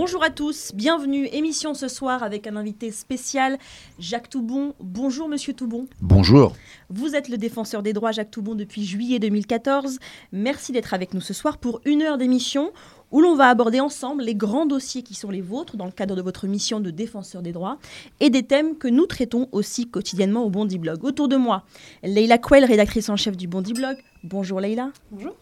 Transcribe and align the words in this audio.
Bonjour 0.00 0.22
à 0.22 0.30
tous, 0.30 0.70
bienvenue. 0.76 1.26
Émission 1.32 1.74
ce 1.74 1.88
soir 1.88 2.22
avec 2.22 2.46
un 2.46 2.54
invité 2.54 2.92
spécial, 2.92 3.58
Jacques 3.98 4.30
Toubon. 4.30 4.74
Bonjour 4.78 5.28
Monsieur 5.28 5.54
Toubon. 5.54 5.88
Bonjour. 6.00 6.54
Vous 6.88 7.16
êtes 7.16 7.28
le 7.28 7.36
défenseur 7.36 7.82
des 7.82 7.92
droits 7.92 8.12
Jacques 8.12 8.30
Toubon 8.30 8.54
depuis 8.54 8.84
juillet 8.84 9.18
2014. 9.18 9.98
Merci 10.30 10.70
d'être 10.70 10.94
avec 10.94 11.14
nous 11.14 11.20
ce 11.20 11.34
soir 11.34 11.58
pour 11.58 11.80
une 11.84 12.02
heure 12.02 12.16
d'émission 12.16 12.70
où 13.10 13.20
l'on 13.20 13.34
va 13.34 13.48
aborder 13.48 13.80
ensemble 13.80 14.22
les 14.22 14.36
grands 14.36 14.66
dossiers 14.66 15.02
qui 15.02 15.14
sont 15.14 15.30
les 15.30 15.40
vôtres 15.40 15.76
dans 15.76 15.86
le 15.86 15.90
cadre 15.90 16.14
de 16.14 16.22
votre 16.22 16.46
mission 16.46 16.78
de 16.78 16.92
défenseur 16.92 17.42
des 17.42 17.50
droits 17.50 17.78
et 18.20 18.30
des 18.30 18.44
thèmes 18.44 18.78
que 18.78 18.86
nous 18.86 19.06
traitons 19.06 19.48
aussi 19.50 19.90
quotidiennement 19.90 20.44
au 20.44 20.48
Bondi 20.48 20.78
Blog. 20.78 21.02
Autour 21.02 21.26
de 21.26 21.34
moi, 21.34 21.64
Leïla 22.04 22.38
Quell, 22.38 22.64
rédactrice 22.64 23.08
en 23.08 23.16
chef 23.16 23.36
du 23.36 23.48
Bondi 23.48 23.72
Blog. 23.72 23.96
Bonjour 24.22 24.60
Leïla. 24.60 24.92
Bonjour. 25.10 25.34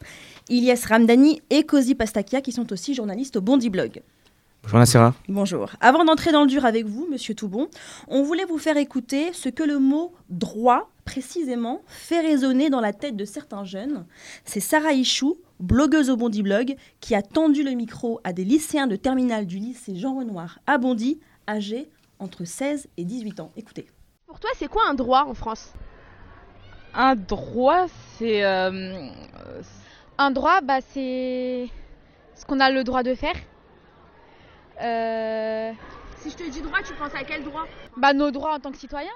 Ilyes 0.49 0.87
Ramdani 0.89 1.43
et 1.51 1.65
Cozy 1.65 1.95
Pastakia 1.95 2.41
qui 2.41 2.53
sont 2.53 2.73
aussi 2.73 2.95
journalistes 2.95 3.37
au 3.37 3.43
Bondi 3.43 3.69
Blog. 3.69 4.01
Bonjour 4.67 4.79
Nassira. 4.81 5.15
Bonjour. 5.29 5.71
Avant 5.81 6.05
d'entrer 6.05 6.33
dans 6.33 6.41
le 6.41 6.49
dur 6.49 6.65
avec 6.65 6.87
vous, 6.87 7.07
Monsieur 7.09 7.35
Toubon, 7.37 7.69
on 8.09 8.25
voulait 8.25 8.45
vous 8.45 8.59
faire 8.59 8.77
écouter 8.77 9.33
ce 9.33 9.49
que 9.49 9.63
le 9.63 9.79
mot 9.79 10.13
droit, 10.29 10.91
précisément, 11.05 11.83
fait 11.87 12.21
résonner 12.21 12.69
dans 12.69 12.81
la 12.81 12.93
tête 12.93 13.15
de 13.17 13.25
certains 13.25 13.63
jeunes. 13.63 14.07
C'est 14.45 14.59
Sarah 14.59 14.93
Ichou, 14.93 15.37
blogueuse 15.61 16.11
au 16.11 16.17
Bondy 16.17 16.43
Blog, 16.43 16.75
qui 17.01 17.15
a 17.15 17.23
tendu 17.23 17.63
le 17.63 17.71
micro 17.73 18.21
à 18.25 18.33
des 18.33 18.43
lycéens 18.45 18.89
de 18.89 18.97
terminale 18.97 19.47
du 19.47 19.59
lycée 19.59 19.95
Jean 19.95 20.17
Renoir 20.19 20.59
à 20.67 20.79
Bondy, 20.79 21.21
âgés 21.49 21.89
entre 22.19 22.45
16 22.45 22.89
et 22.97 23.05
18 23.05 23.39
ans. 23.39 23.53
Écoutez. 23.57 23.87
Pour 24.27 24.41
toi, 24.41 24.51
c'est 24.59 24.69
quoi 24.69 24.83
un 24.89 24.95
droit 24.95 25.27
en 25.29 25.35
France? 25.35 25.73
Un 26.93 27.15
droit, 27.15 27.87
c'est... 28.19 28.45
euh, 28.45 29.09
Un 30.19 30.33
droit, 30.33 30.61
bah, 30.61 30.79
c'est 30.93 31.69
ce 32.35 32.45
qu'on 32.47 32.59
a 32.59 32.73
le 32.73 32.83
droit 32.83 33.05
de 33.05 33.15
faire. 33.15 33.37
Euh, 34.83 35.73
Si 36.19 36.31
je 36.31 36.37
te 36.37 36.51
dis 36.51 36.61
droit, 36.63 36.79
tu 36.85 36.95
penses 36.95 37.15
à 37.15 37.25
quel 37.25 37.43
droit? 37.45 37.65
Bah, 37.97 38.13
nos 38.13 38.31
droits 38.31 38.55
en 38.55 38.59
tant 38.61 38.73
que 38.73 38.79
citoyens. 38.79 39.11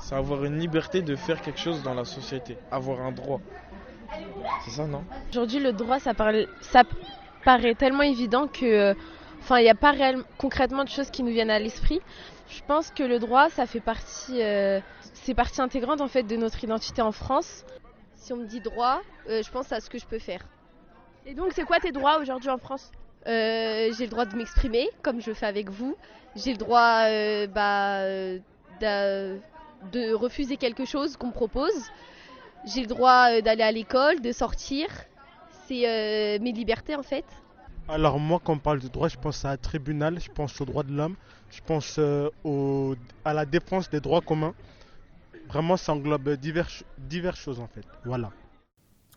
C'est 0.00 0.14
avoir 0.14 0.44
une 0.44 0.58
liberté 0.58 1.02
de 1.02 1.16
faire 1.16 1.40
quelque 1.40 1.58
chose 1.60 1.82
dans 1.82 1.94
la 1.94 2.04
société, 2.04 2.56
avoir 2.70 3.00
un 3.00 3.12
droit. 3.12 3.40
C'est 4.64 4.70
ça, 4.70 4.86
non? 4.86 5.04
Aujourd'hui, 5.30 5.60
le 5.60 5.72
droit, 5.72 5.98
ça, 5.98 6.14
parle- 6.14 6.46
ça 6.60 6.82
paraît 7.44 7.74
tellement 7.74 8.02
évident 8.02 8.46
que... 8.48 8.64
euh, 8.64 8.94
Enfin, 9.40 9.58
il 9.58 9.64
n'y 9.64 9.70
a 9.70 9.74
pas 9.74 9.90
réellement, 9.90 10.22
concrètement 10.38 10.84
de 10.84 10.88
choses 10.88 11.10
qui 11.10 11.24
nous 11.24 11.32
viennent 11.32 11.50
à 11.50 11.58
l'esprit. 11.58 12.00
Je 12.48 12.60
pense 12.64 12.92
que 12.92 13.02
le 13.02 13.18
droit, 13.18 13.50
ça 13.50 13.66
fait 13.66 13.80
partie... 13.80 14.40
euh, 14.40 14.80
c'est 15.14 15.34
partie 15.34 15.60
intégrante, 15.60 16.00
en 16.00 16.06
fait, 16.06 16.22
de 16.22 16.36
notre 16.36 16.62
identité 16.62 17.02
en 17.02 17.10
France. 17.10 17.64
Si 18.14 18.32
on 18.32 18.36
me 18.36 18.46
dit 18.46 18.60
droit, 18.60 19.00
euh, 19.28 19.42
je 19.42 19.50
pense 19.50 19.72
à 19.72 19.80
ce 19.80 19.90
que 19.90 19.98
je 19.98 20.06
peux 20.06 20.20
faire. 20.20 20.42
Et 21.26 21.34
donc, 21.34 21.52
c'est 21.54 21.64
quoi 21.64 21.80
tes 21.80 21.90
droits 21.90 22.18
aujourd'hui 22.20 22.50
en 22.50 22.58
France? 22.58 22.92
Euh, 23.26 23.92
j'ai 23.96 24.04
le 24.04 24.10
droit 24.10 24.24
de 24.24 24.36
m'exprimer, 24.36 24.88
comme 25.02 25.20
je 25.20 25.32
fais 25.32 25.46
avec 25.46 25.70
vous. 25.70 25.96
J'ai 26.34 26.52
le 26.52 26.58
droit 26.58 27.04
euh, 27.06 27.46
bah, 27.46 27.98
euh, 28.00 28.38
de 28.80 30.12
refuser 30.14 30.56
quelque 30.56 30.84
chose 30.84 31.16
qu'on 31.16 31.28
me 31.28 31.32
propose. 31.32 31.90
J'ai 32.64 32.80
le 32.80 32.86
droit 32.86 33.40
d'aller 33.40 33.62
à 33.62 33.72
l'école, 33.72 34.20
de 34.20 34.32
sortir. 34.32 34.88
C'est 35.66 36.38
mes 36.40 36.52
libertés 36.52 36.96
en 36.96 37.02
fait. 37.02 37.24
Alors 37.88 38.18
moi, 38.18 38.40
quand 38.42 38.54
on 38.54 38.58
parle 38.58 38.80
de 38.80 38.88
droit, 38.88 39.08
je 39.08 39.16
pense 39.16 39.44
à 39.44 39.50
un 39.50 39.56
tribunal, 39.56 40.20
je 40.20 40.30
pense 40.30 40.60
aux 40.60 40.64
droits 40.64 40.82
de 40.82 40.92
l'homme, 40.92 41.16
je 41.50 41.60
pense 41.64 41.98
à 41.98 43.34
la 43.34 43.46
défense 43.46 43.88
des 43.90 44.00
droits 44.00 44.20
communs. 44.20 44.54
Vraiment, 45.48 45.76
ça 45.76 45.92
englobe 45.92 46.30
diverses 46.36 46.84
choses 47.34 47.60
en 47.60 47.68
fait. 47.68 47.84
Voilà. 48.04 48.30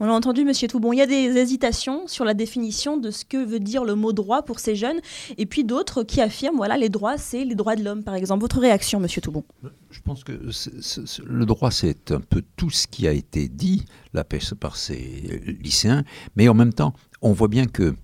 On 0.01 0.07
l'a 0.07 0.13
entendu, 0.13 0.43
Monsieur 0.43 0.67
Toubon, 0.67 0.91
il 0.91 0.97
y 0.97 1.01
a 1.01 1.07
des 1.07 1.37
hésitations 1.37 2.05
sur 2.07 2.25
la 2.25 2.33
définition 2.33 2.97
de 2.97 3.11
ce 3.11 3.23
que 3.23 3.37
veut 3.37 3.61
dire 3.61 3.85
le 3.85 3.95
mot 3.95 4.11
droit 4.11 4.43
pour 4.43 4.59
ces 4.59 4.75
jeunes, 4.75 4.99
et 5.37 5.45
puis 5.45 5.63
d'autres 5.63 6.03
qui 6.03 6.19
affirment, 6.19 6.57
voilà, 6.57 6.75
les 6.77 6.89
droits, 6.89 7.17
c'est 7.17 7.45
les 7.45 7.55
droits 7.55 7.77
de 7.77 7.83
l'homme, 7.83 8.03
par 8.03 8.13
exemple. 8.13 8.41
Votre 8.41 8.59
réaction, 8.59 8.99
Monsieur 8.99 9.21
Toubon? 9.21 9.45
Je 9.89 10.01
pense 10.01 10.25
que 10.25 10.33
le 10.33 11.45
droit, 11.45 11.71
c'est 11.71 12.11
un 12.11 12.19
peu 12.19 12.43
tout 12.57 12.69
ce 12.69 12.87
qui 12.87 13.07
a 13.07 13.13
été 13.13 13.47
dit 13.47 13.85
la 14.13 14.25
pêche 14.25 14.53
par 14.53 14.75
ces 14.75 15.57
lycéens, 15.61 16.03
mais 16.35 16.49
en 16.49 16.53
même 16.53 16.73
temps, 16.73 16.93
on 17.21 17.31
voit 17.31 17.47
bien 17.47 17.65
que 17.65 17.95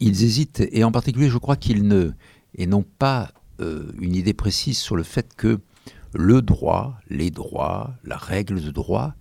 ils 0.00 0.24
hésitent, 0.24 0.62
et 0.72 0.84
en 0.84 0.90
particulier, 0.90 1.28
je 1.28 1.36
crois 1.36 1.56
qu'ils 1.56 1.86
ne 1.86 2.12
et 2.54 2.66
n'ont 2.66 2.86
pas 2.98 3.30
euh, 3.60 3.92
une 4.00 4.14
idée 4.14 4.32
précise 4.32 4.78
sur 4.78 4.96
le 4.96 5.02
fait 5.02 5.34
que 5.34 5.60
le 6.14 6.40
droit, 6.40 6.98
les 7.10 7.30
droits, 7.30 7.92
la 8.04 8.16
règle 8.16 8.62
de 8.62 8.70
droit, 8.70 9.14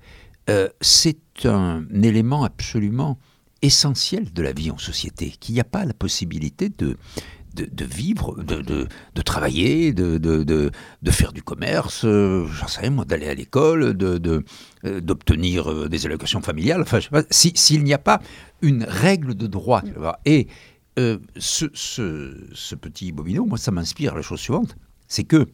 euh, 0.50 0.68
c'est 0.82 1.46
un 1.46 1.86
élément 2.04 2.44
absolument 2.44 3.18
essentiel 3.62 4.32
de 4.34 4.42
la 4.42 4.52
vie 4.52 4.72
en 4.72 4.78
société, 4.78 5.32
qu'il 5.40 5.54
n'y 5.56 5.62
a 5.62 5.66
pas 5.66 5.86
la 5.86 5.94
possibilité 5.94 6.70
de, 6.70 6.98
de, 7.54 7.68
de 7.72 7.86
vivre, 7.86 8.42
de, 8.42 8.62
de, 8.62 8.88
de 9.16 9.22
travailler, 9.22 9.92
de, 9.94 10.18
de, 10.18 10.44
de, 10.44 10.72
de 11.02 11.12
faire 11.12 11.34
du 11.34 11.44
commerce, 11.44 12.06
euh, 12.06 12.46
j'en 12.48 12.68
sais 12.68 12.90
moi, 12.90 13.06
d'aller 13.06 13.28
à 13.28 13.34
l'école, 13.34 13.96
de, 13.96 14.18
de, 14.18 14.44
euh, 14.86 15.02
d'obtenir 15.02 15.70
euh, 15.70 15.90
des 15.90 16.06
allocations 16.06 16.42
familiales. 16.42 16.82
Enfin, 16.82 17.00
s'il 17.30 17.84
n'y 17.84 17.94
a 17.94 17.98
pas 17.98 18.22
une 18.62 18.84
règle 18.84 19.36
de 19.36 19.48
droit, 19.48 19.84
et 20.26 20.48
ce, 21.38 21.66
ce, 21.74 22.36
ce 22.54 22.76
petit 22.76 23.14
bobino, 23.14 23.46
moi, 23.46 23.58
ça 23.58 23.72
m'inspire 23.72 24.16
la 24.16 24.22
chose 24.22 24.42
suivante, 24.42 24.76
c'est 25.08 25.24
que 25.24 25.48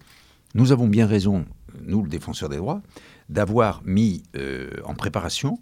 nous 0.55 0.71
avons 0.71 0.87
bien 0.87 1.05
raison, 1.05 1.45
nous, 1.83 2.01
le 2.01 2.09
défenseur 2.09 2.49
des 2.49 2.57
droits, 2.57 2.81
d'avoir 3.29 3.81
mis 3.85 4.23
euh, 4.35 4.69
en 4.85 4.93
préparation 4.93 5.59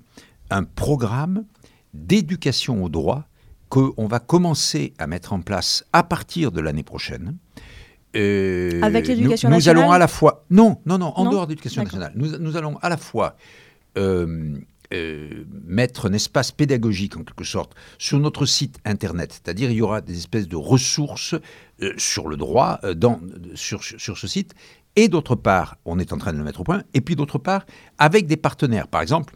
un 0.50 0.64
programme 0.64 1.46
d'éducation 1.94 2.84
au 2.84 2.90
droit 2.90 3.26
qu'on 3.70 4.08
va 4.08 4.20
commencer 4.20 4.94
à 5.00 5.08
mettre 5.08 5.34
en 5.34 5.42
place 5.42 5.84
à 5.94 6.04
partir 6.04 6.52
de 6.52 6.62
l'année 6.62 6.84
prochaine. 6.84 7.38
Euh, 8.16 8.80
Avec 8.84 9.08
l'éducation 9.08 9.50
nous, 9.50 9.56
nous 9.56 9.58
nationale 9.58 9.84
allons 9.84 9.92
à 9.92 9.98
la 9.98 10.08
fois... 10.08 10.46
Non, 10.52 10.80
non, 10.86 11.00
non, 11.00 11.14
en 11.16 11.24
Non 11.24 11.32
dehors 11.32 11.48
de 11.48 11.54
l'éducation 11.54 11.84
nationale. 11.84 12.14
Nous, 12.16 12.38
nous 12.38 12.56
allons 12.56 12.78
à 12.84 12.90
la 12.90 12.98
fois 12.98 13.36
euh, 13.98 14.60
euh, 14.94 15.46
mettre 15.66 16.08
un 16.08 16.14
espace 16.14 16.52
pédagogique, 16.52 17.18
en 17.18 17.24
quelque 17.24 17.44
sorte, 17.44 17.74
sur 17.98 18.20
notre 18.20 18.46
site 18.46 18.78
Internet. 18.86 19.32
C'est-à-dire 19.34 19.72
il 19.72 19.78
y 19.78 19.82
aura 19.82 20.02
des 20.02 20.18
espèces 20.18 20.48
de 20.48 20.56
ressources 20.56 21.34
sur 21.98 22.28
le 22.28 22.38
droit 22.38 22.80
dans, 22.96 23.20
sur, 23.56 23.84
sur, 23.84 24.00
sur 24.00 24.18
ce 24.20 24.28
site. 24.28 24.54
Et 24.96 25.08
d'autre 25.08 25.36
part, 25.36 25.78
on 25.86 26.00
est 26.00 26.14
en 26.14 26.18
train 26.18 26.34
de 26.34 26.38
le 26.38 26.44
mettre 26.44 26.62
au 26.62 26.64
point. 26.64 26.84
Et 26.94 27.02
puis 27.02 27.16
d'autre 27.16 27.40
part, 27.40 27.66
avec 27.98 28.28
des 28.28 28.38
partenaires. 28.38 28.88
Par 28.88 29.02
exemple, 29.02 29.36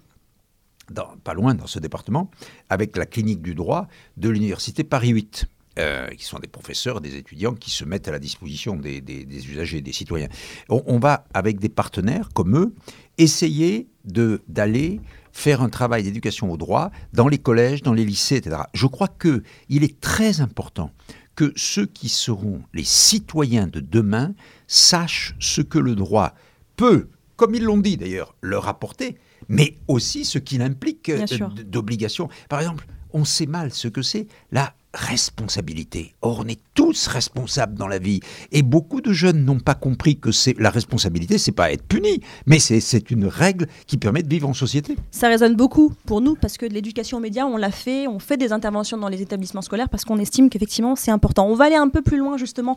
pas 1.24 1.34
loin 1.34 1.56
dans 1.56 1.68
ce 1.68 1.80
département, 1.80 2.30
avec 2.70 2.96
la 2.96 3.06
clinique 3.06 3.42
du 3.42 3.56
droit 3.56 3.88
de 4.18 4.30
l'université 4.30 4.84
Paris 4.84 5.10
8. 5.10 5.48
euh, 5.80 6.08
qui 6.10 6.26
sont 6.26 6.40
des 6.40 6.48
professeurs, 6.48 7.02
des 7.02 7.18
étudiants 7.18 7.54
qui 7.54 7.70
se 7.70 7.86
mettent 7.86 8.08
à 8.08 8.12
la 8.12 8.18
disposition 8.18 8.76
des, 8.76 9.04
usagers, 9.48 9.82
des 9.82 9.94
citoyens. 9.94 10.28
On, 10.70 10.82
on 10.88 10.98
va, 10.98 11.26
avec 11.36 11.60
des 11.60 11.70
partenaires 11.70 12.30
comme 12.34 12.58
eux, 12.58 12.74
essayer 13.20 13.88
d'aller 14.04 15.02
faire 15.32 15.62
un 15.62 15.70
travail 15.70 16.02
d'éducation 16.02 16.52
au 16.52 16.58
droit 16.58 16.90
dans 17.14 17.28
les 17.28 17.38
collèges, 17.38 17.84
dans 17.84 17.94
les 17.94 18.06
lycées, 18.06 18.38
etc. 18.38 18.64
Je 18.74 18.88
crois 18.88 19.08
qu'il 19.08 19.84
est 19.84 20.02
très 20.02 20.42
important 20.42 20.92
que 21.36 21.54
ceux 21.56 21.86
qui 21.86 22.10
seront 22.10 22.64
les 22.74 22.84
citoyens 22.84 23.68
de 23.68 23.80
demain 23.80 24.34
sachent 24.68 25.36
ce 25.40 25.62
que 25.62 25.80
le 25.80 25.96
droit 25.96 26.34
peut, 26.76 27.08
comme 27.36 27.56
ils 27.56 27.64
l'ont 27.64 27.78
dit 27.78 27.98
d'ailleurs, 27.98 28.36
leur 28.42 28.68
apporter, 28.68 29.18
mais 29.50 29.78
aussi 29.88 30.26
ce 30.26 30.40
qu'il 30.40 30.62
implique 30.62 31.10
euh, 31.10 31.26
sûr. 31.28 31.50
d- 31.50 31.64
d'obligations. 31.64 32.30
Par 32.50 32.60
exemple, 32.60 32.86
on 33.12 33.24
sait 33.26 33.46
mal 33.46 33.72
ce 33.74 33.88
que 33.88 34.02
c'est 34.02 34.28
la 34.52 34.74
responsabilité. 34.98 36.16
Or, 36.22 36.42
on 36.44 36.48
est 36.48 36.60
tous 36.74 37.08
responsables 37.08 37.76
dans 37.78 37.88
la 37.88 38.00
vie. 38.00 38.20
Et 38.52 38.62
beaucoup 38.64 39.02
de 39.02 39.14
jeunes 39.14 39.46
n'ont 39.46 39.60
pas 39.60 39.76
compris 39.76 40.18
que 40.18 40.32
c'est 40.32 40.56
la 40.60 40.70
responsabilité, 40.70 41.38
c'est 41.38 41.52
pas 41.52 41.72
être 41.72 41.84
puni, 41.84 42.22
mais 42.46 42.60
c'est- 42.60 42.98
une 43.12 43.26
règle 43.28 43.68
qui 43.86 43.96
permet 43.98 44.24
de 44.24 44.28
vivre 44.30 44.50
en 44.50 44.54
société. 44.54 44.96
Ça 45.12 45.28
résonne 45.30 45.56
beaucoup 45.56 45.94
pour 46.06 46.20
nous 46.20 46.36
parce 46.36 46.58
que 46.58 46.66
l'éducation 46.66 47.18
aux 47.18 47.22
médias, 47.22 47.46
on 47.46 47.56
l'a 47.58 47.72
fait, 47.72 48.08
on 48.08 48.20
fait 48.20 48.38
des 48.38 48.52
interventions 48.52 48.98
dans 48.98 49.08
les 49.08 49.22
établissements 49.22 49.62
scolaires 49.62 49.88
parce 49.88 50.04
qu'on 50.04 50.18
estime 50.18 50.50
qu'effectivement 50.50 50.96
c'est 50.96 51.12
important. 51.12 51.48
On 51.48 51.54
va 51.56 51.66
aller 51.66 51.76
un 51.76 51.90
peu 51.90 52.02
plus 52.02 52.18
loin 52.18 52.38
justement 52.38 52.76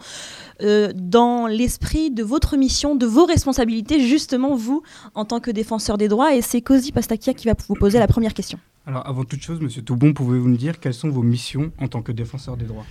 euh, 0.63 0.93
dans 0.95 1.47
l'esprit 1.47 2.11
de 2.11 2.23
votre 2.23 2.57
mission, 2.57 2.95
de 2.95 3.07
vos 3.07 3.25
responsabilités, 3.25 4.07
justement 4.07 4.55
vous 4.55 4.83
en 5.15 5.25
tant 5.25 5.41
que 5.41 5.51
défenseur 5.51 5.97
des 5.99 6.09
droits. 6.09 6.35
Et 6.37 6.43
c'est 6.43 6.61
Cozy 6.61 6.93
Pastakia 6.93 7.33
qui 7.35 7.47
va 7.47 7.55
vous 7.69 7.75
poser 7.75 7.99
la 7.99 8.07
première 8.07 8.35
question. 8.35 8.59
Alors, 8.91 9.07
avant 9.07 9.23
toute 9.23 9.41
chose, 9.41 9.61
Monsieur 9.61 9.83
Toubon, 9.83 10.13
pouvez-vous 10.13 10.49
nous 10.49 10.57
dire 10.57 10.81
quelles 10.81 10.95
sont 10.95 11.11
vos 11.11 11.23
missions 11.23 11.71
en 11.79 11.87
tant 11.87 12.03
que 12.03 12.11
défenseur 12.11 12.57
des 12.57 12.65
droits? 12.65 12.85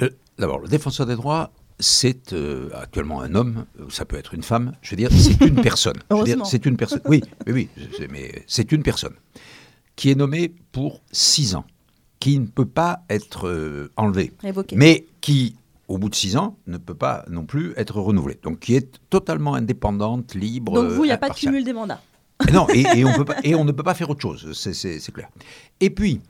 Euh, 0.00 0.08
D'abord, 0.38 0.58
le 0.58 0.68
défenseur 0.68 1.04
des 1.04 1.16
droits, 1.16 1.50
c'est 1.78 2.32
euh, 2.32 2.70
actuellement 2.72 3.20
un 3.20 3.34
homme, 3.34 3.66
ça 3.90 4.06
peut 4.06 4.16
être 4.16 4.32
une 4.32 4.42
femme, 4.42 4.72
je 4.80 4.92
veux 4.92 4.96
dire, 4.96 5.10
c'est 5.12 5.38
une 5.44 5.60
personne. 5.60 5.98
C'est 6.46 6.64
une 6.64 6.78
personne. 6.78 7.02
Oui, 7.04 7.20
oui, 7.46 7.68
oui, 7.78 8.06
mais 8.10 8.42
c'est 8.46 8.72
une 8.72 8.82
personne 8.82 9.12
qui 9.96 10.10
est 10.10 10.14
nommée 10.14 10.50
pour 10.72 11.02
six 11.12 11.54
ans, 11.54 11.66
qui 12.20 12.38
ne 12.38 12.46
peut 12.46 12.64
pas 12.64 13.02
être 13.10 13.46
euh, 13.46 13.90
enlevée, 13.98 14.32
Évoqué. 14.44 14.76
mais 14.76 15.04
qui, 15.20 15.56
au 15.88 15.98
bout 15.98 16.08
de 16.08 16.14
six 16.14 16.38
ans, 16.38 16.56
ne 16.66 16.78
peut 16.78 16.94
pas 16.94 17.26
non 17.28 17.44
plus 17.44 17.74
être 17.76 18.00
renouvelée. 18.00 18.38
Donc, 18.42 18.60
qui 18.60 18.76
est 18.76 18.98
totalement 19.10 19.54
indépendante, 19.56 20.34
libre. 20.34 20.72
Donc 20.82 20.90
vous, 20.92 21.04
il 21.04 21.08
n'y 21.08 21.12
a 21.12 21.18
pas 21.18 21.28
de 21.28 21.34
cumul 21.34 21.64
des 21.64 21.74
mandats. 21.74 22.00
Non, 22.52 22.66
et, 22.74 22.84
et 22.96 23.04
on 23.04 23.12
peut 23.14 23.24
pas- 23.24 23.36
et 23.44 23.54
on 23.54 23.64
ne 23.64 23.72
peut 23.72 23.82
pas 23.82 23.94
faire 23.94 24.10
autre 24.10 24.20
chose, 24.22 24.52
c'est- 24.52 25.12
clair. 25.12 25.28
Et 25.80 25.90
puis, 25.90 26.20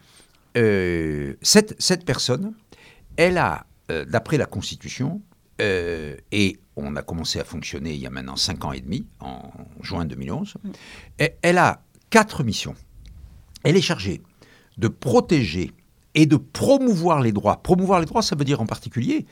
euh, 0.57 1.35
cette, 1.43 1.75
cette 1.81 2.05
personne, 2.05 2.53
elle 3.17 3.39
a 3.39 3.67
euh, 3.91 4.05
d'après 4.05 4.37
la 4.39 4.47
Constitution, 4.47 5.21
euh, 5.61 6.17
et 6.33 6.59
on 6.77 6.97
a 6.97 7.03
commencé 7.03 7.39
à 7.39 7.45
fonctionner 7.45 7.93
il 7.95 8.01
y 8.01 8.07
a 8.07 8.11
maintenant 8.11 8.37
5 8.37 8.65
ans 8.65 8.73
et 8.73 8.81
demi, 8.81 9.07
en 9.21 9.51
juin 9.83 10.05
2011, 10.05 10.55
et 11.19 11.33
elle 11.43 11.59
a 11.59 11.83
quatre 12.11 12.43
missions. 12.45 12.75
Elle 13.63 13.77
est 13.77 13.81
chargée 13.83 14.23
de 14.79 14.89
protéger 14.89 15.71
et 16.15 16.27
de 16.27 16.37
promouvoir 16.37 17.21
les 17.21 17.33
droits. 17.33 17.63
Promouvoir 17.63 18.01
les 18.01 18.07
droits, 18.07 18.23
ça 18.23 18.37
veut 18.37 18.45
dire 18.45 18.61
en 18.61 18.67
particulier 18.67 19.27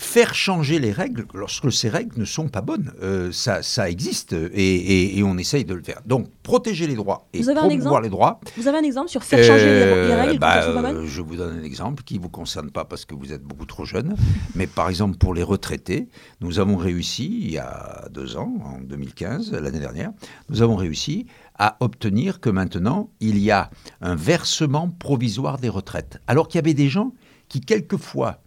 faire 0.00 0.32
changer 0.32 0.78
les 0.78 0.92
règles 0.92 1.26
lorsque 1.34 1.72
ces 1.72 1.88
règles 1.88 2.20
ne 2.20 2.24
sont 2.24 2.46
pas 2.48 2.60
bonnes. 2.60 2.92
Euh, 3.02 3.32
ça, 3.32 3.64
ça 3.64 3.90
existe 3.90 4.32
et, 4.32 4.36
et- 4.54 5.18
et 5.18 5.22
on 5.24 5.36
essaye 5.36 5.64
de 5.64 5.74
le 5.74 5.82
faire. 5.82 6.00
Donc, 6.06 6.28
protéger 6.44 6.86
les 6.86 6.94
droits 6.94 7.26
et 7.32 7.42
Vous 7.42 7.48
avez 7.48 7.58
un 7.58 7.62
promouvoir 7.66 8.00
les 8.00 8.08
droits. 8.08 8.38
Vous 8.56 8.68
avez 8.68 8.78
un 8.78 8.82
exemple 8.84 9.08
sur 9.08 9.24
faire 9.24 9.42
changer 9.44 9.64
les- 9.66 9.70
les, 9.72 10.12
Euh, 10.12 10.22
règles 10.22 10.38
bah, 10.38 10.52
quand 10.52 10.58
elles 10.60 10.66
sont 10.76 10.82
pas 10.82 10.92
bonnes 10.92 10.96
euh, 11.02 11.06
Je 11.08 11.20
vous 11.20 11.34
donne 11.34 11.58
un 11.58 11.64
exemple 11.64 12.04
qui 12.04 12.16
ne 12.16 12.22
vous 12.22 12.28
concerne 12.28 12.70
pas 12.70 12.84
parce 12.84 13.04
que 13.06 13.16
vous 13.16 13.32
êtes 13.32 13.42
beaucoup 13.42 13.66
trop 13.66 13.84
jeune. 13.84 14.14
mais 14.54 14.68
par 14.68 14.88
exemple, 14.88 15.18
pour 15.18 15.34
les 15.34 15.42
retraités, 15.42 16.06
nous 16.40 16.60
avons 16.60 16.76
réussi, 16.76 17.36
il 17.42 17.50
y 17.50 17.58
a 17.58 18.06
deux 18.12 18.36
ans, 18.36 18.54
en 18.64 18.78
2015, 18.80 19.52
l'année 19.52 19.80
dernière, 19.80 20.12
nous 20.48 20.62
avons 20.62 20.76
réussi 20.76 21.26
à 21.58 21.76
obtenir 21.80 22.38
que 22.38 22.50
maintenant, 22.50 23.10
il 23.18 23.36
y 23.40 23.50
a 23.50 23.68
un 24.00 24.14
versement 24.14 24.88
provisoire 24.96 25.58
des 25.58 25.68
retraites. 25.68 26.20
Alors 26.28 26.46
qu'il 26.46 26.58
y 26.58 26.62
avait 26.62 26.72
des 26.74 26.88
gens 26.88 27.12
qui, 27.48 27.60
quelquefois, 27.60 28.42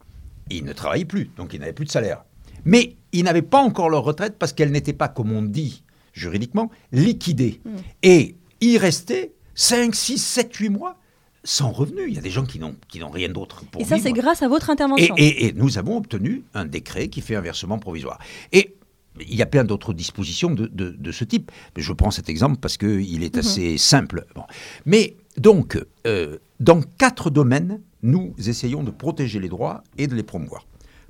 ils 0.57 0.65
ne 0.65 0.73
travaillaient 0.73 1.05
plus, 1.05 1.29
donc 1.37 1.53
ils 1.53 1.59
n'avaient 1.59 1.73
plus 1.73 1.85
de 1.85 1.91
salaire. 1.91 2.23
Mais 2.65 2.95
ils 3.11 3.23
n'avaient 3.23 3.41
pas 3.41 3.61
encore 3.61 3.89
leur 3.89 4.03
retraite 4.03 4.35
parce 4.37 4.53
qu'elle 4.53 4.71
n'était 4.71 4.93
pas, 4.93 5.07
comme 5.07 5.31
on 5.31 5.41
dit 5.41 5.83
juridiquement, 6.13 6.69
liquidée. 6.91 7.61
Et 8.03 8.35
il 8.59 8.77
restait 8.77 9.31
5, 9.55 9.95
6, 9.95 10.17
7, 10.17 10.53
8 10.55 10.69
mois 10.69 10.97
sans 11.43 11.71
revenu. 11.71 12.01
Il 12.07 12.13
y 12.13 12.17
a 12.17 12.21
des 12.21 12.29
gens 12.29 12.45
qui 12.45 12.59
n'ont 12.59 12.75
qui 12.87 12.99
n'ont 12.99 13.09
rien 13.09 13.29
d'autre 13.29 13.63
pour 13.65 13.81
Et 13.81 13.85
ça, 13.85 13.95
vivre. 13.95 14.07
c'est 14.07 14.13
grâce 14.13 14.43
à 14.43 14.47
votre 14.47 14.69
intervention. 14.69 15.15
et- 15.17 15.47
et 15.47 15.53
nous 15.53 15.77
avons 15.79 15.97
obtenu 15.97 16.43
un 16.53 16.65
décret 16.65 17.07
qui 17.07 17.21
fait 17.21 17.35
un 17.35 17.41
versement 17.41 17.79
provisoire. 17.79 18.19
Et 18.51 18.75
il 19.19 19.35
y 19.35 19.41
a 19.41 19.45
plein 19.47 19.63
d'autres 19.63 19.93
dispositions 19.93 20.51
de, 20.51 20.67
de- 20.67 20.91
de 20.91 21.11
ce 21.11 21.23
type. 21.23 21.51
Je 21.75 21.93
prends 21.93 22.11
cet 22.11 22.29
exemple 22.29 22.57
parce 22.61 22.77
qu'il 22.77 23.23
est 23.23 23.37
assez 23.37 23.77
simple. 23.79 24.25
Bon. 24.35 24.43
Mais 24.85 25.15
donc, 25.37 25.79
euh, 26.05 26.37
dans 26.59 26.81
quatre 26.81 27.29
domaines, 27.31 27.81
nous 28.03 28.33
essayons 28.37 28.83
de 28.83 28.91
protéger 28.91 29.39
les 29.39 29.49
droits 29.49 29.83
et 29.97 30.07
de 30.07 30.15
les 30.15 30.23
promouvoir. 30.23 30.65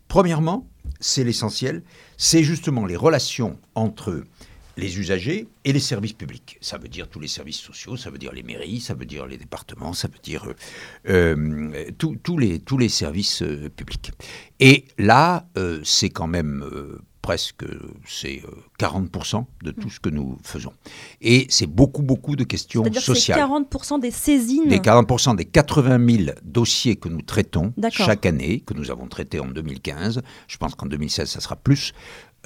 Premièrement, 0.08 0.68
c'est 1.00 1.24
l'essentiel, 1.24 1.84
c'est 2.18 2.44
justement 2.44 2.86
les 2.86 2.98
relations 2.98 3.58
entre 3.76 4.24
les 4.78 5.00
usagers 5.00 5.48
et 5.64 5.74
les 5.74 5.80
services 5.80 6.14
publics. 6.14 6.58
Ça 6.62 6.78
veut 6.78 6.88
dire 6.88 7.08
tous 7.08 7.20
les 7.20 7.28
services 7.28 7.60
sociaux, 7.60 7.98
ça 7.98 8.10
veut 8.10 8.18
dire 8.18 8.34
les 8.34 8.44
mairies, 8.44 8.80
ça 8.80 8.94
veut 8.94 9.06
dire 9.06 9.26
les 9.26 9.38
départements, 9.38 9.94
ça 9.94 10.08
veut 10.08 10.20
dire 10.24 10.46
euh, 11.08 11.72
euh, 11.74 11.92
tous- 11.98 12.38
les, 12.38 12.90
services 12.90 13.42
euh, 13.42 13.70
publics. 13.70 14.12
Et 14.60 14.86
là, 14.98 15.48
c'est 15.84 16.10
quand 16.10 16.28
même 16.28 16.64
presque 17.22 17.66
c'est 18.08 18.42
euh, 18.46 18.52
40% 18.80 19.46
de 19.64 19.72
tout 19.72 19.90
ce 19.90 20.00
que 20.00 20.10
nous 20.10 20.38
faisons. 20.44 20.74
Et 21.22 21.46
c'est 21.50 21.68
beaucoup, 21.68 22.02
beaucoup 22.02 22.36
de 22.36 22.44
questions 22.44 22.84
C'est-à-dire 22.84 23.02
que 23.02 23.14
c'est 23.14 23.14
sociales. 23.14 23.40
40% 23.40 24.00
des 24.00 24.12
saisines. 24.12 24.68
Des 24.68 24.80
40% 24.80 25.36
des 25.36 25.46
80 25.46 26.26
000 26.26 26.38
dossiers 26.44 26.96
que 26.96 27.10
nous 27.10 27.22
traitons 27.22 27.74
chaque 27.92 28.26
année, 28.26 28.62
que 28.62 28.74
nous 28.74 28.92
avons 28.92 29.08
traités 29.08 29.40
en 29.40 29.48
2015, 29.48 30.22
je 30.48 30.58
pense 30.58 30.76
qu'en 30.76 30.88
2016 30.88 31.30
ça 31.30 31.40
sera 31.40 31.56
plus, 31.56 31.94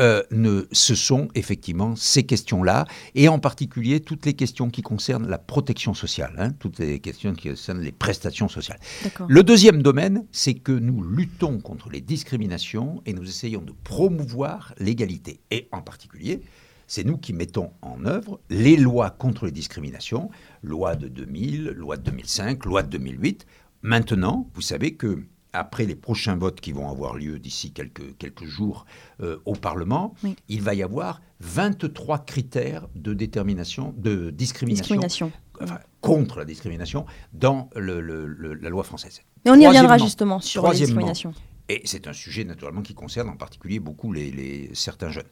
euh, 0.01 0.23
ne, 0.31 0.67
ce 0.71 0.93
sont 0.93 1.29
effectivement 1.35 1.95
ces 1.95 2.23
questions-là, 2.23 2.85
et 3.15 3.29
en 3.29 3.39
particulier 3.39 4.01
toutes 4.01 4.25
les 4.25 4.33
questions 4.33 4.69
qui 4.69 4.81
concernent 4.81 5.27
la 5.27 5.37
protection 5.37 5.93
sociale, 5.93 6.33
hein, 6.37 6.51
toutes 6.59 6.79
les 6.79 6.99
questions 6.99 7.33
qui 7.33 7.49
concernent 7.49 7.81
les 7.81 7.91
prestations 7.91 8.49
sociales. 8.49 8.79
Le 9.27 9.43
deuxième 9.43 9.81
domaine, 9.81 10.25
c'est 10.31 10.55
que 10.55 10.73
nous 10.73 11.01
luttons 11.01 11.59
contre 11.59 11.89
les 11.89 12.01
discriminations 12.01 13.01
et 13.05 13.13
nous 13.13 13.23
essayons 13.23 13.61
de 13.61 13.73
promouvoir 13.83 14.73
l'égalité. 14.79 15.39
Et 15.51 15.69
en 15.71 15.81
particulier, 15.81 16.41
c'est 16.87 17.03
nous 17.03 17.17
qui 17.17 17.33
mettons 17.33 17.71
en 17.81 18.05
œuvre 18.05 18.39
les 18.49 18.77
lois 18.77 19.09
contre 19.09 19.45
les 19.45 19.51
discriminations, 19.51 20.29
loi 20.61 20.95
de 20.95 21.07
2000, 21.07 21.69
loi 21.69 21.97
de 21.97 22.03
2005, 22.03 22.65
loi 22.65 22.83
de 22.83 22.89
2008. 22.89 23.45
Maintenant, 23.81 24.49
vous 24.53 24.61
savez 24.61 24.95
que 24.95 25.23
après 25.55 25.85
les 25.85 25.95
prochains 25.95 26.35
votes 26.35 26.61
qui 26.61 26.71
vont 26.71 26.89
avoir 26.89 27.15
lieu 27.15 27.39
d'ici 27.39 27.71
quelques, 27.71 28.17
quelques 28.17 28.45
jours 28.45 28.85
euh, 29.21 29.37
au 29.45 29.53
Parlement, 29.53 30.13
Oui. 30.23 30.35
il 30.49 30.61
va 30.61 30.73
y 30.75 30.83
avoir 30.83 31.21
23 31.39 32.19
critères 32.25 32.87
de 32.95 33.13
détermination, 33.13 33.93
de 33.97 34.29
discrimination, 34.29 34.83
Discrimination. 34.95 35.31
enfin, 35.61 35.79
contre 36.01 36.39
la 36.39 36.45
discrimination 36.45 37.05
dans 37.33 37.69
le- 37.75 38.01
le- 38.01 38.25
le- 38.27 38.53
la 38.53 38.69
loi 38.69 38.83
française. 38.83 39.21
Et 39.45 39.49
on 39.49 39.55
y 39.55 39.67
reviendra 39.67 39.97
justement 39.97 40.39
sur 40.39 40.61
troisièmement, 40.63 40.87
discriminations. 40.87 41.33
Et 41.67 41.81
c'est 41.85 42.07
un 42.07 42.13
sujet 42.13 42.43
naturellement 42.43 42.81
qui 42.83 42.93
concerne 42.93 43.27
en 43.29 43.35
particulier 43.37 43.79
beaucoup 43.79 44.13
les, 44.13 44.29
les- 44.31 44.69
certains 44.73 45.09
jeunes. 45.09 45.25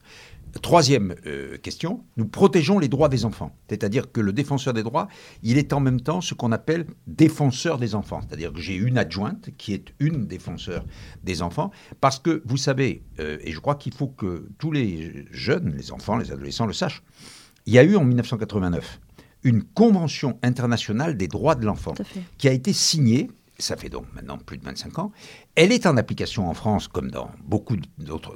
Troisième 0.62 1.14
euh, 1.26 1.56
question, 1.58 2.04
nous 2.16 2.26
protégeons 2.26 2.78
les 2.78 2.88
droits 2.88 3.08
des 3.08 3.24
enfants. 3.24 3.56
C'est-à-dire 3.68 4.10
que 4.12 4.20
le 4.20 4.32
défenseur 4.32 4.72
des 4.74 4.82
droits, 4.82 5.08
il 5.42 5.58
est 5.58 5.72
en 5.72 5.80
même 5.80 6.00
temps 6.00 6.20
ce 6.20 6.34
qu'on 6.34 6.52
appelle 6.52 6.86
défenseur 7.06 7.78
des 7.78 7.94
enfants. 7.94 8.20
C'est-à-dire 8.26 8.52
que 8.52 8.60
j'ai 8.60 8.74
une 8.76 8.98
adjointe 8.98 9.50
qui 9.58 9.74
est 9.74 9.94
une 10.00 10.26
défenseur 10.26 10.84
des 11.24 11.40
enfants. 11.42 11.70
Parce 12.00 12.18
que 12.18 12.42
vous 12.46 12.56
savez, 12.56 13.02
euh, 13.20 13.38
et 13.42 13.52
je 13.52 13.58
crois 13.60 13.74
qu'il 13.76 13.94
faut 13.94 14.08
que 14.08 14.48
tous 14.58 14.70
les 14.72 15.26
jeunes, 15.30 15.74
les 15.76 15.92
enfants, 15.92 16.16
les 16.16 16.30
adolescents 16.32 16.66
le 16.66 16.72
sachent, 16.72 17.02
il 17.66 17.74
y 17.74 17.78
a 17.78 17.84
eu 17.84 17.96
en 17.96 18.04
1989 18.04 19.00
une 19.44 19.62
convention 19.62 20.38
internationale 20.42 21.16
des 21.16 21.28
droits 21.28 21.54
de 21.54 21.64
l'enfant 21.66 21.92
qui 22.38 22.48
a 22.48 22.52
été 22.52 22.72
signée, 22.72 23.30
ça 23.58 23.76
fait 23.76 23.88
donc 23.88 24.06
maintenant 24.14 24.38
plus 24.38 24.58
de 24.58 24.64
25 24.64 24.98
ans, 24.98 25.12
elle 25.54 25.72
est 25.72 25.86
en 25.86 25.96
application 25.96 26.48
en 26.48 26.54
France 26.54 26.88
comme 26.88 27.10
dans 27.10 27.30
beaucoup 27.44 27.76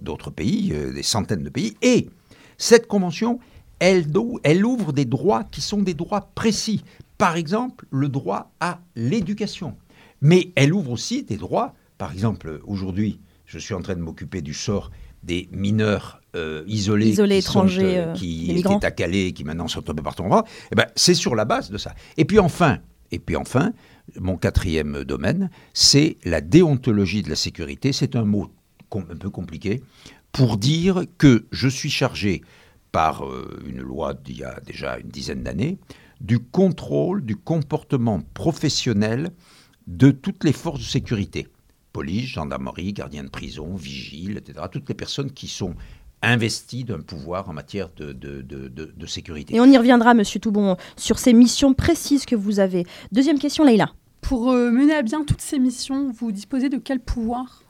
d'autres 0.00 0.30
pays, 0.30 0.72
euh, 0.72 0.92
des 0.92 1.02
centaines 1.02 1.42
de 1.42 1.50
pays, 1.50 1.76
et 1.82 2.08
cette 2.56 2.86
convention, 2.86 3.38
elle, 3.78 4.10
do- 4.10 4.40
elle 4.42 4.64
ouvre 4.64 4.92
des 4.92 5.04
droits 5.04 5.44
qui 5.44 5.60
sont 5.60 5.82
des 5.82 5.94
droits 5.94 6.30
précis. 6.34 6.82
Par 7.18 7.36
exemple, 7.36 7.86
le 7.90 8.08
droit 8.08 8.52
à 8.60 8.80
l'éducation. 8.96 9.76
Mais 10.20 10.52
elle 10.56 10.72
ouvre 10.74 10.90
aussi 10.92 11.22
des 11.24 11.36
droits, 11.36 11.74
par 11.96 12.12
exemple, 12.12 12.60
aujourd'hui, 12.64 13.20
je 13.46 13.58
suis 13.58 13.74
en 13.74 13.80
train 13.82 13.94
de 13.94 14.00
m'occuper 14.00 14.40
du 14.42 14.54
sort 14.54 14.90
des 15.22 15.48
mineurs 15.52 16.20
euh, 16.36 16.62
isolés, 16.66 17.08
Isolés, 17.08 17.36
qui 17.36 17.38
étrangers, 17.38 17.98
euh, 17.98 18.06
euh, 18.08 18.12
qui 18.14 18.50
étaient 18.76 18.86
à 18.86 18.90
Calais, 18.92 19.32
qui 19.32 19.42
maintenant 19.44 19.66
sont 19.68 19.80
un 19.90 19.94
peu 19.94 20.02
partout 20.02 20.22
en 20.22 20.28
France. 20.28 20.48
Eh 20.70 20.74
ben, 20.76 20.86
c'est 20.94 21.14
sur 21.14 21.34
la 21.34 21.44
base 21.44 21.70
de 21.70 21.78
ça. 21.78 21.94
Et 22.16 22.24
puis 22.24 22.38
enfin, 22.38 22.78
et 23.10 23.18
puis 23.18 23.34
enfin, 23.36 23.72
mon 24.16 24.36
quatrième 24.36 25.04
domaine, 25.04 25.50
c'est 25.74 26.16
la 26.24 26.40
déontologie 26.40 27.22
de 27.22 27.30
la 27.30 27.36
sécurité. 27.36 27.92
C'est 27.92 28.16
un 28.16 28.24
mot 28.24 28.50
un 28.94 29.16
peu 29.16 29.30
compliqué 29.30 29.82
pour 30.32 30.56
dire 30.56 31.04
que 31.18 31.46
je 31.52 31.68
suis 31.68 31.90
chargé 31.90 32.42
par 32.92 33.26
euh, 33.26 33.62
une 33.66 33.80
loi 33.80 34.14
d'il 34.14 34.38
y 34.38 34.44
a 34.44 34.60
déjà 34.60 34.98
une 34.98 35.08
dizaine 35.08 35.42
d'années 35.42 35.78
du 36.20 36.38
contrôle 36.38 37.24
du 37.24 37.36
comportement 37.36 38.20
professionnel 38.34 39.30
de 39.86 40.10
toutes 40.10 40.44
les 40.44 40.52
forces 40.52 40.80
de 40.80 40.84
sécurité. 40.84 41.48
Police, 41.92 42.26
gendarmerie, 42.26 42.92
gardien 42.92 43.24
de 43.24 43.30
prison, 43.30 43.74
vigile, 43.74 44.36
etc. 44.38 44.66
Toutes 44.70 44.88
les 44.88 44.94
personnes 44.94 45.32
qui 45.32 45.48
sont 45.48 45.74
investies 46.22 46.84
d'un 46.84 47.00
pouvoir 47.00 47.48
en 47.48 47.52
matière 47.52 47.88
de, 47.96 48.12
de- 48.12 48.42
de- 48.42 48.68
de- 48.68 48.92
de 48.96 49.06
sécurité. 49.06 49.54
Et 49.54 49.60
on 49.60 49.66
y 49.66 49.78
reviendra, 49.78 50.14
Monsieur 50.14 50.40
Toubon, 50.40 50.76
sur 50.96 51.18
ces 51.18 51.32
missions 51.32 51.74
précises 51.74 52.26
que 52.26 52.34
vous 52.36 52.58
avez. 52.60 52.86
Deuxième 53.12 53.38
question, 53.38 53.64
Leïla. 53.64 53.92
Pour 54.20 54.50
euh, 54.50 54.70
mener 54.70 54.94
à 54.94 55.02
bien 55.02 55.24
toutes 55.24 55.40
ces 55.40 55.58
missions, 55.58 56.10
vous 56.12 56.32
disposez 56.32 56.68
de 56.68 56.76
quel 56.78 57.00
pouvoir? 57.00 57.62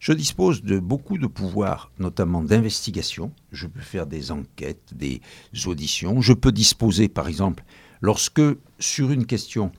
Je 0.00 0.12
dispose 0.12 0.62
de 0.62 0.78
beaucoup 0.78 1.18
de 1.18 1.26
pouvoirs, 1.26 1.90
notamment 1.98 2.42
d'investigation. 2.42 3.30
Je 3.52 3.66
peux 3.66 3.80
faire 3.80 4.06
des 4.06 4.30
enquêtes, 4.30 4.92
des 4.94 5.20
auditions. 5.66 6.20
Je 6.20 6.32
peux 6.32 6.52
disposer, 6.52 7.08
par 7.08 7.28
exemple, 7.28 7.62
lorsque 8.00 8.42
sur 8.78 9.10
une 9.10 9.26
question, 9.26 9.70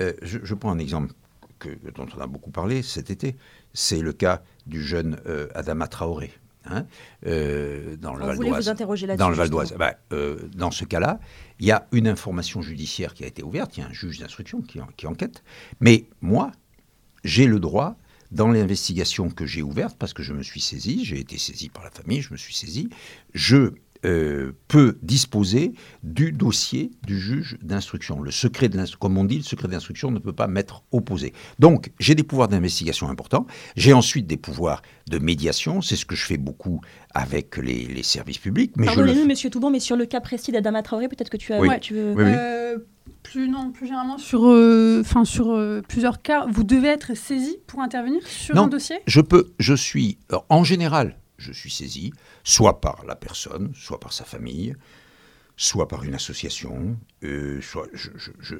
euh, 0.00 0.12
je, 0.22 0.38
je 0.42 0.54
prends 0.54 0.70
un 0.70 0.78
exemple 0.78 1.12
que, 1.58 1.70
dont 1.94 2.06
on 2.16 2.20
a 2.20 2.26
beaucoup 2.26 2.50
parlé 2.50 2.82
cet 2.82 3.10
été, 3.10 3.36
c'est 3.74 4.00
le 4.00 4.12
cas 4.12 4.42
du 4.66 4.82
jeune 4.82 5.18
euh, 5.26 5.48
Adama 5.54 5.88
Traoré. 5.88 6.32
Hein, 6.70 6.86
euh, 7.26 7.96
dans 7.96 8.14
le 8.14 8.24
Val 8.24 8.38
d'Oise. 8.38 8.64
vous 8.64 8.68
interroger 8.68 9.06
là-dessus. 9.06 9.18
Dans 9.18 9.30
le 9.30 9.36
Val 9.36 9.50
d'Oise. 9.50 9.74
Euh, 10.12 10.38
dans 10.54 10.70
ce 10.70 10.84
cas-là, 10.84 11.20
il 11.60 11.66
y 11.66 11.72
a 11.72 11.86
une 11.92 12.08
information 12.08 12.62
judiciaire 12.62 13.14
qui 13.14 13.24
a 13.24 13.26
été 13.26 13.42
ouverte, 13.42 13.76
il 13.76 13.80
y 13.80 13.82
a 13.82 13.86
un 13.86 13.92
juge 13.92 14.18
d'instruction 14.18 14.60
qui, 14.62 14.80
en- 14.80 14.88
qui 14.96 15.06
enquête. 15.06 15.42
Mais 15.80 16.04
moi, 16.20 16.52
j'ai 17.24 17.46
le 17.46 17.58
droit, 17.60 17.96
dans 18.30 18.50
les 18.50 18.60
investigations 18.60 19.30
que 19.30 19.46
j'ai 19.46 19.62
ouvertes, 19.62 19.96
parce 19.98 20.12
que 20.12 20.22
je 20.22 20.32
me 20.34 20.42
suis 20.42 20.60
saisi, 20.60 21.04
j'ai 21.04 21.18
été 21.18 21.38
saisi 21.38 21.68
par 21.70 21.82
la 21.82 21.90
famille, 21.90 22.20
je 22.20 22.30
me 22.32 22.36
suis 22.36 22.54
saisi, 22.54 22.90
je 23.34 23.72
euh, 24.04 24.52
peux 24.68 24.98
disposer 25.02 25.72
du 26.02 26.32
dossier 26.32 26.90
du 27.06 27.18
juge 27.18 27.58
d'instruction. 27.62 28.20
Le 28.20 28.30
secret 28.30 28.68
de 28.68 28.76
l'instruction, 28.76 28.98
comme 29.00 29.18
on 29.18 29.24
dit, 29.24 29.38
le 29.38 29.42
secret 29.42 29.68
d'instruction 29.68 30.10
ne 30.10 30.18
peut 30.18 30.32
pas 30.32 30.46
m'être 30.46 30.82
opposé. 30.92 31.32
Donc, 31.58 31.90
j'ai 31.98 32.14
des 32.14 32.22
pouvoirs 32.22 32.48
d'investigation 32.48 33.08
importants. 33.08 33.46
J'ai 33.76 33.92
ensuite 33.92 34.26
des 34.26 34.36
pouvoirs 34.36 34.82
de 35.10 35.18
médiation. 35.18 35.82
C'est 35.82 35.96
ce 35.96 36.04
que 36.06 36.14
je 36.16 36.24
fais 36.24 36.36
beaucoup 36.36 36.80
avec 37.14 37.56
les, 37.56 37.86
les 37.86 38.02
services 38.02 38.38
publics. 38.38 38.72
Mais 38.76 38.86
je 38.86 38.90
le 38.90 38.96
Pardonnez-nous, 38.96 39.26
Monsieur 39.26 39.50
Toubon, 39.50 39.70
mais 39.70 39.80
sur 39.80 39.96
le 39.96 40.06
cas 40.06 40.20
précis 40.20 40.52
d'Adama 40.52 40.82
Traoré, 40.82 41.08
peut-être 41.08 41.30
que 41.30 41.36
tu 41.36 41.52
as, 41.52 41.60
Oui. 41.60 41.68
tu 41.80 41.94
veux. 41.94 42.12
Oui, 42.14 42.24
oui. 42.24 42.30
Euh, 42.34 42.78
Plus, 43.22 43.48
non, 43.48 43.72
plus 43.72 43.86
généralement, 43.86 44.16
sur, 44.18 44.48
euh, 44.48 45.00
enfin, 45.00 45.24
sur 45.24 45.50
euh, 45.52 45.82
plusieurs 45.86 46.22
cas, 46.22 46.46
vous 46.48 46.62
devez 46.62 46.88
être 46.88 47.14
saisi 47.16 47.56
pour 47.66 47.80
intervenir 47.80 48.24
sur 48.26 48.54
Non. 48.54 48.64
un 48.64 48.68
dossier? 48.68 48.96
Je 49.06 49.20
peux, 49.20 49.52
je 49.58 49.74
suis, 49.74 50.18
alors, 50.30 50.46
en 50.48 50.62
général, 50.64 51.16
je 51.38 51.52
suis 51.52 51.70
saisi, 51.70 52.12
soit 52.44 52.80
par 52.80 53.04
la 53.06 53.16
personne, 53.16 53.72
soit 53.74 54.00
par 54.00 54.12
sa 54.12 54.24
famille, 54.24 54.74
soit 55.56 55.88
par 55.88 56.04
une 56.04 56.14
association, 56.14 56.98
euh, 57.24 57.60
soit 57.62 57.88
je, 57.92 58.10
je- 58.16 58.30
je- 58.40 58.56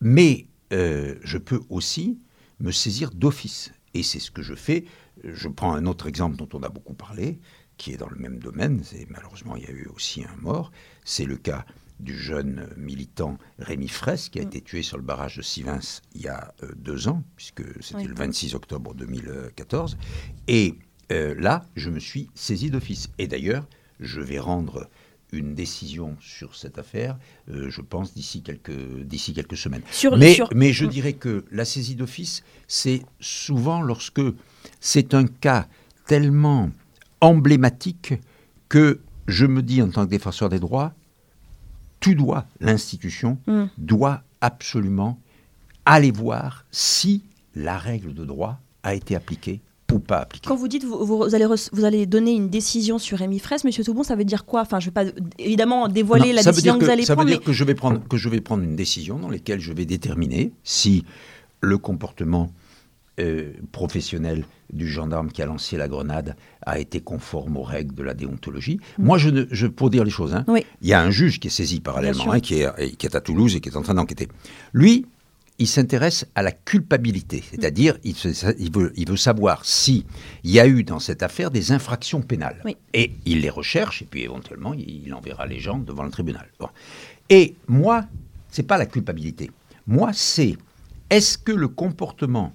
mais 0.00 0.46
euh, 0.72 1.16
je 1.22 1.38
peux 1.38 1.60
aussi 1.68 2.18
me 2.60 2.70
saisir 2.70 3.10
d'office. 3.10 3.72
Et 3.94 4.02
c'est 4.02 4.20
ce 4.20 4.30
que 4.30 4.42
je 4.42 4.54
fais. 4.54 4.84
Je 5.24 5.48
prends 5.48 5.72
un 5.74 5.86
autre 5.86 6.06
exemple 6.06 6.36
dont 6.36 6.48
on 6.52 6.62
a 6.62 6.68
beaucoup 6.68 6.94
parlé, 6.94 7.40
qui 7.78 7.92
est 7.92 7.96
dans 7.96 8.08
le 8.10 8.16
même 8.16 8.38
domaine. 8.38 8.82
C'est 8.84 9.06
malheureusement 9.10 9.56
il 9.56 9.62
y 9.62 9.66
a 9.66 9.70
eu 9.70 9.86
aussi 9.94 10.24
un 10.24 10.36
mort. 10.40 10.70
C'est 11.04 11.24
le 11.24 11.36
cas 11.36 11.64
du 12.00 12.16
jeune 12.16 12.68
militant 12.76 13.38
Rémi 13.58 13.88
Fraisse 13.88 14.28
qui 14.28 14.38
a 14.38 14.42
été 14.42 14.60
tué 14.60 14.82
sur 14.82 14.98
le 14.98 15.02
barrage 15.02 15.36
de 15.36 15.42
Sivins 15.42 15.80
il 16.14 16.20
y 16.22 16.28
a 16.28 16.54
euh, 16.62 16.70
deux 16.76 17.08
ans, 17.08 17.24
puisque 17.34 17.62
c'était 17.82 18.02
Oui. 18.02 18.06
le 18.06 18.14
26 18.14 18.54
octobre 18.54 18.94
2014. 18.94 19.96
Et 20.46 20.78
euh, 21.12 21.34
là, 21.38 21.64
je 21.76 21.90
me 21.90 21.98
suis 21.98 22.28
saisi 22.34 22.70
d'office. 22.70 23.08
Et 23.18 23.26
d'ailleurs, 23.26 23.66
je 24.00 24.20
vais 24.20 24.38
rendre 24.38 24.88
une 25.32 25.54
décision 25.54 26.16
sur 26.20 26.54
cette 26.56 26.78
affaire, 26.78 27.18
euh, 27.50 27.68
je 27.68 27.82
pense, 27.82 28.14
d'ici 28.14 28.42
quelques, 28.42 28.72
d'ici 29.04 29.34
quelques 29.34 29.56
semaines. 29.58 29.82
Sur, 29.90 30.16
Mais, 30.16 30.32
sur- 30.34 30.48
mais 30.54 30.72
je 30.72 30.86
dirais 30.86 31.12
que 31.12 31.44
la 31.50 31.64
saisie 31.66 31.94
d'office, 31.96 32.42
c'est 32.66 33.02
souvent 33.20 33.82
lorsque 33.82 34.22
c'est 34.80 35.12
un 35.14 35.26
cas 35.26 35.68
tellement 36.06 36.70
emblématique 37.20 38.14
que 38.68 39.00
je 39.26 39.44
me 39.44 39.62
dis 39.62 39.82
en 39.82 39.90
tant 39.90 40.06
que 40.06 40.10
défenseur 40.10 40.48
des 40.48 40.58
droits, 40.60 40.94
tu 42.00 42.14
dois, 42.14 42.46
l'institution, 42.60 43.38
Mm. 43.46 43.64
doit 43.76 44.22
absolument 44.40 45.18
aller 45.84 46.10
voir 46.10 46.64
si 46.70 47.24
la 47.54 47.76
règle 47.76 48.14
de 48.14 48.24
droit 48.24 48.60
a 48.82 48.94
été 48.94 49.14
appliquée 49.16 49.60
ou 49.92 49.98
pas 49.98 50.18
appliquée. 50.18 50.46
Quand 50.48 50.56
vous 50.56 50.68
dites 50.68 50.84
vous, 50.84 51.04
vous 51.04 51.34
allez 51.34 51.46
vous 51.72 51.84
allez 51.84 52.06
donner 52.06 52.32
une 52.32 52.48
décision 52.50 52.98
sur 52.98 53.18
Rémi 53.18 53.38
Fraisse, 53.38 53.64
Monsieur 53.64 53.84
Toubon, 53.84 54.02
ça 54.02 54.16
veut 54.16 54.24
dire 54.24 54.44
quoi? 54.44 54.60
Enfin, 54.62 54.80
je 54.80 54.90
ne 54.90 54.94
vais 54.94 55.12
pas 55.12 55.20
évidemment 55.38 55.88
dévoiler 55.88 56.30
Non, 56.30 56.34
la 56.36 56.42
ça 56.42 56.50
veut 56.50 56.56
décision 56.56 56.78
que, 56.78 56.84
vous 56.84 56.90
allez 56.90 57.04
ça 57.04 57.14
prendre, 57.14 57.28
veut 57.28 57.32
mais 57.34 57.38
dire 57.38 57.46
que 57.46 57.52
je 57.52 57.64
vais 57.64 57.74
prendre 57.74 58.06
que 58.06 58.16
je 58.16 58.28
vais 58.28 58.40
prendre 58.40 58.62
une 58.64 58.76
décision 58.76 59.18
dans 59.18 59.30
laquelle 59.30 59.60
je 59.60 59.72
vais 59.72 59.84
déterminer 59.86 60.52
si 60.64 61.04
le 61.60 61.78
comportement 61.78 62.52
euh, 63.20 63.52
professionnel 63.72 64.44
du 64.72 64.86
gendarme 64.86 65.32
qui 65.32 65.40
a 65.42 65.46
lancé 65.46 65.76
la 65.78 65.88
grenade 65.88 66.36
a 66.66 66.78
été 66.78 67.00
conforme 67.00 67.56
aux 67.56 67.62
règles 67.62 67.94
de 67.94 68.02
la 68.02 68.12
déontologie. 68.14 68.78
Moi, 68.98 69.16
je, 69.18 69.30
ne, 69.30 69.44
je 69.50 69.66
pour 69.66 69.88
dire 69.90 70.04
les 70.04 70.10
choses, 70.10 70.34
hein, 70.34 70.44
Mm. 70.46 70.52
Oui. 70.52 70.66
il 70.82 70.88
y 70.88 70.92
a 70.92 71.00
un 71.02 71.10
juge 71.10 71.40
qui 71.40 71.48
est 71.48 71.50
saisi 71.50 71.80
parallèlement, 71.80 72.30
hein, 72.30 72.40
qui, 72.40 72.60
est, 72.60 72.96
qui 72.96 73.06
est 73.06 73.16
à 73.16 73.20
Toulouse 73.20 73.56
et 73.56 73.60
qui 73.60 73.70
est 73.70 73.76
en 73.76 73.82
train 73.82 73.94
d'enquêter. 73.94 74.28
Lui, 74.74 75.06
il 75.58 75.66
s'intéresse 75.66 76.26
à 76.34 76.42
la 76.42 76.52
culpabilité, 76.52 77.42
c'est-à-dire 77.50 77.98
il, 78.04 78.14
veut, 78.72 78.92
il 78.96 79.08
veut 79.08 79.16
savoir 79.16 79.64
si 79.64 80.06
il 80.44 80.50
y 80.52 80.60
a 80.60 80.66
eu 80.66 80.84
dans 80.84 81.00
cette 81.00 81.22
affaire 81.22 81.50
des 81.50 81.72
infractions 81.72 82.20
pénales. 82.20 82.60
Oui. 82.64 82.76
Et 82.94 83.12
il 83.26 83.40
les 83.40 83.50
recherche 83.50 84.02
et 84.02 84.04
puis 84.04 84.22
éventuellement 84.22 84.72
il, 84.72 85.06
il 85.06 85.14
enverra 85.14 85.46
les 85.46 85.58
gens 85.58 85.78
devant 85.78 86.04
le 86.04 86.10
tribunal. 86.10 86.48
Bon. 86.60 86.68
Et 87.28 87.56
moi, 87.66 88.04
c'est 88.50 88.62
pas 88.62 88.78
la 88.78 88.86
culpabilité. 88.86 89.50
Moi, 89.86 90.12
c'est 90.12 90.56
est-ce 91.10 91.38
que 91.38 91.52
le 91.52 91.68
comportement 91.68 92.52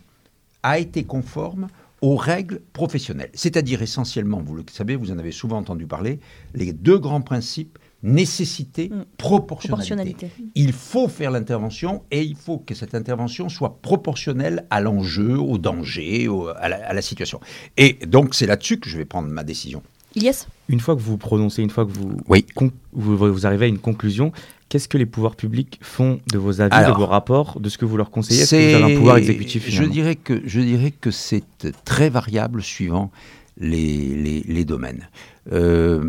a 0.62 0.80
été 0.80 1.04
conforme 1.04 1.68
aux 2.02 2.16
règles 2.16 2.62
professionnelles? 2.72 3.32
C'est-à-dire 3.34 3.82
essentiellement, 3.82 4.42
vous 4.42 4.56
le 4.56 4.64
savez, 4.72 4.96
vous 4.96 5.12
en 5.12 5.18
avez 5.18 5.32
souvent 5.32 5.58
entendu 5.58 5.88
parler, 5.88 6.20
les 6.54 6.72
deux 6.72 7.00
grands 7.00 7.22
principes, 7.22 7.78
nécessité, 8.04 8.90
Mm. 8.90 9.06
proportionnalité. 9.18 9.68
proportionnalité. 9.96 10.30
Il 10.56 10.74
faut 10.74 11.08
faire 11.08 11.32
l'intervention 11.32 12.04
et 12.12 12.22
il 12.22 12.36
faut 12.36 12.58
que 12.60 12.76
cette 12.76 12.94
intervention 12.96 13.50
soit 13.50 13.80
proportionnelle 13.82 14.66
à 14.70 14.82
l'enjeu, 14.82 15.38
au 15.40 15.58
danger, 15.58 16.28
au- 16.28 16.50
à, 16.50 16.70
la, 16.70 16.86
à 16.86 16.94
la 16.94 17.02
situation. 17.02 17.40
Et 17.78 17.94
donc 18.06 18.36
c'est 18.36 18.46
là-dessus 18.46 18.80
que 18.80 18.90
je 18.90 18.98
vais 18.98 19.06
prendre 19.06 19.30
ma 19.30 19.44
décision. 19.44 19.82
Ilyes 20.16 20.46
Une 20.70 20.80
fois 20.80 20.96
que 20.96 21.02
vous 21.02 21.18
prononcez, 21.18 21.64
une 21.64 21.72
fois 21.72 21.86
que 21.86 21.92
vous, 21.92 22.18
Oui. 22.28 22.46
con- 22.54 22.72
vous, 22.92 23.18
vous 23.18 23.48
arrivez 23.48 23.66
à 23.66 23.68
une 23.70 23.80
conclusion, 23.80 24.32
qu'est-ce 24.70 24.88
que 24.88 24.98
les 25.00 25.08
pouvoirs 25.08 25.36
publics 25.36 25.80
font 25.82 26.20
de 26.32 26.38
vos 26.38 26.62
avis, 26.62 26.76
Alors, 26.76 26.96
de 26.98 27.02
vos 27.02 27.08
rapports, 27.08 27.60
de 27.60 27.68
ce 27.68 27.80
que 27.80 27.86
vous 27.86 27.98
leur 27.98 28.12
conseillez? 28.12 28.42
Est-ce 28.42 28.52
que 28.52 28.78
vous 28.78 28.84
avez 28.84 28.94
un 28.94 28.98
pouvoir 28.98 29.18
exécutif 29.18 29.66
Je 29.66 29.72
finalement? 29.72 29.94
dirais 29.94 30.16
que 30.16 30.42
je 30.46 30.60
dirais 30.62 30.92
que 30.92 31.10
c'est 31.10 31.44
très 31.84 32.10
variable 32.10 32.62
suivant 32.62 33.10
les, 33.58 34.16
les, 34.16 34.44
les 34.48 34.66
domaines. 34.66 35.10
Euh, 35.52 36.04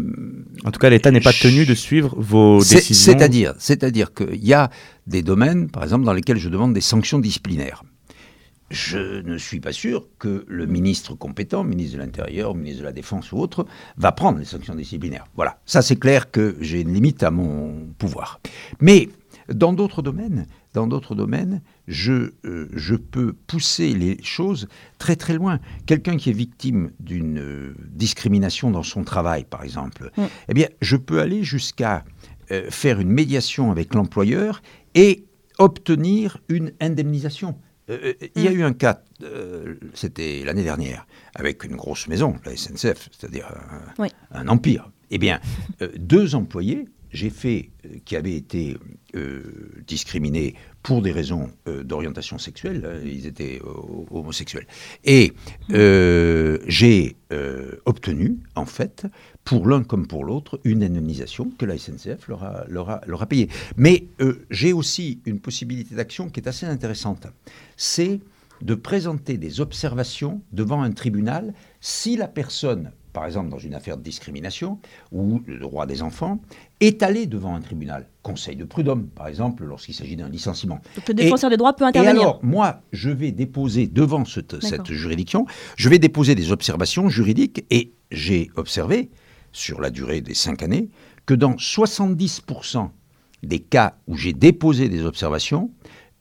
En 0.64 0.70
tout 0.70 0.78
cas, 0.78 0.90
l'État 0.90 1.10
n'est 1.10 1.20
pas 1.20 1.32
tenu 1.32 1.66
de 1.66 1.74
suivre 1.74 2.14
vos 2.16 2.58
décisions. 2.60 3.12
C'est-à-dire, 3.12 3.54
c'est-à-dire 3.58 4.14
qu'il 4.14 4.44
y 4.44 4.54
a 4.54 4.70
des 5.06 5.22
domaines, 5.22 5.68
par 5.70 5.82
exemple, 5.82 6.04
dans 6.04 6.12
lesquels 6.12 6.38
je 6.38 6.48
demande 6.48 6.72
des 6.72 6.80
sanctions 6.80 7.18
disciplinaires. 7.18 7.82
Je 8.70 9.20
ne 9.22 9.36
suis 9.36 9.60
pas 9.60 9.72
sûr 9.72 10.08
que 10.18 10.44
le 10.48 10.66
ministre 10.66 11.14
compétent, 11.14 11.64
ministre 11.64 11.98
de 11.98 12.02
l'Intérieur, 12.02 12.54
ministre 12.54 12.80
de 12.80 12.86
la 12.86 12.92
Défense 12.92 13.30
ou 13.30 13.38
autre, 13.38 13.66
va 13.98 14.10
prendre 14.10 14.38
les 14.38 14.46
sanctions 14.46 14.74
disciplinaires. 14.74 15.26
Voilà, 15.36 15.58
ça 15.66 15.82
c'est 15.82 15.96
clair 15.96 16.30
que 16.30 16.56
j'ai 16.60 16.80
une 16.80 16.92
limite 16.92 17.22
à 17.22 17.30
mon 17.30 17.86
pouvoir. 17.98 18.40
Mais 18.80 19.10
dans 19.52 19.72
d'autres 19.72 20.02
domaines, 20.02 20.46
dans 20.72 20.86
d'autres 20.86 21.14
domaines, 21.14 21.60
je, 21.88 22.32
euh, 22.44 22.68
je 22.72 22.94
peux 22.94 23.32
pousser 23.32 23.94
les 23.94 24.22
choses 24.22 24.68
très 24.98 25.16
très 25.16 25.34
loin. 25.34 25.60
Quelqu'un 25.86 26.16
qui 26.16 26.30
est 26.30 26.34
victime 26.34 26.90
d'une 27.00 27.38
euh, 27.38 27.74
discrimination 27.90 28.70
dans 28.70 28.82
son 28.82 29.04
travail, 29.04 29.44
par 29.44 29.62
exemple, 29.64 30.10
Mm. 30.16 30.22
eh 30.48 30.54
bien, 30.54 30.68
je 30.80 30.96
peux 30.96 31.20
aller 31.20 31.42
jusqu'à 31.44 32.04
euh, 32.50 32.70
faire 32.70 33.00
une 33.00 33.10
médiation 33.10 33.70
avec 33.70 33.94
l'employeur 33.94 34.62
et 34.94 35.24
obtenir 35.58 36.38
une 36.48 36.72
indemnisation. 36.80 37.56
Euh, 37.90 38.14
il 38.36 38.42
y 38.42 38.48
a 38.48 38.50
Mm. 38.50 38.54
eu 38.56 38.62
un 38.64 38.72
cas, 38.72 39.02
euh, 39.22 39.74
c'était 39.92 40.42
l'année 40.44 40.62
dernière, 40.64 41.06
avec 41.34 41.64
une 41.64 41.76
grosse 41.76 42.08
maison, 42.08 42.36
la 42.44 42.52
SNCF, 42.56 43.08
c'est-à-dire 43.12 43.46
un, 43.48 44.02
Oui. 44.02 44.08
un 44.30 44.48
empire. 44.48 44.90
Eh 45.10 45.18
bien, 45.18 45.38
euh, 45.82 45.88
deux 45.98 46.34
employés, 46.34 46.86
j'ai 47.14 47.30
fait, 47.30 47.71
euh, 47.87 47.99
qui 48.04 48.16
avaient 48.16 48.35
été 48.35 48.76
euh, 49.14 49.42
discriminés 49.87 50.54
pour 50.83 51.00
des 51.00 51.12
raisons 51.12 51.49
euh, 51.66 51.83
d'orientation 51.83 52.37
sexuelle, 52.37 52.83
euh, 52.85 53.00
ils 53.04 53.26
étaient 53.26 53.61
homosexuels. 54.11 54.66
Et 55.04 55.33
euh, 55.71 56.59
j'ai 56.66 57.16
obtenu, 57.85 58.38
en 58.54 58.64
fait, 58.64 59.06
pour 59.42 59.66
l'un 59.66 59.83
comme 59.83 60.06
pour 60.06 60.25
l'autre, 60.25 60.61
une 60.62 60.85
indemnisation 60.85 61.50
que 61.59 61.64
la 61.64 61.76
SNCF 61.76 62.28
leur 62.28 62.44
a, 62.44 62.64
leur 62.68 62.90
a, 62.90 63.00
leur 63.09 63.23
a 63.23 63.26
payée. 63.26 63.49
Mais 63.76 64.06
j'ai 64.50 64.73
aussi 64.73 65.21
une 65.26 65.40
possibilité 65.40 65.97
d'action 65.97 66.28
qui 66.28 66.38
est 66.38 66.47
assez 66.47 66.64
intéressante. 66.64 67.26
C'est 67.76 68.21
de 68.62 68.76
présenter 68.76 69.37
des 69.37 69.61
observations 69.61 70.42
devant 70.52 70.80
un 70.80 70.92
tribunal 70.92 71.54
si 71.80 72.16
la 72.16 72.28
personne, 72.28 72.92
par 73.14 73.25
exemple 73.25 73.49
dans 73.49 73.59
une 73.59 73.75
affaire 73.75 73.97
de 73.97 74.02
discrimination 74.02 74.78
ou 75.12 75.40
le 75.47 75.59
droit 75.59 75.87
des 75.87 76.02
enfants, 76.02 76.40
est 76.80 77.02
allée 77.02 77.26
devant 77.26 77.54
un 77.54 77.61
tribunal. 77.61 78.09
Conseil 78.23 78.56
de 78.56 78.64
prud'homme, 78.64 79.06
par 79.06 79.28
exemple, 79.28 79.64
lorsqu'il 79.64 79.94
s'agit 79.94 80.16
d'un 80.16 80.28
licenciement. 80.28 80.80
Donc 80.97 81.09
le 81.09 81.14
défenseur 81.14 81.49
des 81.49 81.56
droits 81.56 81.75
peut 81.75 81.85
Et 81.85 81.88
intervenir. 81.88 82.21
alors, 82.21 82.40
moi, 82.42 82.83
je 82.92 83.09
vais 83.09 83.33
déposer 83.33 83.87
devant 83.87 84.25
cette, 84.26 84.61
juridiction, 84.90 85.47
je 85.76 85.88
vais 85.88 85.99
déposer 85.99 86.35
des 86.35 86.52
observations 86.52 87.09
juridiques 87.09 87.64
et 87.71 87.92
j'ai 88.11 88.50
observé, 88.56 89.11
sur 89.52 89.80
la 89.80 89.90
durée 89.90 90.21
des 90.21 90.35
cinq 90.35 90.62
années, 90.62 90.90
que 91.25 91.35
dans 91.35 91.54
70% 91.54 92.90
des 93.44 93.61
cas 93.61 93.94
où 94.09 94.16
j'ai 94.16 94.33
déposé 94.33 94.88
des 94.88 95.04
observations, 95.04 95.71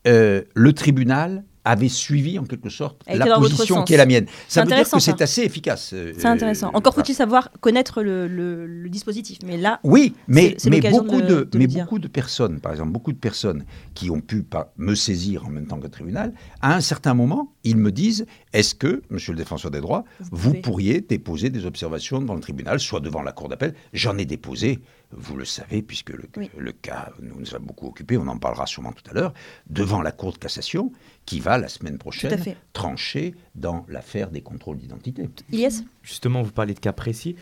euh, 0.07 0.43
le 0.53 0.73
tribunal 0.73 1.43
avait 1.65 1.89
suivi 1.89 2.37
en 2.39 2.43
quelque 2.43 2.69
sorte 2.69 3.01
la 3.07 3.35
position 3.37 3.83
qui 3.83 3.93
est 3.93 3.97
la 3.97 4.05
mienne. 4.05 4.25
Ça 4.47 4.61
veut 4.63 4.67
dire 4.67 4.89
que 4.89 4.99
c'est 4.99 5.21
assez 5.21 5.41
efficace. 5.43 5.91
euh, 5.93 6.13
C'est 6.17 6.27
intéressant. 6.27 6.67
euh, 6.67 6.77
Encore 6.77 6.93
faut-il 6.93 7.13
savoir 7.15 7.49
connaître 7.61 8.01
le, 8.03 8.27
le- 8.27 8.65
le 8.65 8.89
dispositif. 8.89 9.39
Mais 9.45 9.57
là, 9.57 9.79
Oui, 9.83 10.13
mais, 10.27 10.57
beaucoup, 10.91 11.21
de 11.21 11.47
mais 11.55 11.67
beaucoup 11.67 11.99
de 11.99 12.07
personnes, 12.07 12.59
par 12.59 12.71
exemple, 12.71 12.91
beaucoup 12.91 13.13
de 13.13 13.17
personnes 13.17 13.65
qui 13.93 14.09
ont 14.09 14.19
pu 14.21 14.43
pas 14.43 14.73
me 14.77 14.95
saisir 14.95 15.45
en 15.45 15.49
même 15.49 15.67
temps 15.67 15.77
que 15.77 15.83
le 15.83 15.89
tribunal, 15.89 16.33
à 16.61 16.75
un 16.75 16.81
certain 16.81 17.13
moment, 17.13 17.53
ils 17.63 17.77
me 17.77 17.91
disent 17.91 18.25
est-ce 18.51 18.75
que, 18.75 19.01
monsieur 19.09 19.31
le 19.33 19.37
défenseur 19.37 19.71
des 19.71 19.81
droits, 19.81 20.03
Vous 20.31 20.53
pourriez 20.53 21.01
déposer 21.01 21.49
des 21.49 21.65
observations 21.65 22.19
devant 22.21 22.35
le 22.35 22.41
tribunal, 22.41 22.79
soit 22.79 22.99
devant 22.99 23.21
la 23.21 23.31
cour 23.31 23.47
d'appel? 23.49 23.73
J'en 23.93 24.17
ai 24.17 24.25
déposé, 24.25 24.79
vous 25.15 25.35
le 25.37 25.45
savez, 25.45 25.81
puisque 25.81 26.09
le, 26.09 26.23
Oui. 26.37 26.49
le 26.57 26.71
cas 26.71 27.09
nous, 27.21 27.39
nous 27.39 27.55
a 27.55 27.59
beaucoup 27.59 27.87
occupé, 27.87 28.17
on 28.17 28.27
en 28.27 28.37
parlera 28.37 28.65
sûrement 28.65 28.91
tout 28.91 29.03
à 29.09 29.13
l'heure, 29.13 29.33
devant 29.69 30.01
la 30.01 30.11
cour 30.11 30.33
de 30.33 30.37
cassation, 30.37 30.91
qui 31.25 31.39
va 31.39 31.57
la 31.57 31.67
semaine 31.67 31.97
prochaine 31.97 32.37
trancher 32.73 33.35
dans 33.55 33.85
l'affaire 33.89 34.29
des 34.31 34.41
contrôles 34.41 34.77
d'identité. 34.77 35.29
Ilyes 35.51 35.85
Justement, 36.01 36.41
vous 36.41 36.51
parlez 36.51 36.73
de 36.73 36.79
cas 36.79 36.93
précis. 36.93 37.35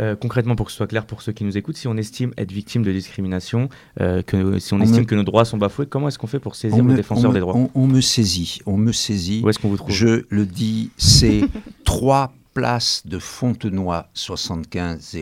Euh, 0.00 0.16
concrètement, 0.16 0.56
pour 0.56 0.66
que 0.66 0.72
ce 0.72 0.76
soit 0.78 0.88
clair 0.88 1.06
pour 1.06 1.22
ceux 1.22 1.30
qui 1.30 1.44
nous 1.44 1.56
écoutent, 1.56 1.76
si 1.76 1.86
on 1.86 1.96
estime 1.96 2.32
être 2.36 2.50
victime 2.50 2.82
de 2.82 2.90
discrimination, 2.90 3.68
euh, 4.00 4.22
que, 4.22 4.58
si 4.58 4.74
on, 4.74 4.78
On 4.78 4.80
estime 4.80 5.02
me- 5.02 5.04
que 5.06 5.14
nos 5.14 5.22
droits 5.22 5.44
sont 5.44 5.56
bafoués, 5.56 5.86
comment 5.86 6.08
est-ce 6.08 6.18
qu'on 6.18 6.26
fait 6.26 6.40
pour 6.40 6.56
saisir 6.56 6.78
On 6.78 6.82
le 6.82 6.90
me- 6.90 6.96
défenseur 6.96 7.30
me- 7.30 7.34
des 7.34 7.40
droits? 7.40 7.54
on- 7.56 7.70
on 7.76 7.86
me 7.86 8.00
saisit, 8.00 8.60
on 8.66 8.76
me 8.76 8.90
saisit. 8.90 9.42
Où 9.44 9.48
est-ce 9.50 9.60
qu'on 9.60 9.68
vous 9.68 9.76
trouve? 9.76 9.92
Je 9.92 10.24
le 10.30 10.46
dis, 10.46 10.90
c'est 10.96 11.42
3 11.84 12.34
places 12.54 13.02
de 13.06 13.20
Fontenoy 13.20 14.02
75 14.14 15.16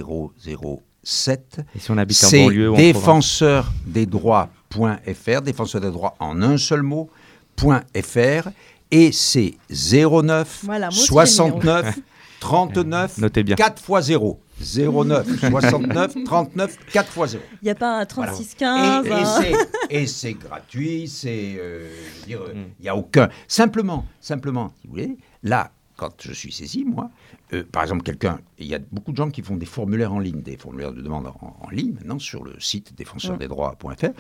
007. 1.04 1.60
Et 1.74 1.78
si 1.78 1.90
on 1.90 1.98
habite 1.98 2.22
en 2.22 2.26
C'est 2.28 2.44
banlieue 2.44 2.68
ou 2.70 2.72
en 2.72 2.76
province 2.76 2.92
défenseur 2.94 3.72
des 3.86 4.06
droits 4.06 4.48
droits.fr, 4.70 5.42
défenseur 5.42 5.80
des 5.80 5.90
droits 5.90 6.14
en 6.18 6.40
un 6.42 6.56
seul 6.58 6.82
mot, 6.82 7.10
.fr, 7.58 8.48
et 8.90 9.12
c'est 9.12 9.54
09 9.70 10.60
Voilà, 10.64 10.86
moi 10.88 10.98
aussi, 10.98 11.06
69 11.06 11.98
39 12.40 13.18
Notez 13.18 13.42
bien. 13.44 13.56
4 13.56 13.82
x 13.88 14.06
0. 14.06 14.40
09 14.60 15.26
69 15.50 16.14
39 16.24 16.76
4 16.92 17.18
x 17.18 17.30
0. 17.32 17.44
Il 17.62 17.64
n'y 17.64 17.70
a 17.70 17.74
pas 17.74 18.00
un 18.00 18.06
Voilà. 18.14 18.32
3615. 18.32 19.06
Et, 19.06 19.10
et 19.10 19.24
c'est- 19.24 19.68
et 19.90 20.06
c'est 20.06 20.32
gratuit, 20.34 21.08
c'est, 21.08 21.56
euh, 21.58 21.88
Mm. 22.28 22.30
il 22.78 22.82
n'y 22.82 22.88
a 22.88 22.96
aucun. 22.96 23.28
Simplement, 23.48 24.06
simplement, 24.20 24.72
si 24.80 24.86
vous 24.86 24.92
voulez, 24.94 25.16
là, 25.42 25.70
quand 26.02 26.20
je 26.20 26.32
suis 26.32 26.52
saisi, 26.52 26.84
moi, 26.84 27.10
euh, 27.52 27.62
par 27.70 27.82
exemple, 27.82 28.02
quelqu'un, 28.02 28.40
il 28.58 28.66
y 28.66 28.74
a 28.74 28.80
beaucoup 28.90 29.12
de 29.12 29.16
gens 29.16 29.30
qui 29.30 29.42
font 29.42 29.56
des 29.56 29.66
formulaires 29.66 30.12
en 30.12 30.18
ligne, 30.18 30.42
des 30.42 30.56
formulaires 30.56 30.92
de 30.92 31.00
demande 31.00 31.26
en, 31.28 31.56
en 31.60 31.70
ligne, 31.70 31.92
maintenant, 31.92 32.18
sur 32.18 32.42
le 32.42 32.58
site 32.58 32.94
défenseursdesdroits.fr. 32.96 34.10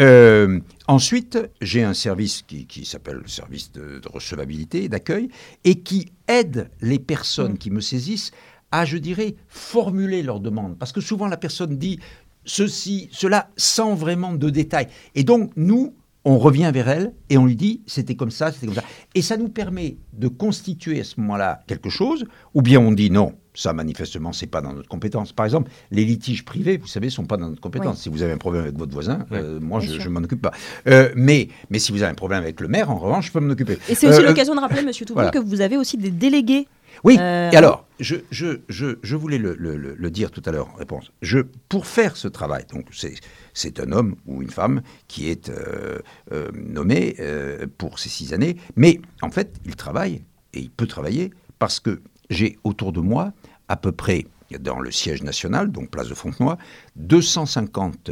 Euh, 0.00 0.60
ensuite, 0.86 1.38
j'ai 1.60 1.82
un 1.82 1.92
service 1.92 2.42
qui, 2.42 2.66
qui 2.66 2.86
s'appelle 2.86 3.16
le 3.16 3.28
service 3.28 3.72
de, 3.72 3.98
de 3.98 4.08
recevabilité 4.08 4.84
et 4.84 4.88
d'accueil 4.88 5.28
et 5.64 5.80
qui 5.80 6.12
aide 6.28 6.70
les 6.80 6.98
personnes 6.98 7.58
qui 7.58 7.70
me 7.70 7.80
saisissent 7.80 8.30
à, 8.70 8.84
je 8.84 8.96
dirais, 8.96 9.34
formuler 9.48 10.22
leurs 10.22 10.40
demandes. 10.40 10.78
Parce 10.78 10.92
que 10.92 11.00
souvent, 11.00 11.26
la 11.26 11.36
personne 11.36 11.76
dit 11.76 11.98
ceci, 12.44 13.08
cela, 13.12 13.50
sans 13.56 13.94
vraiment 13.94 14.32
de 14.32 14.48
détails. 14.50 14.88
Et 15.14 15.24
donc, 15.24 15.50
nous, 15.56 15.94
on 16.28 16.36
revient 16.38 16.70
vers 16.74 16.88
elle 16.88 17.12
et 17.30 17.38
on 17.38 17.46
lui 17.46 17.56
dit 17.56 17.80
c'était 17.86 18.14
comme 18.14 18.30
ça, 18.30 18.52
c'était 18.52 18.66
comme 18.66 18.74
ça. 18.74 18.84
Et 19.14 19.22
ça 19.22 19.36
nous 19.38 19.48
permet 19.48 19.96
de 20.12 20.28
constituer 20.28 21.00
à 21.00 21.04
ce 21.04 21.18
moment-là 21.20 21.62
quelque 21.66 21.88
chose, 21.88 22.24
ou 22.54 22.60
bien 22.60 22.80
on 22.80 22.92
dit 22.92 23.10
non, 23.10 23.32
ça 23.54 23.72
manifestement 23.72 24.32
c'est 24.34 24.46
pas 24.46 24.60
dans 24.60 24.74
notre 24.74 24.88
compétence. 24.88 25.32
Par 25.32 25.46
exemple, 25.46 25.70
les 25.90 26.04
litiges 26.04 26.44
privés, 26.44 26.76
vous 26.76 26.86
savez, 26.86 27.08
sont 27.08 27.24
pas 27.24 27.38
dans 27.38 27.48
notre 27.48 27.62
compétence. 27.62 27.96
Oui. 27.96 28.02
Si 28.02 28.08
vous 28.10 28.22
avez 28.22 28.32
un 28.32 28.36
problème 28.38 28.62
avec 28.64 28.76
votre 28.76 28.92
voisin, 28.92 29.24
euh, 29.32 29.58
moi 29.58 29.80
Bien 29.80 29.94
je, 29.94 30.00
je 30.00 30.08
m'en 30.10 30.20
occupe 30.20 30.42
pas. 30.42 30.52
Euh, 30.86 31.10
mais, 31.16 31.48
mais 31.70 31.78
si 31.78 31.92
vous 31.92 32.02
avez 32.02 32.12
un 32.12 32.14
problème 32.14 32.42
avec 32.42 32.60
le 32.60 32.68
maire, 32.68 32.90
en 32.90 32.98
revanche, 32.98 33.28
je 33.28 33.32
peux 33.32 33.40
m'en 33.40 33.50
occuper. 33.52 33.78
Et 33.88 33.94
c'est 33.94 34.08
aussi 34.08 34.20
Euh, 34.20 34.26
l'occasion 34.28 34.54
de 34.54 34.60
rappeler, 34.60 34.82
Monsieur 34.82 35.06
Toubon, 35.06 35.20
voilà. 35.22 35.30
que 35.30 35.38
vous 35.38 35.60
avez 35.62 35.78
aussi 35.78 35.96
des 35.96 36.10
délégués. 36.10 36.68
Oui, 37.04 37.16
Euh, 37.18 37.50
et 37.50 37.56
alors, 37.56 37.86
je, 38.00 38.16
je, 38.30 38.60
je, 38.68 38.98
je 39.02 39.16
voulais 39.16 39.38
le, 39.38 39.54
le- 39.54 40.10
dire 40.10 40.30
tout 40.30 40.42
à 40.46 40.50
l'heure 40.52 40.68
en 40.72 40.76
réponse. 40.76 41.12
Je, 41.22 41.40
pour 41.68 41.86
faire 41.86 42.16
ce 42.16 42.28
travail, 42.28 42.64
donc 42.72 42.86
c'est, 42.92 43.14
c'est 43.54 43.80
un 43.80 43.92
homme 43.92 44.16
ou 44.26 44.42
une 44.42 44.50
femme 44.50 44.82
qui 45.08 45.28
est 45.28 45.48
euh, 45.50 45.98
euh, 46.32 46.48
nommé 46.54 47.16
euh, 47.20 47.66
pour 47.78 47.98
ces 47.98 48.08
six 48.08 48.32
années, 48.32 48.56
mais 48.76 49.00
en 49.22 49.30
fait, 49.30 49.56
il 49.66 49.76
travaille, 49.76 50.24
et 50.54 50.60
il 50.60 50.70
peut 50.70 50.86
travailler, 50.86 51.30
parce 51.58 51.80
que 51.80 52.00
j'ai 52.30 52.58
autour 52.64 52.92
de 52.92 53.00
moi 53.00 53.32
à 53.68 53.76
peu 53.76 53.92
près, 53.92 54.26
dans 54.60 54.80
le 54.80 54.90
siège 54.90 55.22
national, 55.22 55.70
donc 55.70 55.90
place 55.90 56.08
de 56.08 56.14
Fontenoy, 56.14 56.56
250 56.96 58.10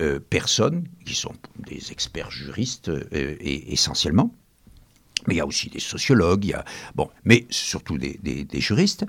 euh, 0.00 0.18
personnes 0.30 0.84
qui 1.04 1.14
sont 1.14 1.34
des 1.58 1.92
experts 1.92 2.30
juristes 2.30 2.90
et, 3.12 3.72
essentiellement, 3.72 4.34
mais 5.26 5.34
il 5.34 5.38
y 5.38 5.40
a 5.40 5.46
aussi 5.46 5.68
des 5.70 5.80
sociologues, 5.80 6.44
il 6.44 6.50
y 6.50 6.54
a, 6.54 6.64
bon, 6.94 7.08
mais 7.24 7.46
surtout 7.50 7.98
des, 7.98 8.18
des- 8.22 8.44
des 8.44 8.60
juristes. 8.60 9.04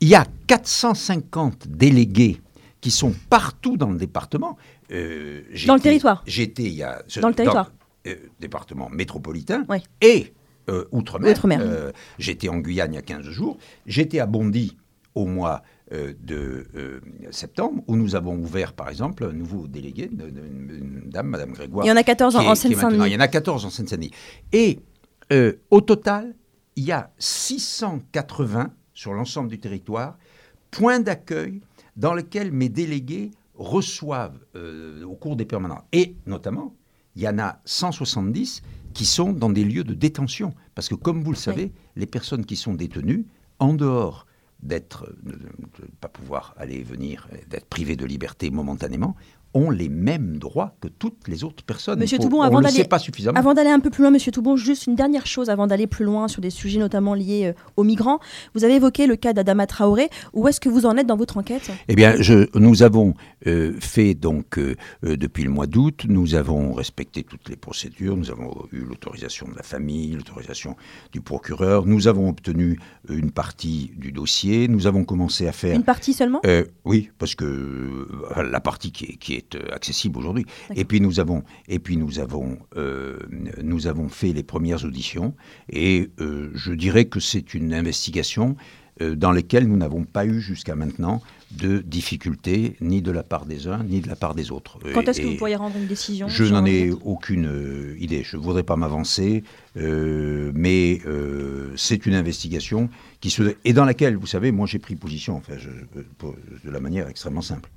Il 0.00 0.08
y 0.08 0.14
a 0.14 0.26
450 0.46 1.68
délégués 1.68 2.40
qui 2.80 2.90
sont 2.90 3.14
partout 3.30 3.76
dans 3.76 3.90
le 3.90 3.96
département. 3.98 4.56
Euh, 4.92 5.42
Dans 5.66 5.74
le 5.74 5.80
territoire. 5.80 6.22
J'étais 6.26 6.64
il 6.64 6.74
y 6.74 6.82
a 6.82 7.02
Dans 7.20 7.28
le 7.28 7.34
territoire. 7.34 7.72
euh, 8.06 8.14
département 8.40 8.90
métropolitain 8.90 9.64
Oui. 9.68 9.78
et 10.02 10.34
euh, 10.68 10.84
outre-mer. 10.92 11.30
Outre-mer. 11.32 11.60
Euh, 11.62 11.92
J'étais 12.18 12.48
en 12.48 12.58
Guyane 12.58 12.92
il 12.92 12.96
y 12.96 12.98
a 12.98 13.02
15 13.02 13.24
jours. 13.30 13.56
J'étais 13.86 14.18
à 14.20 14.26
Bondy 14.26 14.76
au 15.14 15.26
mois 15.26 15.62
de 15.92 16.66
euh, 16.74 17.00
septembre, 17.30 17.82
où 17.86 17.94
nous 17.94 18.16
avons 18.16 18.34
ouvert, 18.36 18.72
par 18.72 18.88
exemple, 18.88 19.24
un 19.24 19.32
nouveau 19.32 19.68
délégué, 19.68 20.08
une, 20.10 20.20
une- 20.22 21.02
une 21.04 21.10
dame, 21.10 21.28
Madame 21.28 21.52
Grégoire. 21.52 21.84
Il 21.86 21.88
y 21.88 21.92
en 21.92 21.96
a 21.96 22.02
14 22.02 22.34
en- 22.36 22.46
en 22.46 22.54
Seine-Saint-Denis. 22.54 23.02
Il 23.06 23.12
y 23.12 23.16
en 23.16 23.20
a 23.20 23.28
14 23.28 23.64
en 23.64 23.70
Seine-Saint-Denis. 23.70 24.10
Et 24.52 24.80
euh, 25.32 25.54
au 25.70 25.80
total, 25.80 26.34
il 26.76 26.84
y 26.84 26.92
a 26.92 27.12
680 27.18 28.72
sur 28.92 29.12
l'ensemble 29.12 29.48
du 29.48 29.58
territoire 29.58 30.16
points 30.70 31.00
d'accueil 31.00 31.60
dans 31.96 32.14
lesquels 32.14 32.50
mes 32.50 32.68
délégués 32.68 33.30
reçoivent 33.54 34.38
euh, 34.56 35.04
au 35.04 35.14
cours 35.14 35.36
des 35.36 35.44
permanents. 35.44 35.84
Et 35.92 36.16
notamment, 36.26 36.74
il 37.14 37.22
y 37.22 37.28
en 37.28 37.38
a 37.38 37.60
170 37.64 38.62
qui 38.92 39.04
sont 39.04 39.32
dans 39.32 39.50
des 39.50 39.64
lieux 39.64 39.84
de 39.84 39.94
détention. 39.94 40.54
Parce 40.74 40.88
que 40.88 40.94
comme 40.94 41.22
vous 41.22 41.30
le 41.30 41.36
savez, 41.36 41.72
les 41.94 42.06
personnes 42.06 42.44
qui 42.44 42.56
sont 42.56 42.74
détenues, 42.74 43.26
en 43.60 43.74
dehors 43.74 44.26
d'être, 44.62 45.12
de 45.22 45.32
ne 45.32 45.86
pas 46.00 46.08
pouvoir 46.08 46.54
aller 46.56 46.76
et 46.76 46.82
venir, 46.82 47.28
d'être 47.48 47.66
privées 47.66 47.96
de 47.96 48.04
liberté 48.04 48.50
momentanément, 48.50 49.14
ont 49.54 49.70
les 49.70 49.88
mêmes 49.88 50.38
droits 50.38 50.76
que 50.80 50.88
toutes 50.88 51.28
les 51.28 51.44
autres 51.44 51.62
personnes. 51.64 51.98
Monsieur 52.00 52.16
faut- 52.18 52.24
Toubon, 52.24 52.38
on 52.38 52.42
avant 52.42 52.60
ne 52.60 52.68
sait 52.68 52.84
pas 52.84 52.98
suffisamment. 52.98 53.38
Avant 53.38 53.54
d'aller 53.54 53.70
un 53.70 53.80
peu 53.80 53.90
plus 53.90 54.02
loin, 54.02 54.10
Monsieur 54.10 54.32
Toubon, 54.32 54.56
juste 54.56 54.86
une 54.86 54.96
dernière 54.96 55.26
chose 55.26 55.48
avant 55.48 55.66
d'aller 55.66 55.86
plus 55.86 56.04
loin 56.04 56.28
sur 56.28 56.40
des 56.40 56.50
sujets 56.50 56.80
notamment 56.80 57.14
liés 57.14 57.46
euh, 57.56 57.60
aux 57.76 57.84
migrants. 57.84 58.18
Vous 58.54 58.64
avez 58.64 58.74
évoqué 58.74 59.06
le 59.06 59.16
cas 59.16 59.32
d'Adama 59.32 59.66
Traoré. 59.66 60.08
Où 60.32 60.48
est-ce 60.48 60.60
que 60.60 60.68
vous 60.68 60.86
en 60.86 60.96
êtes 60.96 61.06
dans 61.06 61.16
votre 61.16 61.36
enquête? 61.36 61.70
Eh 61.88 61.94
bien, 61.94 62.16
je, 62.20 62.46
nous 62.58 62.82
avons 62.82 63.14
euh, 63.46 63.74
fait 63.80 64.14
donc 64.14 64.58
euh, 64.58 64.74
depuis 65.02 65.44
le 65.44 65.50
mois 65.50 65.66
d'août, 65.66 66.04
nous 66.08 66.34
avons 66.34 66.72
respecté 66.72 67.22
toutes 67.22 67.48
les 67.48 67.56
procédures, 67.56 68.16
nous 68.16 68.30
avons 68.30 68.66
eu 68.72 68.80
l'autorisation 68.80 69.46
de 69.48 69.54
la 69.54 69.62
famille, 69.62 70.12
l'autorisation 70.12 70.76
du 71.12 71.20
procureur, 71.20 71.86
nous 71.86 72.08
avons 72.08 72.28
obtenu 72.28 72.78
une 73.08 73.30
partie 73.30 73.92
du 73.96 74.10
dossier, 74.12 74.66
nous 74.68 74.86
avons 74.86 75.04
commencé 75.04 75.46
à 75.46 75.52
faire 75.52 75.76
Une 75.76 75.84
partie 75.84 76.12
seulement? 76.12 76.40
Oui, 76.84 77.10
parce 77.18 77.34
que 77.34 78.08
la 78.42 78.60
partie 78.60 78.90
qui 78.92 79.04
est, 79.04 79.16
qui 79.16 79.34
est 79.34 79.43
euh, 79.54 79.74
accessible 79.74 80.18
aujourd'hui. 80.18 80.44
Et 80.74 80.84
puis 80.84 81.00
nous 81.00 81.20
avons, 81.20 81.42
et 81.68 81.78
puis 81.78 81.96
nous 81.96 82.18
avons, 82.18 82.58
euh, 82.76 83.18
nous 83.62 83.86
avons 83.86 84.08
fait 84.08 84.32
les 84.32 84.42
premières 84.42 84.84
auditions. 84.84 85.34
Et 85.70 86.10
euh, 86.20 86.50
je 86.54 86.72
dirais 86.72 87.04
que 87.06 87.20
c'est 87.20 87.54
une 87.54 87.72
investigation 87.74 88.56
euh, 89.00 89.16
dans 89.16 89.32
laquelle 89.32 89.66
nous 89.66 89.76
n'avons 89.76 90.04
pas 90.04 90.24
eu 90.24 90.40
jusqu'à 90.40 90.76
maintenant 90.76 91.20
de 91.50 91.78
difficultés 91.78 92.76
ni 92.80 93.02
de 93.02 93.10
la 93.12 93.22
part 93.24 93.44
des 93.46 93.66
uns 93.68 93.82
ni 93.84 94.00
de 94.00 94.08
la 94.08 94.16
part 94.16 94.34
des 94.34 94.50
autres. 94.52 94.78
Quand 94.92 95.06
est-ce 95.08 95.20
que 95.20 95.26
vous 95.26 95.36
pourriez 95.36 95.56
rendre 95.56 95.76
une 95.76 95.86
décision 95.86 96.28
je 96.28 96.44
n'en 96.44 96.64
ai 96.64 96.90
aucune 96.90 97.46
euh, 97.46 97.96
idée. 97.98 98.22
Je 98.24 98.36
ne 98.36 98.42
voudrais 98.42 98.62
pas 98.62 98.76
m'avancer, 98.76 99.42
euh, 99.76 100.50
mais 100.54 101.00
euh, 101.06 101.72
c'est 101.76 102.06
une 102.06 102.14
investigation 102.14 102.88
qui 103.20 103.30
se 103.30 103.56
et 103.64 103.72
dans 103.72 103.84
laquelle, 103.84 104.16
vous 104.16 104.26
savez, 104.26 104.52
moi 104.52 104.66
j'ai 104.66 104.78
pris 104.78 104.94
position, 104.96 105.36
enfin, 105.36 105.54
je- 105.58 105.70
je- 105.94 106.02
pour- 106.18 106.34
de 106.64 106.70
la 106.70 106.80
manière 106.80 107.08
extrêmement 107.08 107.40
simple. 107.42 107.70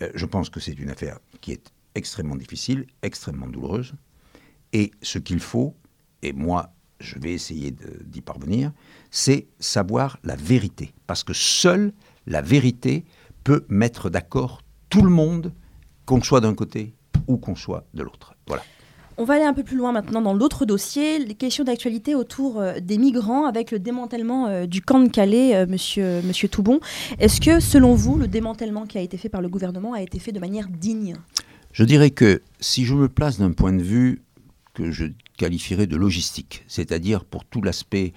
Euh, 0.00 0.10
je 0.14 0.26
pense 0.26 0.50
que 0.50 0.60
c'est 0.60 0.78
une 0.78 0.90
affaire 0.90 1.18
qui 1.40 1.52
est 1.52 1.72
extrêmement 1.94 2.36
difficile, 2.36 2.86
extrêmement 3.02 3.48
douloureuse, 3.48 3.94
et 4.72 4.90
ce 5.02 5.18
qu'il 5.18 5.40
faut, 5.40 5.74
et 6.22 6.32
moi 6.32 6.72
je 7.00 7.18
vais 7.18 7.32
essayer 7.32 7.74
d'y 8.04 8.20
parvenir, 8.20 8.72
c'est 9.10 9.48
savoir 9.58 10.18
la 10.22 10.36
vérité, 10.36 10.94
parce 11.06 11.24
que 11.24 11.32
seule 11.32 11.92
la 12.26 12.40
vérité 12.42 13.04
peut 13.42 13.64
mettre 13.68 14.08
d'accord 14.08 14.62
tout 14.88 15.02
le 15.02 15.10
monde, 15.10 15.52
qu'on 16.06 16.22
soit 16.22 16.40
d'un 16.40 16.54
côté 16.54 16.94
ou 17.26 17.36
qu'on 17.36 17.56
soit 17.56 17.84
de 17.94 18.02
l'autre. 18.02 18.34
Voilà. 18.46 18.62
On 19.18 19.24
va 19.24 19.34
aller 19.34 19.44
un 19.44 19.52
peu 19.52 19.62
plus 19.62 19.76
loin 19.76 19.92
maintenant 19.92 20.22
dans 20.22 20.32
l'autre 20.32 20.64
dossier, 20.64 21.18
les 21.18 21.34
questions 21.34 21.64
d'actualité 21.64 22.14
autour 22.14 22.60
euh, 22.60 22.80
des 22.80 22.96
migrants 22.96 23.44
avec 23.44 23.70
le 23.70 23.78
démantèlement 23.78 24.46
euh, 24.46 24.66
du 24.66 24.80
camp 24.80 25.00
de 25.00 25.08
Calais, 25.08 25.54
euh, 25.54 25.66
monsieur, 25.66 26.22
monsieur 26.22 26.48
Toubon. 26.48 26.80
Est-ce 27.18 27.40
que, 27.40 27.60
selon 27.60 27.94
vous, 27.94 28.16
le 28.16 28.26
démantèlement 28.26 28.86
qui 28.86 28.96
a 28.96 29.02
été 29.02 29.18
fait 29.18 29.28
par 29.28 29.42
le 29.42 29.50
gouvernement 29.50 29.92
a 29.92 30.00
été 30.00 30.18
fait 30.18 30.32
de 30.32 30.40
manière 30.40 30.68
digne? 30.68 31.16
Je 31.72 31.84
dirais 31.84 32.10
que 32.10 32.40
si 32.60 32.86
je 32.86 32.94
me 32.94 33.08
place 33.08 33.38
d'un 33.38 33.52
point 33.52 33.74
de 33.74 33.82
vue 33.82 34.22
que 34.72 34.90
je 34.90 35.04
qualifierais 35.36 35.86
de 35.86 35.96
logistique, 35.96 36.64
c'est-à-dire 36.66 37.26
pour 37.26 37.44
tout 37.44 37.60
l'aspect 37.60 38.14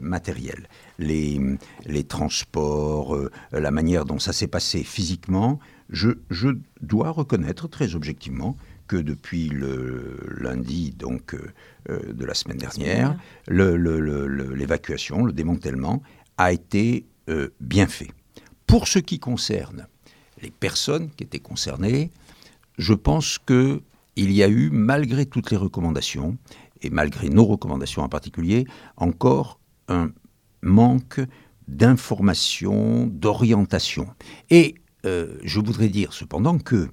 matériel, 0.00 0.68
les, 0.98 1.40
les 1.86 2.04
transports, 2.04 3.16
la 3.52 3.70
manière 3.70 4.04
dont 4.04 4.18
ça 4.18 4.32
s'est 4.32 4.48
passé 4.48 4.82
physiquement, 4.82 5.60
je, 5.90 6.10
je 6.30 6.48
dois 6.80 7.10
reconnaître 7.10 7.68
très 7.68 7.94
objectivement 7.94 8.56
que 8.86 8.96
depuis 8.96 9.48
le 9.48 10.18
lundi 10.38 10.92
donc 10.92 11.34
euh, 11.34 11.52
euh, 11.90 12.12
de 12.12 12.24
la 12.24 12.34
semaine 12.34 12.58
dernière, 12.58 13.16
le- 13.48 13.76
le- 13.76 14.00
le- 14.00 14.26
le- 14.26 14.54
l'évacuation, 14.54 15.24
le, 15.24 15.32
démantèlement 15.32 16.02
a 16.36 16.52
été 16.52 17.06
euh, 17.28 17.48
bien 17.60 17.86
fait. 17.86 18.10
Pour 18.66 18.88
ce 18.88 18.98
qui 18.98 19.18
concerne 19.18 19.86
les 20.42 20.50
personnes 20.50 21.10
qui 21.10 21.24
étaient 21.24 21.38
concernées, 21.38 22.10
je 22.78 22.94
pense 22.94 23.38
que 23.38 23.80
il 24.16 24.30
y 24.30 24.42
a 24.42 24.48
eu, 24.48 24.70
malgré 24.70 25.26
toutes 25.26 25.50
les 25.50 25.56
recommandations, 25.56 26.36
et 26.82 26.90
malgré 26.90 27.30
nos 27.30 27.44
recommandations 27.44 28.02
en 28.02 28.08
particulier, 28.08 28.66
encore 28.96 29.58
un 29.88 30.10
manque 30.62 31.20
d'information, 31.66 33.06
d'orientation. 33.06 34.06
Et 34.50 34.74
euh, 35.06 35.38
je 35.42 35.60
voudrais 35.60 35.88
dire 35.88 36.12
cependant 36.12 36.58
que 36.58 36.88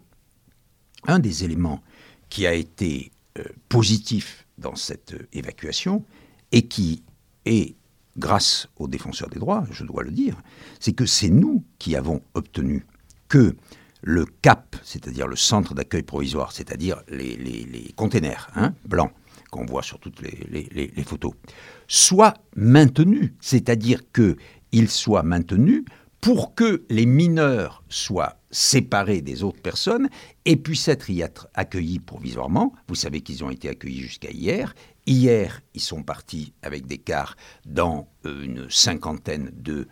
un 1.07 1.19
des 1.19 1.43
éléments 1.43 1.81
qui 2.29 2.47
a 2.47 2.53
été 2.53 3.11
euh, 3.37 3.43
positif 3.69 4.45
dans 4.57 4.75
cette 4.75 5.13
euh, 5.13 5.27
évacuation 5.33 6.05
et 6.51 6.63
qui 6.67 7.03
est 7.45 7.75
grâce 8.17 8.67
aux 8.77 8.87
défenseurs 8.87 9.29
des 9.29 9.39
droits, 9.39 9.65
je 9.71 9.83
dois 9.83 10.03
le 10.03 10.11
dire, 10.11 10.35
c'est 10.79 10.93
que 10.93 11.05
c'est 11.05 11.29
nous 11.29 11.63
qui 11.79 11.95
avons 11.95 12.21
obtenu 12.33 12.85
que 13.29 13.55
le 14.01 14.25
CAP, 14.25 14.75
c'est-à-dire 14.83 15.27
le 15.27 15.35
centre 15.35 15.73
d'accueil 15.73 16.03
provisoire, 16.03 16.51
c'est-à-dire 16.51 17.01
les, 17.07 17.93
containers 17.95 18.49
hein, 18.55 18.73
blancs 18.85 19.11
qu'on 19.51 19.65
voit 19.65 19.83
sur 19.83 19.99
toutes 19.99 20.21
les, 20.21 21.03
photos, 21.05 21.33
soit 21.87 22.33
maintenu, 22.55 23.35
c'est-à-dire 23.39 24.01
qu'il 24.11 24.89
soit 24.89 25.23
maintenu 25.23 25.85
pour 26.19 26.55
que 26.55 26.83
les 26.89 27.05
mineurs 27.05 27.83
soient 27.89 28.40
séparés 28.51 29.21
des 29.21 29.43
autres 29.43 29.61
personnes 29.61 30.09
et 30.45 30.55
puissent 30.55 30.87
être 30.87 31.09
y 31.09 31.21
être 31.21 31.47
accueillis 31.53 31.99
provisoirement. 31.99 32.73
Vous 32.87 32.95
savez 32.95 33.21
qu'ils 33.21 33.43
ont 33.43 33.49
été 33.49 33.69
accueillis 33.69 34.01
jusqu'à 34.01 34.31
hier. 34.31 34.73
Hier, 35.05 35.61
ils 35.73 35.81
sont 35.81 36.03
partis 36.03 36.53
avec 36.61 36.85
des 36.85 36.97
cars 36.97 37.35
dans 37.65 38.07
euh, 38.25 38.43
une 38.43 38.69
cinquantaine 38.69 39.51
de 39.55 39.87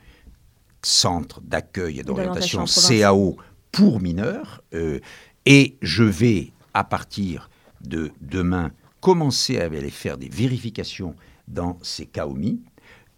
centres 0.84 1.41
d'accueil 1.41 2.00
et 2.00 2.04
d'orientation 2.04 2.65
CAO 2.65 3.38
pour 3.72 4.00
mineurs. 4.00 4.63
Euh, 4.74 5.00
et 5.45 5.78
je 5.82 6.04
vais, 6.04 6.52
à 6.74 6.84
partir 6.84 7.50
de 7.82 8.12
demain, 8.22 8.72
commencer 9.02 9.60
à 9.60 9.65
aller 9.65 9.89
faire 9.89 10.17
des 10.17 10.30
vérifications 10.30 11.15
dans 11.48 11.80
ces 11.82 12.06
CAOMI 12.06 12.62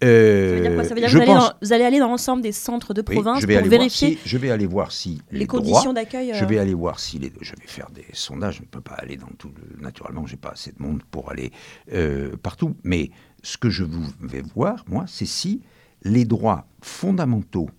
euh, 0.03 0.83
ça 0.83 0.95
veut 0.95 1.01
dire 1.01 1.09
que 1.09 1.65
vous, 1.65 1.73
allez 1.73 1.83
aller 1.83 1.99
dans 1.99 2.07
l'ensemble 2.07 2.41
des 2.41 2.51
centres 2.51 2.93
de 2.93 3.01
province 3.01 3.45
pour 3.45 3.67
vérifier. 3.67 4.17
je 4.25 4.37
vais 4.37 4.51
aller 4.51 4.65
voir 4.65 4.91
si 4.91 5.21
les, 5.31 5.47
conditions 5.47 5.93
d'accueil. 5.93 6.31
Je 6.33 6.45
vais 6.45 6.57
euh, 6.57 6.61
aller 6.61 6.73
voir 6.73 6.99
si 6.99 7.19
les, 7.19 7.31
je 7.41 7.51
vais 7.51 7.67
faire 7.67 7.89
des 7.91 8.05
sondages. 8.13 8.55
Je 8.55 8.61
ne 8.61 8.67
peux 8.67 8.81
pas 8.81 8.95
aller 8.95 9.17
dans 9.17 9.29
tout. 9.37 9.51
Le, 9.55 9.81
naturellement, 9.81 10.25
j'ai 10.25 10.37
pas 10.37 10.49
assez 10.49 10.71
de 10.71 10.81
monde 10.81 11.01
pour 11.11 11.29
aller 11.31 11.51
euh, 11.93 12.35
partout. 12.41 12.75
Mais 12.83 13.11
ce 13.43 13.57
que 13.57 13.69
je 13.69 13.83
vais 14.21 14.43
voir, 14.55 14.83
moi, 14.87 15.05
c'est 15.07 15.25
si 15.25 15.61
les 16.03 16.25
droits 16.25 16.65
fondamentaux 16.81 17.69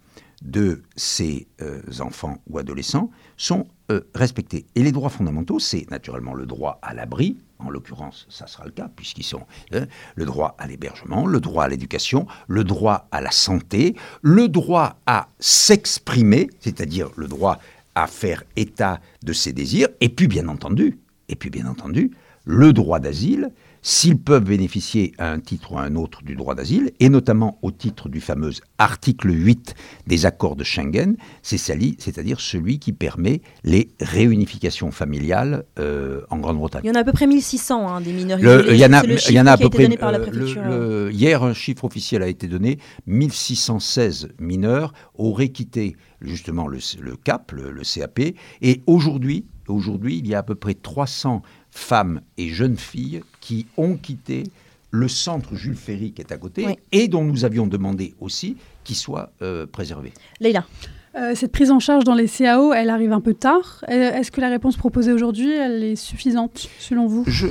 de 0.43 0.83
ces 0.97 1.47
enfants 2.01 2.39
ou 2.49 2.59
adolescents 2.59 3.11
sont 3.37 3.67
respectés. 4.15 4.67
Et 4.75 4.83
les 4.83 4.93
droits 4.93 5.11
fondamentaux, 5.11 5.59
c'est 5.59 5.91
naturellement 5.91 6.35
le 6.35 6.47
droit 6.47 6.79
à 6.83 6.95
l'abri, 6.95 7.39
en 7.59 7.71
l'occurrence, 7.71 8.27
ça 8.29 8.49
sera 8.49 8.65
le 8.65 8.73
cas, 8.73 8.91
puisqu'ils 8.97 9.23
sont 9.23 9.47
hein, 9.73 9.87
le 10.17 10.25
droit 10.25 10.57
à 10.59 10.67
l'hébergement, 10.67 11.27
le 11.27 11.39
droit 11.39 11.65
à 11.65 11.69
l'éducation, 11.69 12.27
le 12.49 12.65
droit 12.65 13.07
à 13.13 13.21
la 13.21 13.31
santé, 13.31 13.95
le 14.21 14.49
droit 14.49 14.97
à 15.07 15.29
s'exprimer, 15.39 16.51
c'est-à-dire 16.59 17.11
le 17.17 17.29
droit 17.29 17.61
à 17.95 18.09
faire 18.09 18.43
état 18.57 19.01
de 19.23 19.33
ses 19.33 19.53
désirs, 19.53 19.89
et 20.01 20.09
puis 20.09 20.27
bien 20.27 20.49
entendu, 20.49 20.99
et 21.29 21.37
puis 21.37 21.51
bien 21.51 21.67
entendu, 21.67 22.11
le 22.45 22.73
droit 22.73 22.99
d'asile, 22.99 23.51
s'ils 23.83 24.19
peuvent 24.19 24.45
bénéficier 24.45 25.13
à 25.19 25.33
un 25.33 25.41
titre 25.41 25.73
ou 25.73 25.79
à 25.79 25.83
un 25.83 25.97
autre 25.97 26.23
du 26.23 26.37
droit 26.37 26.55
d'asile, 26.55 26.93
et 27.01 27.09
notamment 27.09 27.59
au 27.63 27.73
titre 27.73 28.09
du 28.09 28.21
fameux 28.21 28.53
article 28.79 29.31
8 29.31 29.75
des 30.07 30.25
accords 30.25 30.55
de 30.55 30.63
Schengen, 30.63 31.17
c'est-à-dire 31.43 32.41
celui 32.41 32.79
qui 32.79 32.93
permet 32.93 33.43
les 33.65 33.91
réunifications 34.01 34.93
familiales 34.93 35.65
euh, 35.81 36.21
en 36.31 36.39
Grande-Bretagne. 36.39 36.83
Il 36.85 36.89
y 36.89 36.91
en 36.91 36.95
a 36.95 37.01
à 37.01 37.05
peu 37.05 37.13
près 37.13 37.27
1600 37.27 37.89
hein, 37.89 38.01
des 38.01 38.13
mineurs 38.13 38.39
Il 38.39 38.77
y 38.77 38.87
en 38.87 38.93
a, 38.93 39.03
il 39.05 39.35
y 39.35 39.41
en 39.41 39.47
a 39.47 39.53
à 39.53 39.59
peu 39.59 39.69
près. 39.69 39.89
Euh, 39.93 41.11
hier, 41.13 41.43
un 41.43 41.55
chiffre 41.55 41.85
officiel 41.85 42.23
a 42.23 42.29
été 42.29 42.47
donné 42.47 42.79
1616 43.07 44.29
mineurs 44.39 44.93
auraient 45.17 45.49
quitté 45.49 45.97
justement 46.21 46.69
le, 46.69 46.79
CAP, 47.25 47.51
le, 47.51 47.73
le 47.73 47.83
CAP, 47.83 48.21
et 48.61 48.83
aujourd'hui, 48.87 49.47
aujourd'hui, 49.67 50.19
il 50.19 50.29
y 50.29 50.35
a 50.37 50.39
à 50.39 50.43
peu 50.45 50.55
près 50.55 50.75
300 50.75 51.43
femmes 51.73 52.21
et 52.37 52.51
jeunes 52.51 52.77
filles 52.77 53.23
qui 53.41 53.67
ont 53.77 53.97
quitté 53.97 54.45
le 54.91 55.09
centre 55.09 55.57
Jules 55.57 55.75
Ferry 55.75 56.13
qui 56.13 56.21
est 56.21 56.31
à 56.31 56.37
côté 56.37 56.79
et 56.93 57.09
dont 57.09 57.25
nous 57.25 57.45
avions 57.45 57.67
demandé 57.67 58.15
aussi 58.21 58.57
qu'il 58.85 58.95
soit 58.95 59.33
euh, 59.43 59.67
préservé. 59.67 60.13
Leïla 60.39 60.65
euh, 61.15 61.35
cette 61.35 61.53
prise 61.53 61.71
en 61.71 61.79
charge 61.79 62.05
dans 62.05 62.15
les 62.15 62.27
CAO, 62.27 62.73
elle 62.73 62.89
arrive 62.89 63.13
un 63.13 63.21
peu 63.21 63.35
tard. 63.35 63.85
Euh, 63.91 64.15
est-ce 64.15 64.31
que 64.31 64.41
la 64.41 64.49
réponse 64.49 64.79
proposée 64.79 65.13
aujourd'hui, 65.13 65.53
elle 65.53 65.85
est 65.85 65.97
suffisante 65.97 66.71
selon 66.79 67.07
vous? 67.07 67.25
Je, 67.27 67.49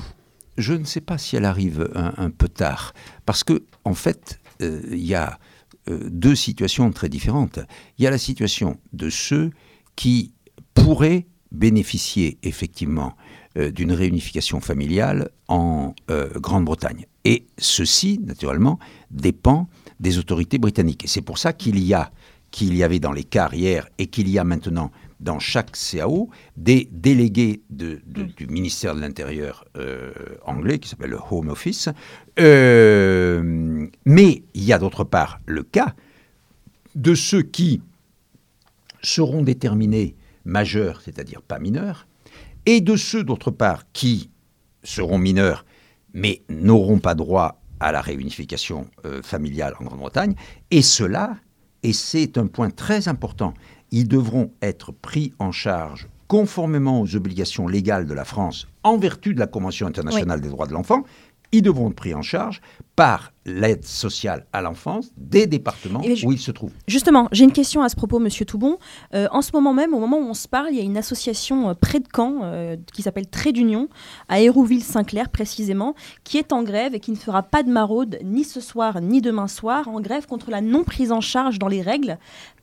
je 0.57 0.73
ne 0.73 0.83
sais 0.83 0.99
pas 0.99 1.19
si 1.19 1.35
elle 1.35 1.45
arrive 1.45 1.87
un, 1.93 2.31
peu 2.31 2.47
tard, 2.47 2.95
parce 3.27 3.43
que 3.43 3.61
en 3.85 3.93
fait, 3.93 4.39
il 4.59 5.05
y 5.05 5.13
a 5.13 5.37
deux 5.87 6.33
situations 6.33 6.89
très 6.89 7.07
différentes. 7.07 7.59
Il 7.99 8.03
y 8.03 8.07
a 8.07 8.09
la 8.09 8.17
situation 8.17 8.77
de 8.93 9.11
ceux 9.11 9.51
qui 9.95 10.33
pourraient 10.73 11.27
bénéficier 11.51 12.39
effectivement 12.43 13.13
euh, 13.17 13.30
d'une 13.55 13.91
réunification 13.91 14.61
familiale 14.61 15.29
en 15.47 15.93
euh, 16.09 16.29
Grande-Bretagne. 16.39 17.05
Et 17.25 17.45
ceci, 17.57 18.19
naturellement, 18.23 18.79
dépend 19.09 19.67
des 19.99 20.17
autorités 20.17 20.57
britanniques. 20.57 21.03
Et 21.03 21.07
c'est 21.07 21.21
pour 21.21 21.37
ça 21.37 21.53
qu'il 21.53 21.79
y 21.79 21.93
a, 21.93 22.11
qu'il 22.51 22.75
y 22.75 22.83
avait 22.83 22.99
dans 22.99 23.11
les 23.11 23.23
carrières 23.23 23.87
et 23.97 24.07
qu'il 24.07 24.29
y 24.29 24.39
a 24.39 24.43
maintenant 24.43 24.91
dans 25.19 25.39
chaque 25.39 25.71
CAO 25.71 26.29
des 26.57 26.89
délégués 26.91 27.61
de, 27.69 28.01
du 28.05 28.47
ministère 28.47 28.95
de 28.95 29.01
l'Intérieur 29.01 29.65
euh, 29.77 30.11
anglais 30.45 30.79
qui 30.79 30.89
s'appelle 30.89 31.11
le 31.11 31.19
Home 31.29 31.49
Office. 31.49 31.89
mais 32.37 34.43
il 34.53 34.63
y 34.63 34.73
a 34.73 34.79
d'autre 34.79 35.03
part 35.03 35.39
le 35.45 35.63
cas 35.63 35.93
de 36.95 37.13
ceux 37.13 37.43
qui 37.43 37.81
seront 39.01 39.41
déterminés 39.41 40.15
majeurs, 40.45 41.01
c'est-à-dire 41.01 41.41
pas 41.41 41.59
mineurs, 41.59 42.07
et 42.65 42.81
de 42.81 42.95
ceux, 42.95 43.23
d'autre 43.23 43.51
part, 43.51 43.83
qui 43.93 44.29
seront 44.83 45.17
mineurs, 45.17 45.65
mais 46.13 46.41
n'auront 46.49 46.99
pas 46.99 47.15
droit 47.15 47.61
à 47.79 47.91
la 47.91 48.01
réunification 48.01 48.87
euh, 49.05 49.21
familiale 49.21 49.73
en 49.79 49.85
Grande-Bretagne. 49.85 50.35
Et 50.69 50.81
cela, 50.81 51.37
et 51.83 51.93
c'est 51.93 52.37
un 52.37 52.47
point 52.47 52.69
très 52.69 53.07
important, 53.07 53.53
ils 53.91 54.07
devront 54.07 54.51
être 54.61 54.91
pris 54.91 55.33
en 55.39 55.51
charge 55.51 56.07
conformément 56.27 57.01
aux 57.01 57.15
obligations 57.15 57.67
légales 57.67 58.05
de 58.05 58.13
la 58.13 58.23
France 58.23 58.67
en 58.83 58.97
vertu 58.97 59.33
de 59.33 59.39
la 59.39 59.47
Convention 59.47 59.87
internationale 59.87 60.39
des 60.39 60.47
droits 60.47 60.67
de 60.67 60.71
l'enfant, 60.71 61.03
ils 61.51 61.61
devront 61.61 61.89
être 61.89 61.95
pris 61.95 62.13
en 62.13 62.21
charge 62.21 62.61
par 62.95 63.31
l'aide 63.45 63.83
sociale 63.83 64.45
à 64.53 64.61
l'enfance 64.61 65.11
des 65.17 65.47
départements 65.47 66.01
où 66.23 66.31
ils 66.31 66.39
se 66.39 66.51
trouvent. 66.51 66.73
Justement, 66.87 67.27
j'ai 67.31 67.43
une 67.43 67.51
question 67.51 67.81
à 67.81 67.89
ce 67.89 67.95
propos, 67.95 68.19
Monsieur 68.19 68.45
Toubon. 68.45 68.77
Euh, 69.15 69.27
en 69.31 69.41
ce 69.41 69.51
moment 69.53 69.73
même, 69.73 69.93
au 69.93 69.99
moment 69.99 70.17
où 70.17 70.29
on 70.29 70.33
se 70.33 70.47
parle, 70.47 70.67
il 70.71 70.77
y 70.77 70.79
a 70.79 70.83
une 70.83 70.97
association 70.97 71.69
euh, 71.69 71.73
près 71.73 71.99
de 71.99 72.07
Caen 72.15 72.41
euh, 72.43 72.75
qui 72.93 73.01
s'appelle 73.01 73.27
Trait 73.27 73.53
d'Union, 73.53 73.89
à 74.29 74.39
Hérouville-Saint-Clair 74.39 75.29
précisément, 75.29 75.95
qui 76.23 76.37
est 76.37 76.53
en 76.53 76.63
grève 76.63 76.93
et 76.93 76.99
qui 76.99 77.11
ne 77.11 77.17
fera 77.17 77.43
pas 77.43 77.63
de 77.63 77.71
maraude 77.71 78.19
ni 78.23 78.43
ce 78.43 78.61
soir 78.61 79.01
ni 79.01 79.21
demain 79.21 79.47
soir, 79.47 79.87
en 79.87 79.99
grève 80.01 80.27
contre 80.27 80.51
la 80.51 80.61
non 80.61 80.83
prise 80.83 81.11
en 81.11 81.21
charge 81.21 81.57
dans 81.57 81.67
les 81.67 81.81
règles 81.81 82.19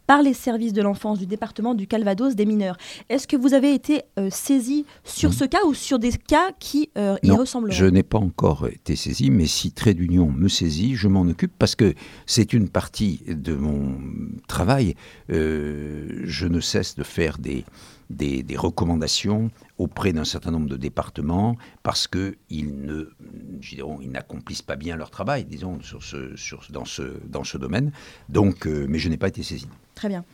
par 0.09 0.23
les 0.23 0.33
services 0.33 0.73
de 0.73 0.81
l'enfance 0.81 1.19
du 1.19 1.27
département 1.27 1.75
du 1.75 1.87
Calvados 1.87 2.35
des 2.35 2.47
mineurs. 2.47 2.79
Est-ce 3.11 3.29
que 3.29 3.37
vous 3.37 3.53
avez 3.53 3.75
été 3.75 4.05
euh, 4.19 4.31
saisi 4.31 4.87
sur 5.05 5.35
ce 5.35 5.45
cas 5.45 5.65
ou 5.67 5.75
sur 5.75 5.99
des 5.99 6.13
cas 6.13 6.51
qui 6.59 6.89
euh, 6.97 7.19
y 7.23 7.31
ressemblent 7.31 7.71
Je 7.71 7.85
n'ai 7.85 8.03
pas 8.03 8.17
encore 8.17 8.69
été 8.69 8.97
saisi, 8.97 9.31
mais 9.31 9.47
si 9.47 9.71
Trait 9.71 9.93
d'Union 9.93 10.31
me 10.31 10.49
saisit, 10.49 10.95
je 10.95 11.09
m'en 11.09 11.21
occupe 11.21 11.53
parce 11.59 11.75
que 11.75 11.93
c'est 12.25 12.55
une 12.55 12.71
partie 12.71 13.21
de 13.29 13.55
mon 13.55 13.99
travail. 14.49 14.95
Euh, 15.31 16.23
je 16.25 16.47
ne 16.47 16.61
cesse 16.61 16.95
de 16.95 17.03
faire 17.03 17.37
des, 17.37 17.67
des, 18.09 18.57
recommandations 18.57 19.51
auprès 19.79 20.13
d'un 20.13 20.25
certain 20.25 20.51
nombre 20.51 20.69
de 20.69 20.77
départements 20.77 21.57
parce 21.83 22.07
qu'ils 22.09 22.85
ne, 22.85 23.11
ils 24.01 24.11
n'accomplissent 24.11 24.63
pas 24.63 24.77
bien 24.77 24.97
leur 24.97 25.11
travail, 25.11 25.45
disons, 25.45 25.81
sur 25.83 26.03
ce, 26.03 26.37
sur, 26.37 26.67
dans, 26.71 26.85
ce, 26.85 27.03
dans 27.27 27.45
ce 27.45 27.57
domaine. 27.59 27.93
Donc, 28.29 28.67
mais 28.67 28.99
je 28.99 29.09
n'ai 29.09 29.17
pas 29.17 29.29
été 29.29 29.43
saisi. 29.43 29.67
Très 29.99 30.09
bien. 30.09 30.25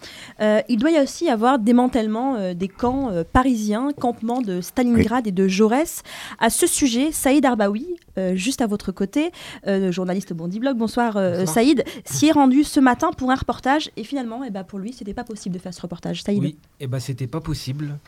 Euh, 0.42 0.60
il 0.68 0.76
doit 0.76 0.90
y 0.90 1.00
aussi 1.00 1.30
avoir 1.30 1.58
démantèlement 1.58 2.36
euh, 2.36 2.52
des 2.52 2.68
camps 2.68 3.08
euh, 3.08 3.24
parisiens, 3.24 3.92
campements 3.98 4.42
de 4.42 4.60
Stalingrad 4.60 5.26
et 5.26 5.32
de 5.32 5.48
Jaurès. 5.48 6.02
À 6.38 6.50
ce 6.50 6.66
sujet, 6.66 7.12
Saïd 7.12 7.46
Arbaoui, 7.46 7.96
juste 8.34 8.60
à 8.60 8.66
votre 8.66 8.92
côté, 8.92 9.32
journaliste 9.66 10.34
Bondiblog, 10.34 10.76
bonsoir, 10.76 11.14
bonsoir. 11.14 11.48
Saïd, 11.48 11.82
s'y 12.04 12.26
est 12.26 12.32
rendu 12.32 12.62
ce 12.62 12.78
matin 12.78 13.10
pour 13.16 13.30
un 13.30 13.34
reportage 13.34 13.90
et 13.96 14.04
finalement, 14.04 14.44
eh 14.44 14.50
ben, 14.50 14.64
pour 14.64 14.78
lui, 14.78 14.92
c'était 14.92 15.14
pas 15.14 15.24
possible 15.24 15.54
de 15.54 15.60
faire 15.60 15.72
ce 15.72 15.80
reportage. 15.80 16.22
Saïd 16.22 16.40
Oui, 16.40 16.58
et 16.78 16.84
eh 16.84 16.86
ben, 16.86 17.00
c'était 17.00 17.26
pas 17.26 17.40
possible. 17.40 17.98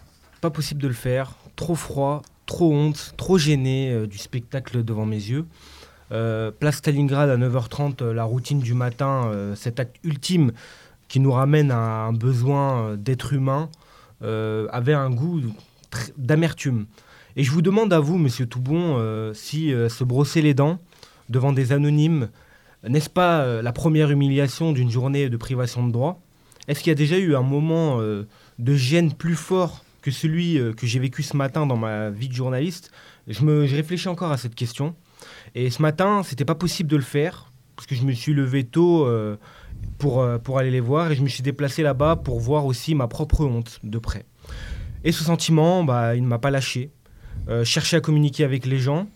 Pas 0.41 0.51
possible 0.51 0.81
de 0.83 0.89
le 0.89 0.95
faire. 0.95 1.35
Trop 1.57 1.75
froid, 1.75 2.23
trop 2.47 2.73
honte, 2.73 3.15
trop 3.17 3.39
gêné 3.39 4.07
du 4.07 4.19
spectacle 4.19 4.85
devant 4.85 5.07
mes 5.07 5.17
yeux. 5.17 5.47
place 6.11 6.77
Stalingrad 6.77 7.31
à 7.31 7.37
9h30, 7.37 8.05
la 8.11 8.25
routine 8.25 8.61
du 8.61 8.75
matin, 8.75 9.33
cet 9.55 9.81
acte 9.81 9.97
ultime 10.05 10.53
qui 11.09 11.21
nous 11.21 11.33
ramène 11.33 11.71
à 11.71 11.79
un 11.79 12.13
besoin 12.13 12.81
euh, 12.81 12.97
d'être 12.97 13.33
humain, 13.33 13.69
euh, 14.23 14.67
avait 14.71 14.95
un 14.95 15.11
goût 15.11 15.41
d'amertume. 16.17 16.87
Et 17.37 17.45
je 17.45 17.51
vous 17.51 17.63
demande 17.63 17.93
à 17.93 18.01
vous, 18.01 18.17
monsieur 18.17 18.47
Toubon, 18.47 18.97
euh, 18.99 19.35
si 19.35 19.71
se 19.71 20.05
brosser 20.05 20.41
les 20.41 20.55
dents 20.55 20.79
devant 21.29 21.53
des 21.53 21.73
anonymes, 21.73 22.29
n'est-ce 22.87 23.11
pas 23.11 23.63
la 23.63 23.73
première 23.73 24.11
humiliation 24.11 24.73
d'une 24.73 24.91
journée 24.91 25.29
de 25.29 25.37
privation 25.37 25.87
de 25.87 25.93
droit? 25.93 26.21
Est-ce 26.69 26.81
qu'il 26.81 26.91
y 26.91 26.93
a 26.93 26.97
déjà 26.97 27.19
eu 27.19 27.35
un 27.35 27.43
moment 27.43 27.99
de 28.01 28.75
gêne 28.75 29.13
plus 29.13 29.35
fort 29.35 29.85
que 30.07 30.13
celui 30.13 30.61
que 30.77 30.87
j'ai 30.87 31.01
vécu 31.01 31.23
ce 31.25 31.37
matin 31.37 31.67
dans 31.67 31.77
ma 31.77 32.11
vie 32.11 32.29
de 32.29 32.33
journaliste 32.33 32.93
je, 33.27 33.43
me, 33.45 33.67
je 33.67 33.75
réfléchis 33.75 34.09
encore 34.09 34.31
à 34.31 34.37
cette 34.37 34.55
question. 34.55 34.95
Et 35.57 35.71
ce 35.71 35.83
matin, 35.83 36.23
c'était 36.23 36.45
pas 36.45 36.55
possible 36.55 36.89
de 36.89 36.97
le 36.97 37.03
faire, 37.03 37.51
parce 37.75 37.87
que 37.87 37.97
je 37.97 38.05
me 38.05 38.13
suis 38.13 38.33
levé 38.33 38.63
tôt 38.63 39.05
pour, 39.99 40.21
euh, 40.21 40.39
pour 40.39 40.59
aller 40.59 40.71
les 40.71 40.81
voir 40.81 41.11
et 41.11 41.17
je 41.17 41.23
me 41.23 41.29
suis 41.29 41.43
déplacé 41.43 41.83
là-bas 41.83 42.17
pour 42.17 42.41
voir 42.41 42.67
aussi 42.67 42.95
ma 42.95 43.09
propre 43.09 43.45
honte 43.45 43.81
de 43.83 43.99
près. 43.99 44.25
Et 45.05 45.13
ce 45.13 45.25
sentiment, 45.25 45.85
bah, 45.85 46.17
il 46.17 46.23
ne 46.23 46.29
m'a 46.29 46.39
pas 46.39 46.51
lâché. 46.51 46.91
Euh, 47.49 47.65
chercher 47.65 47.97
à 47.97 48.01
communiquer 48.01 48.45
avec 48.45 48.67
les 48.67 48.79
gens, 48.79 49.07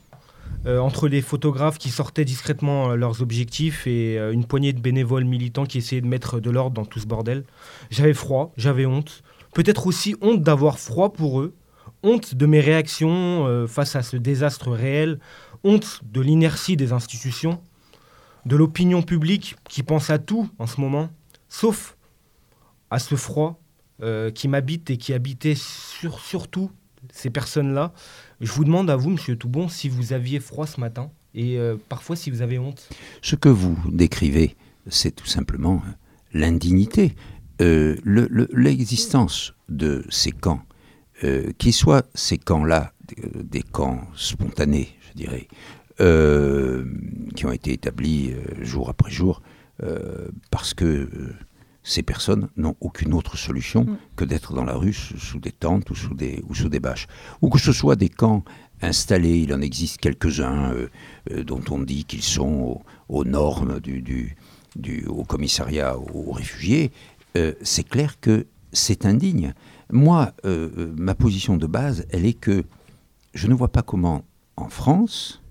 euh, 0.67 0.79
entre 0.79 1.09
les 1.09 1.23
photographes 1.23 1.79
qui 1.79 1.89
sortaient 1.89 2.27
discrètement 2.27 2.91
euh, 2.91 2.95
leurs 2.95 3.23
objectifs 3.23 3.87
et 3.87 4.19
euh, 4.19 4.31
une 4.31 4.45
poignée 4.45 4.75
de 4.75 4.81
bénévoles 4.81 5.25
militants 5.25 5.65
qui 5.65 5.79
essayaient 5.79 6.03
de 6.03 6.07
mettre 6.07 6.39
de 6.39 6.51
l'ordre 6.51 6.73
dans 6.73 6.85
tout 6.85 6.99
ce 6.99 7.07
bordel. 7.07 7.45
J'avais 7.91 8.13
froid, 8.13 8.53
j'avais 8.59 8.85
honte. 8.85 9.23
Peut-être 9.53 9.87
aussi 9.87 10.15
honte 10.21 10.43
d'avoir 10.43 10.79
froid 10.79 11.13
pour 11.13 11.41
eux, 11.41 11.55
honte 12.03 12.35
de 12.35 12.47
mes 12.47 12.61
réactions 12.61 13.47
euh, 13.47 13.67
face 13.67 13.97
à 13.97 14.03
ce 14.03 14.17
désastre 14.17 14.71
réel, 14.71 15.19
honte 15.65 16.01
de 16.05 16.21
l'inertie 16.21 16.77
des 16.77 16.93
institutions, 16.93 17.61
de 18.47 18.57
l'opinion 18.57 19.03
publique 19.03 19.57
qui 19.69 19.83
pense 19.83 20.11
à 20.11 20.19
tout 20.19 20.49
en 20.59 20.67
ce 20.67 20.81
moment, 20.81 21.11
sauf 21.49 21.97
à 22.91 22.99
ce 22.99 23.15
froid 23.15 23.61
euh, 24.03 24.31
qui 24.31 24.49
m'habite 24.49 24.91
et 24.91 24.97
qui 24.97 25.13
habitait 25.13 25.55
sur, 25.55 26.21
surtout 26.21 26.71
ces 27.13 27.31
personnes-là. 27.31 27.93
Je 28.41 28.51
vous 28.53 28.65
demande 28.65 28.89
à 28.91 28.97
vous, 28.97 29.11
Monsieur 29.11 29.37
Toubon, 29.37 29.69
si 29.69 29.89
vous 29.89 30.13
aviez 30.13 30.41
froid 30.41 30.67
ce 30.67 30.81
matin 30.81 31.11
et 31.35 31.59
euh, 31.59 31.77
parfois 31.89 32.17
si 32.17 32.31
vous 32.31 32.43
avez 32.43 32.59
honte. 32.59 32.89
Ce 33.23 33.37
que 33.37 33.49
vous 33.49 33.77
décrivez, 33.91 34.57
c'est 34.89 35.15
tout 35.15 35.27
simplement 35.27 35.83
l'indignité, 36.33 37.15
euh, 37.61 37.97
le- 38.05 38.29
le- 38.31 38.49
l'existence 38.55 39.55
de 39.69 40.05
ces 40.11 40.33
camps, 40.33 40.63
euh, 41.25 41.53
qui 41.59 41.73
soient 41.73 42.05
ces 42.15 42.39
camps-là, 42.39 42.93
euh, 43.19 43.43
des 43.43 43.63
camps 43.63 44.01
spontanés, 44.17 44.89
je 45.11 45.17
dirais, 45.17 45.49
euh, 46.01 46.85
qui 47.37 47.47
ont 47.47 47.53
été 47.53 47.73
établis 47.73 48.33
euh, 48.33 48.65
jour 48.65 48.89
après 48.89 49.11
jour, 49.11 49.43
euh, 49.83 50.29
parce 50.51 50.75
que 50.75 50.85
euh, 50.85 51.35
ces 51.83 52.03
personnes 52.03 52.49
n'ont 52.57 52.77
aucune 52.81 53.13
autre 53.15 53.37
solution 53.37 53.85
Mm. 53.85 53.97
que 54.17 54.25
d'être 54.25 54.53
dans 54.55 54.65
la 54.65 54.75
rue 54.75 54.93
sous, 54.93 55.39
des 55.39 55.53
tentes 55.53 55.89
ou 55.91 55.95
sous 55.95 56.15
des, 56.15 56.43
ou 56.49 56.55
sous 56.55 56.69
des 56.69 56.81
bâches. 56.81 57.07
Ou 57.43 57.49
que 57.49 57.59
ce 57.59 57.73
soit 57.73 57.97
des 57.97 58.09
camps 58.11 58.45
installés, 58.83 59.39
il 59.41 59.53
en 59.55 59.61
existe 59.61 59.99
quelques-uns 59.99 60.73
euh, 60.73 60.89
euh, 61.33 61.43
dont 61.45 61.63
on 61.71 61.79
dit 61.81 62.05
qu'ils 62.05 62.23
sont 62.23 62.53
aux, 62.53 62.83
aux 63.09 63.25
normes 63.25 63.81
du, 63.81 64.01
du, 64.03 64.37
du- 64.77 65.07
au 65.07 65.25
commissariat 65.25 65.99
aux 65.99 66.33
réfugiés, 66.33 66.93
euh, 67.37 67.55
c'est 67.63 67.85
clair 67.85 68.21
que 68.21 68.47
c'est 68.73 69.07
indigne. 69.07 69.55
Moi, 69.91 70.33
euh, 70.45 70.71
euh, 70.77 70.95
ma 70.97 71.15
position 71.15 71.57
de 71.57 71.67
base, 71.67 72.07
elle 72.11 72.25
est 72.25 72.35
que 72.35 72.65
je 73.35 73.47
ne 73.47 73.55
vois 73.55 73.73
pas 73.73 73.83
comment, 73.83 74.25
en 74.57 74.69
France, 74.69 75.43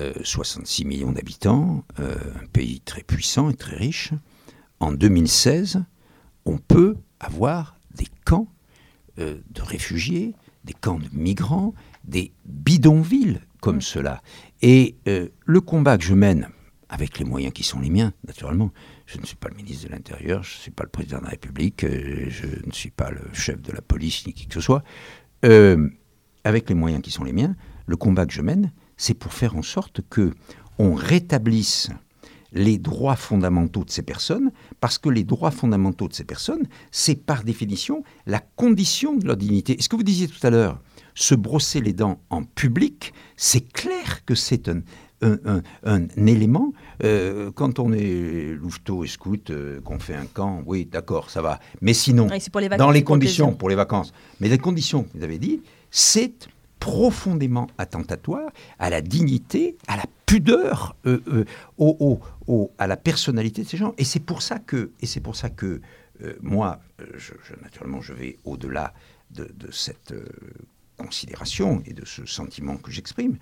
euh, 0.00 0.12
66 0.22 0.84
millions 0.84 1.12
d'habitants, 1.12 1.84
un 1.98 2.46
pays 2.52 2.80
très 2.80 3.02
puissant 3.02 3.50
et 3.50 3.54
très 3.54 3.76
riche, 3.76 4.12
en 4.80 4.92
2016, 4.92 5.84
on 6.44 6.58
peut 6.58 6.96
avoir 7.20 7.76
des 7.94 8.08
camps 8.24 8.48
de 9.18 9.62
réfugiés, 9.62 10.34
des 10.64 10.72
camps 10.72 10.98
de 10.98 11.08
migrants, 11.12 11.74
des 12.04 12.32
bidonvilles 12.46 13.40
comme 13.60 13.80
cela. 13.80 14.22
Et 14.60 14.96
euh, 15.08 15.28
le 15.44 15.60
combat 15.60 15.98
que 15.98 16.04
je 16.04 16.14
mène, 16.14 16.48
avec 16.88 17.18
les 17.18 17.24
moyens 17.24 17.52
qui 17.52 17.62
sont 17.62 17.80
les 17.80 17.90
miens, 17.90 18.12
naturellement, 18.26 18.70
je 19.12 19.20
ne 19.20 19.26
suis 19.26 19.36
pas 19.36 19.48
le 19.48 19.56
ministre 19.56 19.88
de 19.88 19.92
l'Intérieur, 19.92 20.42
je 20.42 20.56
ne 20.56 20.60
suis 20.60 20.70
pas 20.70 20.84
le 20.84 20.88
président 20.88 21.18
de 21.18 21.24
la 21.24 21.30
République, 21.30 21.84
euh, 21.84 22.26
je 22.28 22.46
ne 22.46 22.72
suis 22.72 22.90
pas 22.90 23.10
le 23.10 23.22
chef 23.32 23.60
de 23.60 23.72
la 23.72 23.82
police, 23.82 24.26
ni 24.26 24.32
qui 24.32 24.46
que 24.46 24.54
ce 24.54 24.60
soit, 24.60 24.82
euh, 25.44 25.88
avec 26.44 26.68
les 26.68 26.74
moyens 26.74 27.02
qui 27.02 27.10
sont 27.10 27.24
les 27.24 27.32
miens, 27.32 27.54
le 27.86 27.96
combat 27.96 28.26
que 28.26 28.32
je 28.32 28.42
mène, 28.42 28.72
c'est 28.96 29.14
pour 29.14 29.32
faire 29.32 29.56
en 29.56 29.62
sorte 29.62 30.00
que 30.08 30.32
on 30.78 30.94
rétablisse 30.94 31.90
les 32.52 32.78
droits 32.78 33.16
fondamentaux 33.16 33.84
de 33.84 33.90
ces 33.90 34.02
personnes, 34.02 34.50
parce 34.80 34.98
que 34.98 35.08
les 35.08 35.24
droits 35.24 35.50
fondamentaux 35.50 36.08
de 36.08 36.14
ces 36.14 36.24
personnes, 36.24 36.66
c'est 36.90 37.14
par 37.14 37.44
définition 37.44 38.02
la 38.26 38.40
condition 38.40 39.14
de 39.14 39.26
leur 39.26 39.36
dignité. 39.36 39.78
Et 39.78 39.82
ce 39.82 39.88
que 39.88 39.96
vous 39.96 40.02
disiez 40.02 40.28
tout 40.28 40.46
à 40.46 40.50
l'heure, 40.50 40.80
se 41.14 41.34
brosser 41.34 41.80
les 41.80 41.92
dents 41.92 42.22
en 42.30 42.44
public, 42.44 43.12
c'est 43.36 43.72
clair 43.72 44.24
que 44.24 44.34
c'est 44.34 44.68
un, 44.68 44.82
un, 45.22 45.38
un- 45.46 45.62
un 45.84 46.26
élément. 46.26 46.72
euh, 47.04 47.50
quand 47.52 47.78
on 47.78 47.92
est 47.92 48.54
louveteau 48.54 49.04
et 49.04 49.08
scout, 49.08 49.50
euh, 49.50 49.80
qu'on 49.80 49.98
fait 49.98 50.14
un 50.14 50.26
camp, 50.26 50.62
oui, 50.66 50.84
d'accord, 50.84 51.30
ça 51.30 51.40
va. 51.42 51.58
Mais 51.80 51.94
sinon, 51.94 52.28
Ouais, 52.28 52.40
c'est 52.40 52.50
pour 52.52 52.60
les 52.60 52.68
vacances, 52.68 52.86
dans 52.86 52.90
les 52.92 53.00
pour 53.02 53.08
conditions, 53.14 53.52
pour 53.54 53.68
les 53.70 53.74
vacances, 53.76 54.12
mais 54.40 54.48
les 54.48 54.58
conditions 54.58 55.04
que 55.04 55.16
vous 55.18 55.24
avez 55.24 55.38
dit, 55.38 55.62
c'est 55.90 56.48
profondément 56.78 57.68
attentatoire 57.78 58.50
à 58.78 58.90
la 58.90 59.00
dignité, 59.00 59.76
à 59.86 59.96
la 59.96 60.04
pudeur, 60.26 60.96
euh, 61.06 61.20
euh, 61.28 61.44
au- 61.78 61.96
au- 62.00 62.20
au- 62.52 62.70
à 62.78 62.86
la 62.86 62.96
personnalité 62.96 63.62
de 63.62 63.68
ces 63.68 63.76
gens. 63.76 63.94
Et 63.98 64.04
c'est 64.04 64.20
pour 64.20 64.42
ça 64.42 64.58
que, 64.58 64.90
et 65.00 65.06
c'est 65.06 65.20
pour 65.20 65.36
ça 65.36 65.48
que 65.50 65.80
euh, 66.22 66.34
moi, 66.42 66.80
je, 67.16 67.32
je- 67.44 67.62
naturellement, 67.62 68.00
je 68.00 68.12
vais 68.12 68.38
au-delà 68.44 68.94
de, 69.30 69.44
de 69.56 69.70
cette 69.70 70.12
considération 70.96 71.82
et 71.86 71.92
de 71.94 72.04
ce 72.04 72.26
sentiment 72.26 72.76
que 72.76 72.90
j'exprime. 72.90 73.36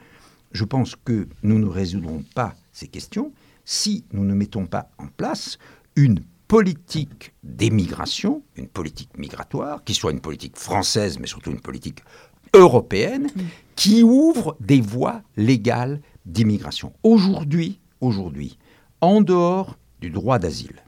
Je 0.52 0.64
pense 0.64 0.96
que 0.96 1.28
nous 1.42 1.58
ne 1.58 1.66
résoudrons 1.66 2.24
pas 2.34 2.54
ces 2.72 2.88
questions 2.88 3.32
si 3.64 4.04
nous 4.12 4.24
ne 4.24 4.34
mettons 4.34 4.66
pas 4.66 4.90
en 4.98 5.06
place 5.06 5.58
une 5.96 6.20
politique 6.48 7.32
d'émigration, 7.44 8.42
une 8.56 8.66
politique 8.66 9.16
migratoire, 9.16 9.84
qui 9.84 9.94
soit 9.94 10.10
une 10.10 10.20
politique 10.20 10.56
française, 10.56 11.20
mais 11.20 11.28
surtout 11.28 11.52
une 11.52 11.60
politique 11.60 12.00
européenne, 12.52 13.28
qui 13.76 14.02
ouvre 14.02 14.56
des 14.58 14.80
voies 14.80 15.22
légales 15.36 16.00
d'immigration. 16.26 16.92
Aujourd'hui, 17.04 17.78
aujourd'hui, 18.00 18.58
en 19.00 19.20
dehors 19.20 19.78
du 20.00 20.10
droit 20.10 20.40
d'asile, 20.40 20.82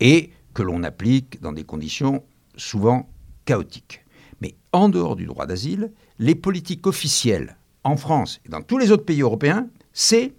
et 0.00 0.30
que 0.52 0.62
l'on 0.62 0.82
applique 0.82 1.40
dans 1.40 1.52
des 1.52 1.64
conditions 1.64 2.22
souvent 2.56 3.08
chaotiques. 3.46 4.04
Mais 4.42 4.54
en 4.72 4.88
dehors 4.88 5.16
du 5.16 5.26
droit 5.26 5.46
d'asile, 5.46 5.92
les 6.18 6.34
politiques 6.34 6.86
officielles 6.86 7.56
en 7.84 7.96
France 7.96 8.40
et 8.44 8.48
dans 8.48 8.62
tous 8.62 8.78
les 8.78 8.90
autres 8.90 9.04
pays 9.04 9.22
européens, 9.22 9.68
c'est 9.92 10.34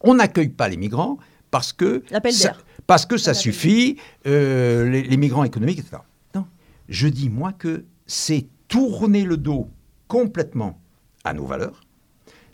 on 0.00 0.14
n'accueille 0.14 0.48
pas 0.48 0.68
les 0.68 0.76
migrants 0.76 1.18
parce 1.50 1.72
que 1.72 2.02
ça, 2.30 2.56
parce 2.86 3.06
que 3.06 3.16
ça 3.16 3.34
suffit, 3.34 3.96
euh, 4.26 4.88
les, 4.88 5.02
les 5.02 5.16
migrants 5.16 5.44
économiques, 5.44 5.78
etc. 5.78 5.98
Non, 6.34 6.46
je 6.88 7.08
dis 7.08 7.30
moi 7.30 7.52
que 7.52 7.84
c'est 8.06 8.46
tourner 8.68 9.24
le 9.24 9.36
dos 9.36 9.68
complètement 10.08 10.78
à 11.24 11.32
nos 11.32 11.46
valeurs, 11.46 11.80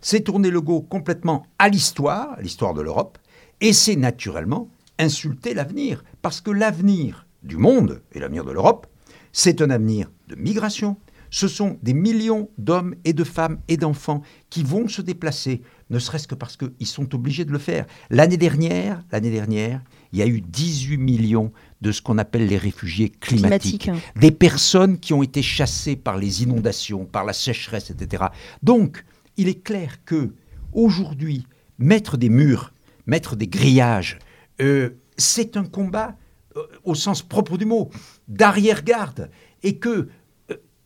c'est 0.00 0.20
tourner 0.20 0.50
le 0.50 0.60
dos 0.60 0.80
complètement 0.80 1.44
à 1.58 1.68
l'histoire, 1.68 2.34
à 2.38 2.40
l'histoire 2.40 2.74
de 2.74 2.82
l'Europe, 2.82 3.18
et 3.60 3.72
c'est 3.72 3.96
naturellement 3.96 4.68
insulter 4.98 5.54
l'avenir, 5.54 6.04
parce 6.22 6.40
que 6.40 6.50
l'avenir 6.50 7.26
du 7.42 7.56
monde 7.56 8.02
et 8.12 8.20
l'avenir 8.20 8.44
de 8.44 8.52
l'Europe, 8.52 8.86
c'est 9.32 9.62
un 9.62 9.70
avenir 9.70 10.10
de 10.28 10.34
migration. 10.34 10.96
Ce 11.30 11.48
sont 11.48 11.78
des 11.82 11.94
millions 11.94 12.50
d'hommes 12.58 12.94
et 13.04 13.12
de 13.12 13.24
femmes 13.24 13.60
et 13.68 13.76
d'enfants 13.76 14.22
qui 14.50 14.62
vont 14.62 14.88
se 14.88 15.00
déplacer, 15.00 15.62
ne 15.90 15.98
serait-ce 15.98 16.28
que 16.28 16.34
parce 16.34 16.56
qu'ils 16.56 16.86
sont 16.86 17.14
obligés 17.14 17.44
de 17.44 17.52
le 17.52 17.58
faire. 17.58 17.86
L'année 18.10 18.36
dernière, 18.36 19.02
l'année 19.12 19.30
dernière, 19.30 19.80
il 20.12 20.18
y 20.18 20.22
a 20.22 20.26
eu 20.26 20.40
18 20.40 20.98
millions 20.98 21.52
de 21.80 21.92
ce 21.92 22.02
qu'on 22.02 22.18
appelle 22.18 22.46
les 22.46 22.58
réfugiés 22.58 23.10
climatiques. 23.10 23.82
Climatique. 23.82 24.12
Des 24.20 24.30
personnes 24.32 24.98
qui 24.98 25.12
ont 25.12 25.22
été 25.22 25.42
chassées 25.42 25.96
par 25.96 26.18
les 26.18 26.42
inondations, 26.42 27.04
par 27.04 27.24
la 27.24 27.32
sécheresse, 27.32 27.90
etc. 27.90 28.24
Donc, 28.62 29.04
il 29.36 29.48
est 29.48 29.62
clair 29.62 30.04
que 30.04 30.34
aujourd'hui, 30.72 31.46
mettre 31.78 32.16
des 32.16 32.28
murs, 32.28 32.72
mettre 33.06 33.36
des 33.36 33.46
grillages, 33.46 34.18
euh, 34.60 34.90
c'est 35.16 35.56
un 35.56 35.64
combat 35.64 36.16
euh, 36.56 36.62
au 36.84 36.94
sens 36.94 37.22
propre 37.22 37.56
du 37.56 37.64
mot, 37.64 37.90
d'arrière-garde, 38.28 39.30
et 39.62 39.76
que 39.76 40.08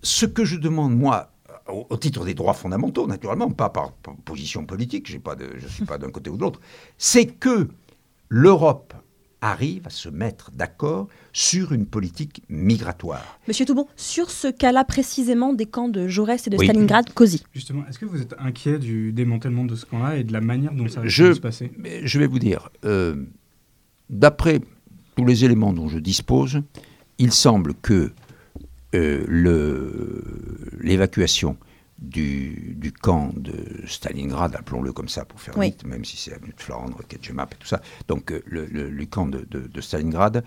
ce 0.05 0.27
que 0.27 0.45
je 0.45 0.57
demande 0.57 0.97
moi, 0.97 1.33
au, 1.69 1.87
au 1.91 1.97
titre 1.97 2.25
des 2.25 2.35
droits 2.35 2.55
fondamentaux, 2.55 3.07
naturellement, 3.09 3.51
pas 3.51 3.71
par, 3.71 3.93
par 3.93 4.15
position 4.17 4.65
politique, 4.65 5.11
j'ai 5.11 5.19
pas 5.19 5.35
de, 5.35 5.49
je 5.59 5.65
ne 5.65 5.71
suis 5.71 5.85
pas 5.85 5.99
d'un 5.99 6.11
côté 6.11 6.31
ou 6.31 6.37
de 6.37 6.43
l'autre, 6.43 6.61
c'est 6.99 7.27
que 7.27 7.69
l'Europe 8.29 8.95
arrive 9.41 9.87
à 9.87 9.91
se 9.91 10.09
mettre 10.09 10.51
d'accord 10.53 11.09
sur 11.35 11.73
une 11.73 11.85
politique 11.85 12.43
migratoire. 12.49 13.39
Monsieur 13.47 13.67
Toubon, 13.67 13.87
sur 13.97 14.31
ce 14.31 14.49
cas-là 14.49 14.85
précisément 14.85 15.53
des 15.53 15.67
camps 15.67 15.89
de 15.89 16.09
Jaurès 16.09 16.47
et 16.47 16.51
de 16.51 16.57
Oui. 16.57 16.67
Stalingrad, 16.67 17.13
COSI. 17.13 17.45
Justement, 17.53 17.85
est-ce 17.87 17.99
que 17.99 18.07
vous 18.07 18.23
êtes 18.23 18.35
inquiet 18.39 18.79
du 18.79 19.13
démantèlement 19.13 19.65
de 19.65 19.75
ce 19.75 19.85
camp-là 19.85 20.17
et 20.17 20.25
de 20.25 20.33
la 20.33 20.41
manière 20.41 20.73
dont 20.73 20.89
ça 20.89 21.03
de 21.03 21.09
se 21.09 21.41
passer? 21.41 21.73
Mais 21.77 22.07
je 22.07 22.19
vais 22.19 22.27
vous 22.27 22.39
dire, 22.39 22.71
euh, 22.87 23.17
d'après 24.09 24.61
tous 25.15 25.27
les 25.27 25.45
éléments 25.45 25.75
dont 25.75 25.89
je 25.89 25.99
dispose, 25.99 26.63
il 27.19 27.31
semble 27.33 27.75
que 27.75 28.13
euh, 28.95 30.23
l'évacuation 30.81 31.57
du, 31.99 32.75
du 32.77 32.93
camp 32.93 33.33
de 33.37 33.53
Stalingrad, 33.87 34.57
appelons-le 34.57 34.93
comme 34.93 35.09
ça 35.09 35.25
pour 35.25 35.41
faire 35.41 35.57
Oui. 35.57 35.67
vite, 35.71 35.85
même 35.85 36.05
si 36.05 36.17
c'est 36.17 36.33
avenue 36.35 36.53
de 36.57 36.61
Flandre, 36.61 37.01
Ketchemap 37.09 37.55
et 37.55 37.57
tout 37.57 37.67
ça, 37.67 37.81
donc 38.09 38.33
euh, 38.33 38.41
le, 38.47 38.67
le- 38.67 38.91
le 38.91 39.07
camp 39.07 39.27
de, 39.27 39.47
de- 39.51 39.67
de 39.69 39.81
Stalingrad 39.81 40.45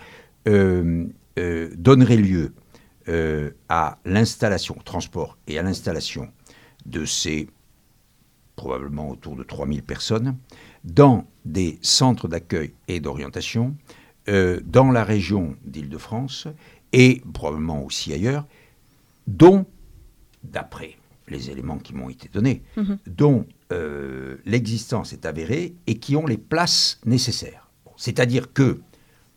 euh, 0.47 1.05
donnerait 1.75 2.17
lieu 2.17 2.53
à 3.69 3.99
l'installation, 4.03 4.75
au 4.77 4.81
transport 4.83 5.37
et 5.47 5.57
à 5.57 5.63
l'installation 5.63 6.29
de 6.85 7.05
ces 7.05 7.47
probablement 8.57 9.09
autour 9.09 9.37
de 9.37 9.43
3000 9.43 9.81
personnes, 9.83 10.35
dans 10.83 11.25
des 11.45 11.79
centres 11.81 12.27
d'accueil 12.27 12.73
et 12.89 12.99
d'orientation, 12.99 13.75
dans 14.27 14.91
la 14.91 15.05
région 15.05 15.55
d'Île-de-France 15.63 16.47
et 16.93 17.21
probablement 17.33 17.83
aussi 17.83 18.13
ailleurs, 18.13 18.45
dont, 19.27 19.65
d'après 20.43 20.95
les 21.27 21.49
éléments 21.49 21.77
qui 21.77 21.93
m'ont 21.93 22.09
été 22.09 22.29
donnés, 22.29 22.61
Mhm. 22.77 22.97
dont 23.07 23.45
euh, 23.73 24.37
l'existence 24.45 25.11
est 25.11 25.25
avérée 25.25 25.75
et 25.87 25.95
qui 25.95 26.15
ont 26.15 26.25
les 26.25 26.37
places 26.37 27.01
nécessaires. 27.05 27.69
C'est-à-dire 27.97 28.53
que 28.53 28.79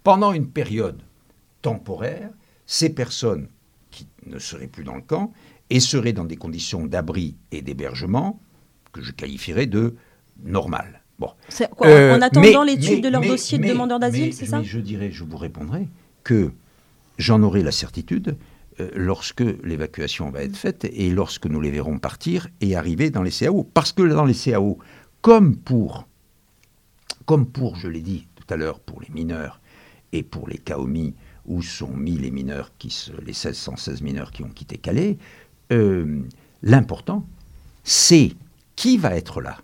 pendant 0.05 0.33
une 0.33 0.47
période 0.49 1.01
temporaire, 1.63 2.31
ces 2.67 2.91
personnes 2.91 3.49
qui 3.91 4.07
ne 4.27 4.39
seraient 4.39 4.69
plus 4.69 4.85
dans 4.85 4.95
le 4.95 5.03
camp 5.03 5.33
et 5.69 5.81
seraient 5.81 6.13
dans 6.13 6.25
des 6.25 6.37
conditions 6.37 6.87
d'abri 6.87 7.35
et 7.51 7.61
d'hébergement 7.63 8.39
que 8.93 9.03
je 9.03 9.11
qualifierais 9.11 9.67
de 9.67 9.97
normales. 10.45 11.01
Bon. 11.19 11.31
Quoi, 11.77 11.89
Euh, 11.89 12.17
en 12.17 12.23
attendant 12.23 12.63
l'étude 12.63 13.03
de 13.03 13.09
leur 13.09 13.21
mais- 13.21 13.29
dossier 13.29 13.59
de 13.59 13.67
demandeur 13.67 13.99
d'asile, 13.99 14.33
c'est 14.33 14.47
ça 14.47 14.59
mais 14.61 14.65
je 14.65 14.79
dirais, 14.79 15.11
je 15.11 15.25
vous 15.25 15.37
répondrai 15.37 15.89
que 16.23 16.53
j'en 17.21 17.43
aurai 17.43 17.63
la 17.63 17.73
certitude 17.73 18.37
euh, 18.81 18.91
lorsque 18.95 19.45
l'évacuation 19.63 20.31
va 20.31 20.43
être 20.43 20.57
faite 20.57 20.87
et 20.91 21.11
lorsque 21.11 21.47
nous 21.47 21.61
les 21.61 21.71
verrons 21.71 21.99
partir 21.99 22.49
et 22.61 22.75
arriver 22.75 23.11
dans 23.11 23.23
les 23.23 23.31
CAO. 23.31 23.65
Parce 23.75 23.93
que 23.93 24.03
dans 24.03 24.25
les 24.25 24.35
CAO, 24.35 24.79
comme 25.21 25.57
pour, 25.57 26.07
comme 27.27 27.47
pour, 27.47 27.77
je 27.77 27.89
l'ai 27.89 28.01
dit 28.01 28.27
tout 28.35 28.53
à 28.53 28.57
l'heure, 28.57 28.81
pour 28.81 29.01
les 29.01 29.11
mineurs 29.11 29.61
et 30.13 30.23
pour 30.23 30.49
les 30.49 30.59
CAOMI, 30.59 31.15
où 31.47 31.63
sont 31.63 31.95
mis 31.95 32.19
les 32.19 32.31
mineurs, 32.31 32.73
qui 32.79 32.91
se, 32.91 33.13
les 33.13 33.33
1616 33.33 34.03
mineurs 34.03 34.31
qui 34.31 34.43
ont 34.43 34.49
quitté 34.49 34.79
Calais, 34.79 35.19
euh, 35.73 36.23
l'important, 36.63 37.27
c'est 37.85 38.33
qui 38.77 38.97
va 38.97 39.15
être 39.15 39.41
là 39.41 39.59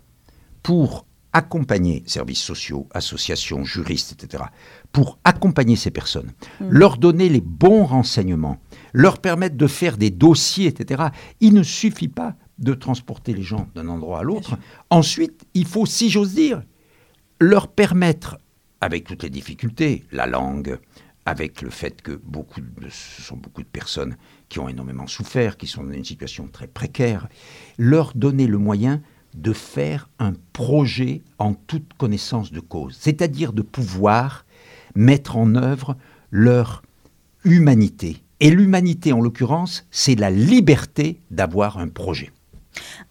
pour 0.63 1.05
accompagner 1.33 2.03
services 2.07 2.41
sociaux, 2.41 2.87
associations, 2.93 3.63
juristes, 3.63 4.11
etc., 4.13 4.43
pour 4.91 5.19
accompagner 5.23 5.75
ces 5.75 5.91
personnes, 5.91 6.31
leur 6.59 6.97
donner 6.97 7.29
les 7.29 7.41
bons 7.41 7.85
renseignements, 7.85 8.57
leur 8.93 9.19
permettre 9.19 9.55
de 9.55 9.67
faire 9.67 9.97
des 9.97 10.09
dossiers, 10.09 10.67
etc. 10.67 11.03
Il 11.39 11.53
ne 11.53 11.63
suffit 11.63 12.07
pas 12.07 12.35
de 12.57 12.73
transporter 12.73 13.33
les 13.33 13.43
gens 13.43 13.67
d'un 13.75 13.87
endroit 13.89 14.19
à 14.19 14.23
l'autre. 14.23 14.57
Ensuite, 14.89 15.45
il 15.53 15.65
faut, 15.65 15.85
si 15.85 16.09
j'ose 16.09 16.33
dire, 16.33 16.63
leur 17.39 17.67
permettre, 17.67 18.39
avec 18.81 19.03
toutes 19.03 19.23
les 19.23 19.29
difficultés, 19.29 20.03
la 20.11 20.25
langue, 20.25 20.79
avec 21.27 21.61
le 21.61 21.69
fait 21.69 22.01
que 22.01 22.13
beaucoup 22.13 22.61
de, 22.61 22.89
ce 22.89 23.21
sont 23.21 23.35
beaucoup 23.35 23.61
de 23.61 23.67
personnes 23.67 24.15
qui 24.47 24.59
ont 24.59 24.69
énormément 24.69 25.07
souffert, 25.07 25.57
qui 25.57 25.67
sont 25.67 25.83
dans 25.83 25.91
une 25.91 26.05
situation 26.05 26.47
très 26.47 26.67
précaire, 26.67 27.27
leur 27.77 28.13
donner 28.15 28.47
le 28.47 28.57
moyen 28.57 29.01
de 29.35 29.51
faire 29.53 30.09
un 30.19 30.33
projet 30.53 31.21
en 31.37 31.53
toute 31.53 31.93
connaissance 31.95 32.51
de 32.51 32.61
cause, 32.61 32.97
c'est-à-dire 32.99 33.53
de 33.53 33.61
pouvoir 33.61 34.45
mettre 34.97 35.37
en 35.37 35.55
œuvre 35.55 35.95
leur 36.31 36.81
humanité. 37.45 38.17
Et 38.39 38.49
l'humanité, 38.49 39.13
en 39.13 39.21
l'occurrence, 39.21 39.85
c'est 39.91 40.15
la 40.15 40.29
liberté 40.29 41.19
d'avoir 41.31 41.77
un 41.77 41.87
projet. 41.87 42.31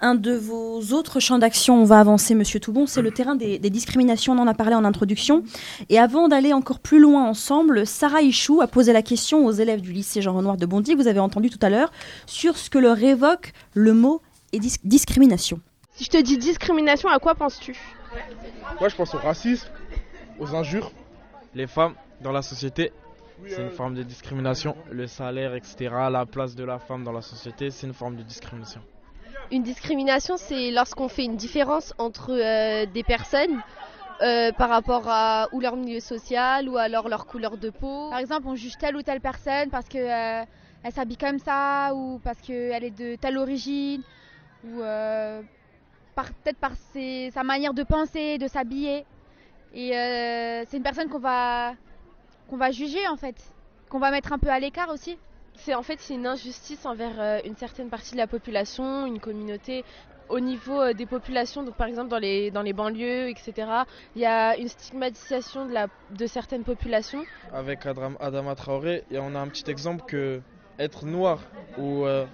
Un 0.00 0.14
de 0.14 0.32
vos 0.32 0.80
autres 0.92 1.18
champs 1.18 1.38
d'action, 1.38 1.80
on 1.80 1.84
va 1.84 1.98
avancer, 1.98 2.34
Monsieur 2.34 2.60
Toubon, 2.60 2.86
c'est 2.86 3.02
le 3.02 3.10
terrain 3.10 3.34
des, 3.34 3.58
des 3.58 3.70
discriminations. 3.70 4.32
On 4.34 4.38
en 4.38 4.46
a 4.46 4.54
parlé 4.54 4.74
en 4.74 4.84
introduction. 4.84 5.42
Et 5.88 5.98
avant 5.98 6.28
d'aller 6.28 6.52
encore 6.52 6.78
plus 6.78 7.00
loin 7.00 7.24
ensemble, 7.24 7.86
Sarah 7.86 8.22
Ichou 8.22 8.60
a 8.60 8.68
posé 8.68 8.92
la 8.92 9.02
question 9.02 9.44
aux 9.46 9.52
élèves 9.52 9.80
du 9.80 9.92
lycée 9.92 10.22
Jean 10.22 10.34
Renoir 10.36 10.56
de 10.56 10.66
Bondy, 10.66 10.94
vous 10.94 11.08
avez 11.08 11.18
entendu 11.20 11.50
tout 11.50 11.58
à 11.62 11.70
l'heure, 11.70 11.90
sur 12.26 12.56
ce 12.56 12.70
que 12.70 12.78
leur 12.78 13.02
évoque 13.02 13.52
le 13.74 13.94
mot 13.94 14.22
et 14.52 14.58
dis- 14.58 14.76
discrimination. 14.84 15.60
Si 15.96 16.04
je 16.04 16.10
te 16.10 16.22
dis 16.22 16.36
discrimination, 16.38 17.08
à 17.08 17.18
quoi 17.18 17.34
penses-tu? 17.34 17.74
Moi, 18.78 18.88
je 18.88 18.94
pense 18.94 19.14
au 19.14 19.18
racisme, 19.18 19.66
aux 20.38 20.54
injures. 20.54 20.92
Les 21.56 21.66
femmes 21.66 21.94
dans 22.20 22.32
la 22.32 22.42
société, 22.42 22.92
c'est 23.46 23.62
une 23.62 23.70
forme 23.70 23.94
de 23.94 24.02
discrimination. 24.02 24.76
Le 24.90 25.06
salaire, 25.06 25.54
etc., 25.54 25.88
la 26.10 26.26
place 26.26 26.54
de 26.54 26.62
la 26.64 26.78
femme 26.78 27.02
dans 27.02 27.12
la 27.12 27.22
société, 27.22 27.70
c'est 27.70 27.86
une 27.86 27.94
forme 27.94 28.14
de 28.16 28.22
discrimination. 28.22 28.82
Une 29.50 29.62
discrimination, 29.62 30.36
c'est 30.36 30.70
lorsqu'on 30.70 31.08
fait 31.08 31.24
une 31.24 31.36
différence 31.36 31.94
entre 31.96 32.32
euh, 32.32 32.84
des 32.84 33.02
personnes 33.02 33.62
euh, 34.20 34.52
par 34.52 34.68
rapport 34.68 35.04
à 35.08 35.48
ou 35.52 35.60
leur 35.60 35.76
milieu 35.76 36.00
social 36.00 36.68
ou 36.68 36.76
alors 36.76 37.08
leur 37.08 37.24
couleur 37.26 37.56
de 37.56 37.70
peau. 37.70 38.10
Par 38.10 38.18
exemple, 38.18 38.48
on 38.48 38.54
juge 38.54 38.76
telle 38.76 38.94
ou 38.94 39.00
telle 39.02 39.22
personne 39.22 39.70
parce 39.70 39.88
que 39.88 39.96
euh, 39.96 40.44
elle 40.82 40.92
s'habille 40.92 41.16
comme 41.16 41.38
ça 41.38 41.92
ou 41.94 42.20
parce 42.22 42.38
qu'elle 42.42 42.84
est 42.84 42.90
de 42.98 43.16
telle 43.16 43.38
origine 43.38 44.02
ou 44.62 44.82
euh, 44.82 45.40
par- 46.14 46.34
peut-être 46.44 46.58
par 46.58 46.72
ses- 46.92 47.30
sa 47.32 47.44
manière 47.44 47.72
de 47.72 47.82
penser, 47.82 48.36
de 48.36 48.46
s'habiller. 48.46 49.06
Et 49.76 49.96
euh, 49.96 50.64
c'est 50.68 50.78
une 50.78 50.82
personne 50.82 51.08
qu'on 51.08 51.18
va 51.20 51.74
qu'on 52.48 52.56
va 52.56 52.70
juger 52.70 53.06
en 53.08 53.16
fait, 53.16 53.36
qu'on 53.90 53.98
va 53.98 54.10
mettre 54.10 54.32
un 54.32 54.38
peu 54.38 54.48
à 54.48 54.58
l'écart 54.58 54.88
aussi. 54.90 55.16
C'est 55.56 55.74
en 55.74 55.82
fait 55.82 56.00
c'est 56.00 56.14
une 56.14 56.26
injustice 56.26 56.86
envers 56.86 57.20
euh, 57.20 57.40
une 57.44 57.56
certaine 57.56 57.90
partie 57.90 58.12
de 58.12 58.18
la 58.18 58.26
population, 58.26 59.06
une 59.06 59.20
communauté. 59.20 59.84
Au 60.28 60.40
niveau 60.40 60.80
euh, 60.80 60.92
des 60.94 61.06
populations, 61.06 61.62
donc 61.62 61.76
par 61.76 61.86
exemple 61.86 62.08
dans 62.08 62.18
les, 62.18 62.50
dans 62.50 62.62
les 62.62 62.72
banlieues, 62.72 63.28
etc., 63.28 63.84
il 64.16 64.22
y 64.22 64.26
a 64.26 64.56
une 64.56 64.68
stigmatisation 64.68 65.66
de, 65.66 65.72
la, 65.72 65.86
de 66.10 66.26
certaines 66.26 66.64
populations. 66.64 67.24
Avec 67.52 67.86
Adram- 67.86 68.16
Adama 68.18 68.56
Traoré, 68.56 69.04
et 69.10 69.18
on 69.20 69.34
a 69.36 69.38
un 69.38 69.48
petit 69.48 69.70
exemple 69.70 70.02
que 70.06 70.42
être 70.80 71.06
noir 71.06 71.38
ou 71.76 72.04
euh, 72.06 72.26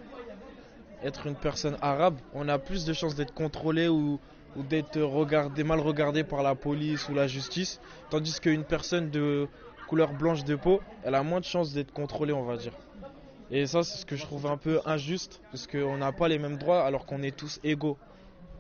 être 1.03 1.27
une 1.27 1.37
personne 1.37 1.77
arabe, 1.83 2.19
on 2.33 2.49
a 2.49 2.59
plus 2.59 2.85
de 2.87 2.93
chances 2.95 3.15
d'être 3.15 3.35
contrôlé 3.35 3.89
ou, 3.89 4.21
ou 4.57 4.63
d'être 4.63 5.01
regardé, 5.01 5.65
mal 5.65 5.81
regardé 5.81 6.25
par 6.25 6.43
la 6.43 6.55
police 6.55 7.09
ou 7.09 7.15
la 7.15 7.27
justice, 7.27 7.81
tandis 8.11 8.41
qu'une 8.41 8.65
personne 8.65 9.11
de 9.11 9.49
couleur 9.89 10.13
blanche 10.13 10.45
de 10.45 10.57
peau, 10.57 10.81
elle 11.05 11.15
a 11.15 11.23
moins 11.23 11.41
de 11.41 11.45
chances 11.45 11.73
d'être 11.73 11.93
contrôlée, 11.93 12.33
on 12.33 12.45
va 12.45 12.57
dire. 12.57 12.73
Et 13.51 13.67
ça, 13.67 13.83
c'est 13.83 13.99
ce 13.99 14.07
que 14.07 14.17
je 14.17 14.23
trouve 14.23 14.47
un 14.47 14.57
peu 14.57 14.81
injuste, 14.87 15.43
parce 15.51 15.67
qu'on 15.67 15.99
n'a 15.99 16.13
pas 16.13 16.29
les 16.29 16.39
mêmes 16.39 16.57
droits 16.57 16.83
alors 16.85 17.05
qu'on 17.05 17.23
est 17.23 17.37
tous 17.37 17.61
égaux. 17.63 17.99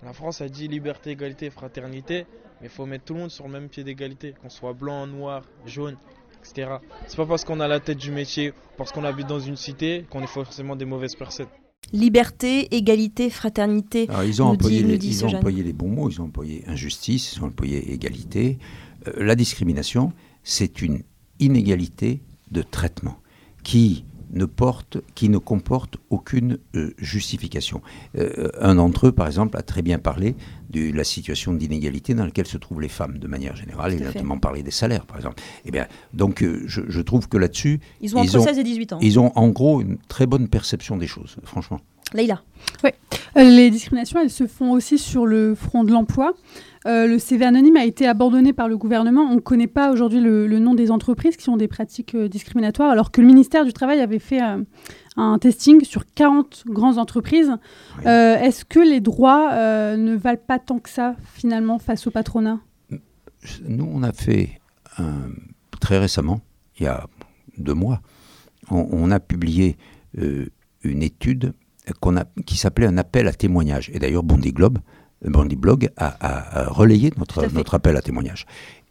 La 0.03 0.13
France 0.13 0.41
a 0.41 0.49
dit 0.49 0.69
liberté, 0.69 1.11
égalité, 1.11 1.49
fraternité, 1.49 2.27
mais 2.61 2.67
il 2.67 2.71
faut 2.71 2.85
mettre 2.85 3.05
tout 3.05 3.15
le 3.15 3.21
monde 3.21 3.31
sur 3.31 3.47
le 3.47 3.53
même 3.53 3.69
pied 3.69 3.85
d'égalité, 3.85 4.35
qu'on 4.43 4.51
soit 4.51 4.73
blanc, 4.73 5.07
noir, 5.07 5.45
jaune, 5.65 5.97
etc. 6.41 6.73
C'est 7.07 7.17
pas 7.17 7.27
parce 7.27 7.45
qu'on 7.45 7.61
a 7.61 7.69
la 7.69 7.81
tête 7.81 7.99
du 7.99 8.11
métier, 8.11 8.53
parce 8.77 8.93
qu'on 8.93 9.05
habite 9.05 9.27
dans 9.27 9.41
une 9.41 9.57
cité, 9.57 10.05
qu'on 10.11 10.23
est 10.23 10.27
forcément 10.27 10.77
des 10.77 10.85
mauvaises 10.85 11.15
personnes. 11.15 11.49
Liberté, 11.93 12.75
égalité, 12.75 13.29
fraternité. 13.29 14.07
Alors, 14.09 14.25
ils 14.25 14.41
ont, 14.43 14.47
nous 14.47 14.53
employé, 14.53 14.79
dit- 14.79 14.85
nous 14.85 14.91
les, 14.91 14.99
dit 14.99 15.09
ils 15.09 15.17
ont 15.17 15.29
Sojane. 15.29 15.37
employé 15.39 15.63
les 15.63 15.73
bons 15.75 15.89
mots, 15.89 16.09
ils 16.09 16.21
ont 16.21 16.25
employé 16.25 16.65
injustice, 16.67 17.35
ils 17.37 17.43
ont 17.43 17.47
employé 17.47 17.93
égalité. 17.93 18.59
Euh, 19.09 19.25
la 19.25 19.35
discrimination, 19.35 20.13
c'est 20.43 20.81
une 20.81 21.03
inégalité 21.39 22.23
de 22.51 22.63
traitement 22.63 23.19
qui 23.63 24.05
ne 24.33 24.45
porte, 24.45 24.99
qui 25.15 25.29
ne 25.29 25.39
comporte 25.39 25.97
aucune 26.11 26.59
euh, 26.75 26.95
justification. 26.99 27.83
Euh, 28.17 28.51
un 28.61 28.77
d'entre 28.77 29.09
eux, 29.09 29.13
par 29.13 29.27
exemple, 29.27 29.57
a 29.57 29.63
très 29.63 29.83
bien 29.83 29.99
parlé 29.99 30.35
de 30.71 30.93
la 30.93 31.05
situation 31.05 31.53
d'inégalité 31.53 32.15
dans 32.15 32.25
laquelle 32.25 32.47
se 32.47 32.57
trouvent 32.57 32.81
les 32.81 32.89
femmes, 32.89 33.19
de 33.19 33.29
manière 33.29 33.55
générale. 33.57 33.95
Il 33.95 34.03
a 34.03 34.07
notamment 34.07 34.39
parlé 34.39 34.63
des 34.63 34.71
salaires, 34.71 35.07
par 35.07 35.17
exemple. 35.17 35.43
Eh 35.65 35.71
bien, 35.71 35.87
donc, 36.15 36.43
euh, 36.43 36.63
je, 36.67 36.83
je 36.89 37.01
trouve 37.01 37.29
que 37.29 37.37
là-dessus, 37.37 37.81
Ils 38.01 38.17
ont 38.17 38.21
entre 38.21 38.41
16 38.41 38.59
et 38.59 38.65
18 38.65 38.93
ans. 38.95 38.99
Ils 39.03 39.21
ont 39.21 39.33
en 39.35 39.49
gros 39.49 39.81
une 39.81 39.99
très 40.09 40.27
bonne 40.27 40.49
perception 40.49 40.97
des 40.97 41.07
choses, 41.07 41.37
franchement. 41.45 41.81
Leïla. 42.15 42.43
Ouais. 42.85 42.95
Euh, 43.37 43.43
les 43.45 43.71
discriminations, 43.71 44.21
elles 44.21 44.31
se 44.31 44.47
font 44.47 44.73
aussi 44.73 44.99
sur 44.99 45.27
le 45.27 45.55
front 45.55 45.85
de 45.85 45.93
l'emploi. 45.93 46.33
Euh, 46.87 47.07
le 47.07 47.19
CV 47.19 47.45
anonyme 47.45 47.77
a 47.77 47.85
été 47.85 48.07
abandonné 48.07 48.53
par 48.53 48.69
le 48.69 48.77
gouvernement. 48.77 49.23
On 49.23 49.37
ne 49.37 49.41
connaît 49.41 49.67
pas 49.69 49.93
aujourd'hui 49.93 50.21
le, 50.21 50.47
le 50.47 50.59
nom 50.59 50.75
des 50.75 50.91
entreprises 50.91 51.37
qui 51.37 51.49
ont 51.49 51.57
des 51.57 51.69
pratiques 51.69 52.15
euh, 52.15 52.29
discriminatoires, 52.29 52.91
alors 52.91 53.11
que 53.11 53.21
le 53.21 53.27
ministère 53.29 53.65
du 53.65 53.73
Travail 53.73 54.01
avait 54.01 54.19
fait 54.19 54.43
euh, 54.43 54.63
un 55.17 55.39
testing 55.39 55.85
sur 55.85 56.05
40 56.15 56.65
grandes 56.67 56.99
entreprises. 56.99 57.53
Euh, 58.07 58.37
Est-ce 58.37 58.65
que 58.65 58.81
les 58.81 59.01
droits 59.01 59.51
euh, 59.53 59.97
ne 59.97 60.15
valent 60.17 60.41
pas 60.47 60.59
tant 60.59 60.79
que 60.81 60.91
ça, 60.91 61.15
finalement, 61.35 61.79
face 61.79 62.07
au 62.07 62.11
patronat? 62.11 62.59
Nous, 63.67 63.89
on 63.93 64.03
a 64.03 64.13
fait 64.13 64.61
un- 64.99 65.31
très 65.81 65.99
récemment, 65.99 66.41
il 66.79 66.85
y 66.85 66.87
a 66.87 67.07
deux 67.59 67.75
mois, 67.75 68.01
on, 68.71 68.87
on 68.93 69.11
a 69.11 69.19
publié 69.21 69.77
euh, 70.19 70.47
une 70.85 71.03
étude 71.03 71.53
a, 72.17 72.25
qui 72.47 72.57
s'appelait 72.57 72.87
un 72.87 72.99
appel 72.99 73.27
à 73.29 73.33
témoignage. 73.33 73.91
Et 73.93 73.99
d'ailleurs, 73.99 74.23
Bondi 74.23 74.53
Globe, 74.53 74.79
euh, 75.25 75.31
Bondi 75.31 75.57
Blog 75.57 75.91
a, 75.97 76.07
a- 76.07 76.61
a 76.63 76.69
relayé 76.71 77.13
notre 77.55 77.75
appel 77.75 77.97
à 77.97 78.03
témoignage. 78.03 78.47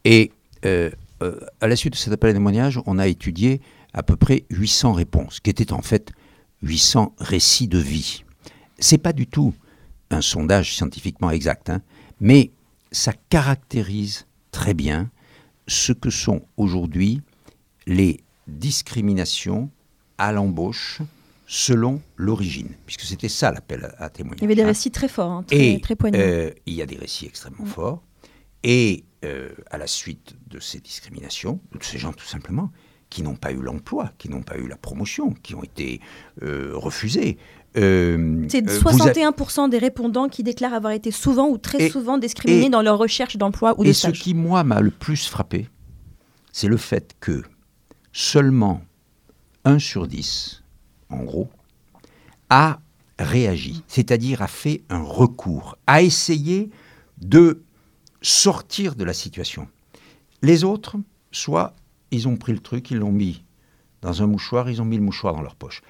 Et 0.06 0.32
euh, 0.66 0.90
euh, 1.24 1.40
à 1.62 1.68
la 1.68 1.76
suite 1.76 1.94
de 1.94 1.98
cet 1.98 2.14
appel 2.14 2.30
à 2.32 2.34
témoignage, 2.34 2.80
on 2.86 3.00
a 3.00 3.08
étudié 3.08 3.62
à 3.94 4.04
peu 4.04 4.16
près 4.16 4.46
800 4.50 4.94
réponses, 4.94 5.40
qui 5.40 5.50
étaient 5.50 5.74
en 5.74 5.82
fait 5.82 6.12
800 6.64 7.14
récits 7.20 7.68
de 7.68 7.78
vie. 7.78 8.24
C'est 8.80 8.98
pas 8.98 9.14
du 9.14 9.28
tout 9.28 9.54
un 10.10 10.22
sondage 10.22 10.76
scientifiquement 10.76 11.30
exact, 11.32 11.70
hein, 11.70 11.82
mais 12.20 12.52
ça 12.92 13.14
caractérise 13.30 14.26
très 14.52 14.74
bien 14.74 15.10
ce 15.68 15.94
que 15.94 16.10
sont 16.10 16.42
aujourd'hui 16.58 17.22
les 17.88 18.20
discriminations 18.48 19.70
à 20.18 20.32
l'embauche 20.32 21.02
selon 21.54 22.02
l'origine, 22.16 22.70
puisque 22.86 23.02
c'était 23.02 23.28
ça 23.28 23.52
l'appel 23.52 23.94
à, 24.00 24.06
à 24.06 24.10
témoignage. 24.10 24.40
Il 24.40 24.44
y 24.44 24.46
avait 24.46 24.56
des 24.56 24.62
hein. 24.64 24.68
récits 24.68 24.90
très 24.90 25.10
forts, 25.10 25.32
hein, 25.32 25.44
très, 25.44 25.74
Et 25.74 25.82
très 25.82 25.98
poignants. 25.98 26.18
euh, 26.18 26.50
il 26.66 26.74
y 26.76 26.82
a 26.82 26.86
des 26.86 26.96
récits 26.96 27.26
extrêmement 27.26 27.66
Mm. 27.66 27.68
forts. 27.68 28.04
Et 28.64 29.04
euh, 29.26 29.50
à 29.70 29.78
la 29.78 29.86
suite 29.88 30.36
de 30.50 30.62
ces 30.62 30.80
discriminations, 30.80 31.60
de 31.78 31.84
ces 31.84 31.98
gens 31.98 32.14
tout 32.14 32.26
simplement, 32.26 32.72
qui 33.10 33.22
n'ont 33.22 33.36
pas 33.36 33.52
eu 33.52 33.62
l'emploi, 33.62 34.12
qui 34.18 34.30
n'ont 34.30 34.44
pas 34.44 34.58
eu 34.58 34.68
la 34.70 34.78
promotion, 34.78 35.32
qui 35.44 35.54
ont 35.54 35.62
été 35.64 36.00
euh, 36.42 36.72
refusés. 36.74 37.38
C'est 37.76 37.82
euh, 37.82 38.48
vous 38.48 38.88
a- 38.88 38.94
61% 38.94 39.68
des 39.70 39.78
répondants 39.78 40.30
qui 40.30 40.44
déclarent 40.44 40.74
avoir 40.74 40.94
été 40.94 41.12
souvent 41.12 41.50
ou 41.50 41.58
très 41.58 41.84
Et- 41.88 41.90
souvent 41.90 42.18
discriminés 42.18 42.68
et- 42.68 42.70
dans 42.70 42.82
leur 42.82 42.98
recherche 42.98 43.36
d'emploi 43.36 43.76
ou 43.78 43.84
de 43.84 43.90
Et 43.90 43.94
ce 43.94 44.00
stage. 44.08 44.22
qui, 44.22 44.34
moi, 44.34 44.64
m'a 44.64 44.80
le 44.80 44.92
plus 44.92 45.28
frappé, 45.28 45.68
c'est 46.54 46.70
le 46.70 46.78
fait 46.78 47.14
que 47.20 47.44
seulement 48.14 48.82
1 49.66 49.80
sur 49.80 50.08
10, 50.08 50.61
en 51.12 51.24
gros, 51.24 51.50
a 52.50 52.80
réagi, 53.20 53.84
c'est-à-dire 53.88 54.42
a 54.42 54.48
fait 54.48 54.82
un 54.90 55.02
recours, 55.04 55.78
a 55.88 56.02
essayé 56.02 56.70
de 57.20 57.64
sortir 58.22 58.96
de 58.96 59.04
la 59.04 59.14
situation. 59.14 59.68
Les 60.42 60.64
autres, 60.64 60.98
soit 61.32 61.76
ils 62.12 62.28
ont 62.28 62.36
pris 62.38 62.52
le 62.54 62.60
truc, 62.60 62.92
ils 62.92 62.98
l'ont 62.98 63.12
mis 63.12 63.44
dans 64.02 64.24
un 64.24 64.28
mouchoir, 64.28 64.70
ils 64.70 64.82
ont 64.82 64.86
mis 64.86 64.98
le 64.98 65.04
mouchoir 65.04 65.34
dans 65.36 65.42
leur 65.42 65.56
poche. 65.56 65.82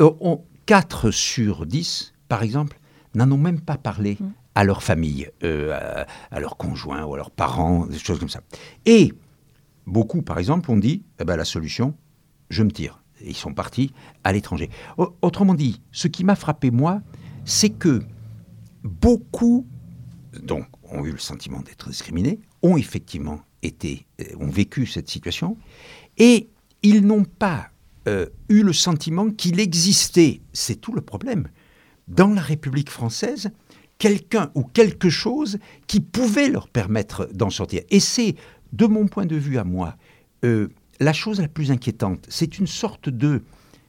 Euh, 0.00 0.10
on- 0.20 0.42
4 0.66 1.10
sur 1.10 1.66
10, 1.66 2.12
par 2.28 2.42
exemple, 2.42 2.78
n'en 3.14 3.30
ont 3.32 3.38
même 3.38 3.60
pas 3.60 3.76
parlé 3.76 4.18
à 4.54 4.62
leur 4.62 4.82
famille, 4.84 5.28
euh, 5.42 5.72
à, 5.72 6.06
à 6.36 6.40
leurs 6.40 6.56
conjoints 6.56 7.04
ou 7.04 7.14
à 7.14 7.16
leurs 7.16 7.30
parents, 7.32 7.86
des 7.86 7.98
choses 7.98 8.20
comme 8.20 8.28
ça. 8.28 8.40
Et 8.86 9.12
beaucoup, 9.86 10.22
par 10.22 10.38
exemple, 10.38 10.70
ont 10.70 10.76
dit 10.76 11.02
eh 11.20 11.24
ben, 11.24 11.34
la 11.36 11.44
solution, 11.44 11.94
je 12.50 12.62
me 12.62 12.70
tire. 12.70 13.02
Ils 13.24 13.36
sont 13.36 13.52
partis 13.54 13.92
à 14.24 14.32
l'étranger. 14.32 14.70
Au- 14.98 15.14
Autrement 15.22 15.54
dit, 15.54 15.80
ce 15.92 16.08
qui 16.08 16.24
m'a 16.24 16.36
frappé, 16.36 16.70
moi, 16.70 17.02
c'est 17.44 17.70
que 17.70 18.02
beaucoup, 18.84 19.66
donc, 20.42 20.66
ont 20.90 21.04
eu 21.04 21.12
le 21.12 21.18
sentiment 21.18 21.60
d'être 21.60 21.88
discriminés, 21.88 22.40
ont 22.62 22.76
effectivement 22.76 23.40
été, 23.62 24.06
euh, 24.20 24.24
ont 24.38 24.48
vécu 24.48 24.86
cette 24.86 25.08
situation, 25.08 25.56
et 26.18 26.48
ils 26.82 27.04
n'ont 27.06 27.24
pas 27.24 27.68
euh, 28.08 28.26
eu 28.48 28.62
le 28.62 28.72
sentiment 28.72 29.30
qu'il 29.30 29.60
existait, 29.60 30.40
c'est 30.52 30.76
tout 30.80 30.92
le 30.92 31.00
problème, 31.02 31.48
dans 32.08 32.28
la 32.28 32.40
République 32.40 32.90
française, 32.90 33.50
quelqu'un 33.98 34.50
ou 34.54 34.62
quelque 34.64 35.10
chose 35.10 35.58
qui 35.86 36.00
pouvait 36.00 36.48
leur 36.48 36.68
permettre 36.68 37.28
d'en 37.34 37.50
sortir. 37.50 37.82
Et 37.90 38.00
c'est, 38.00 38.34
de 38.72 38.86
mon 38.86 39.06
point 39.06 39.26
de 39.26 39.36
vue 39.36 39.58
à 39.58 39.64
moi, 39.64 39.96
euh, 40.44 40.68
la 41.00 41.12
chose 41.12 41.40
la 41.40 41.48
plus 41.48 41.70
inquiétante. 41.70 42.26
C'est 42.28 42.58
une 42.58 42.66
sorte 42.66 43.08
de 43.08 43.42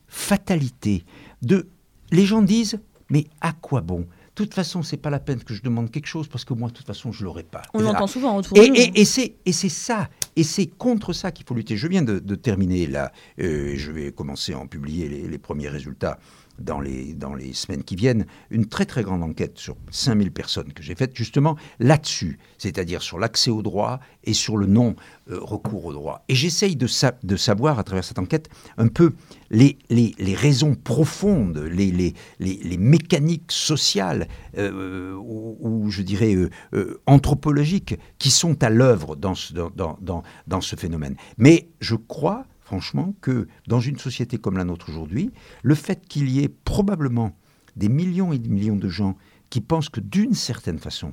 fatalité. 0.07 1.03
De, 1.41 1.67
les 2.11 2.25
gens 2.25 2.41
disent, 2.41 2.79
mais 3.09 3.25
à 3.41 3.53
quoi 3.53 3.81
bon? 3.81 3.99
De 4.01 4.45
toute 4.45 4.53
façon, 4.53 4.81
c'est 4.81 4.97
pas 4.97 5.09
la 5.09 5.19
peine 5.19 5.43
que 5.43 5.53
je 5.53 5.61
demande 5.61 5.91
quelque 5.91 6.07
chose 6.07 6.27
parce 6.29 6.45
que 6.45 6.53
moi, 6.53 6.69
de 6.69 6.73
toute 6.73 6.87
façon, 6.87 7.11
je 7.11 7.25
l'aurai 7.25 7.43
pas. 7.43 7.61
On 7.73 7.81
l'entend 7.81 8.07
souvent 8.07 8.37
autour 8.37 8.57
Et, 8.57 8.61
de 8.61 8.67
nous. 8.69 8.75
et- 8.75 9.01
et 9.01 9.05
c'est 9.05 9.35
et 9.45 9.51
c'est 9.51 9.67
ça, 9.69 10.09
et 10.37 10.43
c'est 10.43 10.67
contre 10.67 11.11
ça 11.11 11.31
qu'il 11.31 11.45
faut 11.45 11.53
lutter. 11.53 11.75
Je 11.75 11.87
viens 11.87 12.01
de, 12.01 12.17
de 12.19 12.35
terminer 12.35 12.87
là, 12.87 13.11
euh, 13.39 13.73
je 13.75 13.91
vais 13.91 14.11
commencer 14.13 14.53
à 14.53 14.59
en 14.59 14.67
publier 14.67 15.09
les, 15.09 15.27
les 15.27 15.37
premiers 15.37 15.67
résultats 15.67 16.17
dans 16.61 16.79
les, 16.79 17.13
dans 17.13 17.33
les 17.33 17.53
semaines 17.53 17.83
qui 17.83 17.95
viennent, 17.95 18.25
une 18.49 18.65
très 18.65 18.85
très 18.85 19.03
grande 19.03 19.23
enquête 19.23 19.57
sur 19.57 19.75
5000 19.91 20.31
personnes 20.31 20.73
que 20.73 20.83
j'ai 20.83 20.95
faite 20.95 21.15
justement 21.15 21.55
là-dessus, 21.79 22.39
c'est-à-dire 22.57 23.01
sur 23.01 23.19
l'accès 23.19 23.51
au 23.51 23.61
droit 23.61 23.99
et 24.23 24.33
sur 24.33 24.57
le 24.57 24.67
non-recours 24.67 25.85
au 25.85 25.93
droit. 25.93 26.23
Et 26.29 26.35
j'essaye 26.35 26.75
de, 26.75 26.87
de 27.23 27.35
savoir 27.35 27.79
à 27.79 27.83
travers 27.83 28.03
cette 28.03 28.19
enquête 28.19 28.49
un 28.77 28.87
peu 28.87 29.13
les, 29.49 29.77
les, 29.89 30.15
les 30.17 30.35
raisons 30.35 30.75
profondes, 30.75 31.57
les, 31.57 31.91
les, 31.91 32.13
les, 32.39 32.77
mécaniques 32.77 33.51
sociales 33.51 34.27
euh, 34.57 35.13
ou, 35.15 35.89
je 35.89 36.01
dirais 36.01 36.33
euh, 36.33 36.49
euh, 36.73 37.01
anthropologiques 37.05 37.95
qui 38.17 38.31
sont 38.31 38.63
à 38.63 38.69
l'œuvre 38.69 39.15
dans, 39.15 39.33
dans, 39.53 39.97
dans, 40.01 40.23
dans 40.47 40.61
ce 40.61 40.75
phénomène. 40.75 41.15
Mais 41.37 41.69
je 41.79 41.95
crois 41.95 42.45
franchement 42.71 43.13
que 43.19 43.49
dans 43.67 43.81
une 43.81 43.97
société 43.97 44.37
comme 44.37 44.55
la 44.55 44.63
nôtre 44.63 44.87
aujourd'hui, 44.87 45.31
le 45.61 45.75
fait 45.75 46.07
qu'il 46.07 46.29
y 46.29 46.41
ait 46.41 46.47
probablement 46.47 47.35
des 47.75 47.89
millions 47.89 48.31
et 48.31 48.39
des 48.39 48.47
millions 48.47 48.77
de 48.77 48.87
gens 48.87 49.17
qui 49.49 49.59
pensent 49.59 49.89
que 49.89 49.99
d'une 49.99 50.33
certaine 50.33 50.79
façon, 50.79 51.11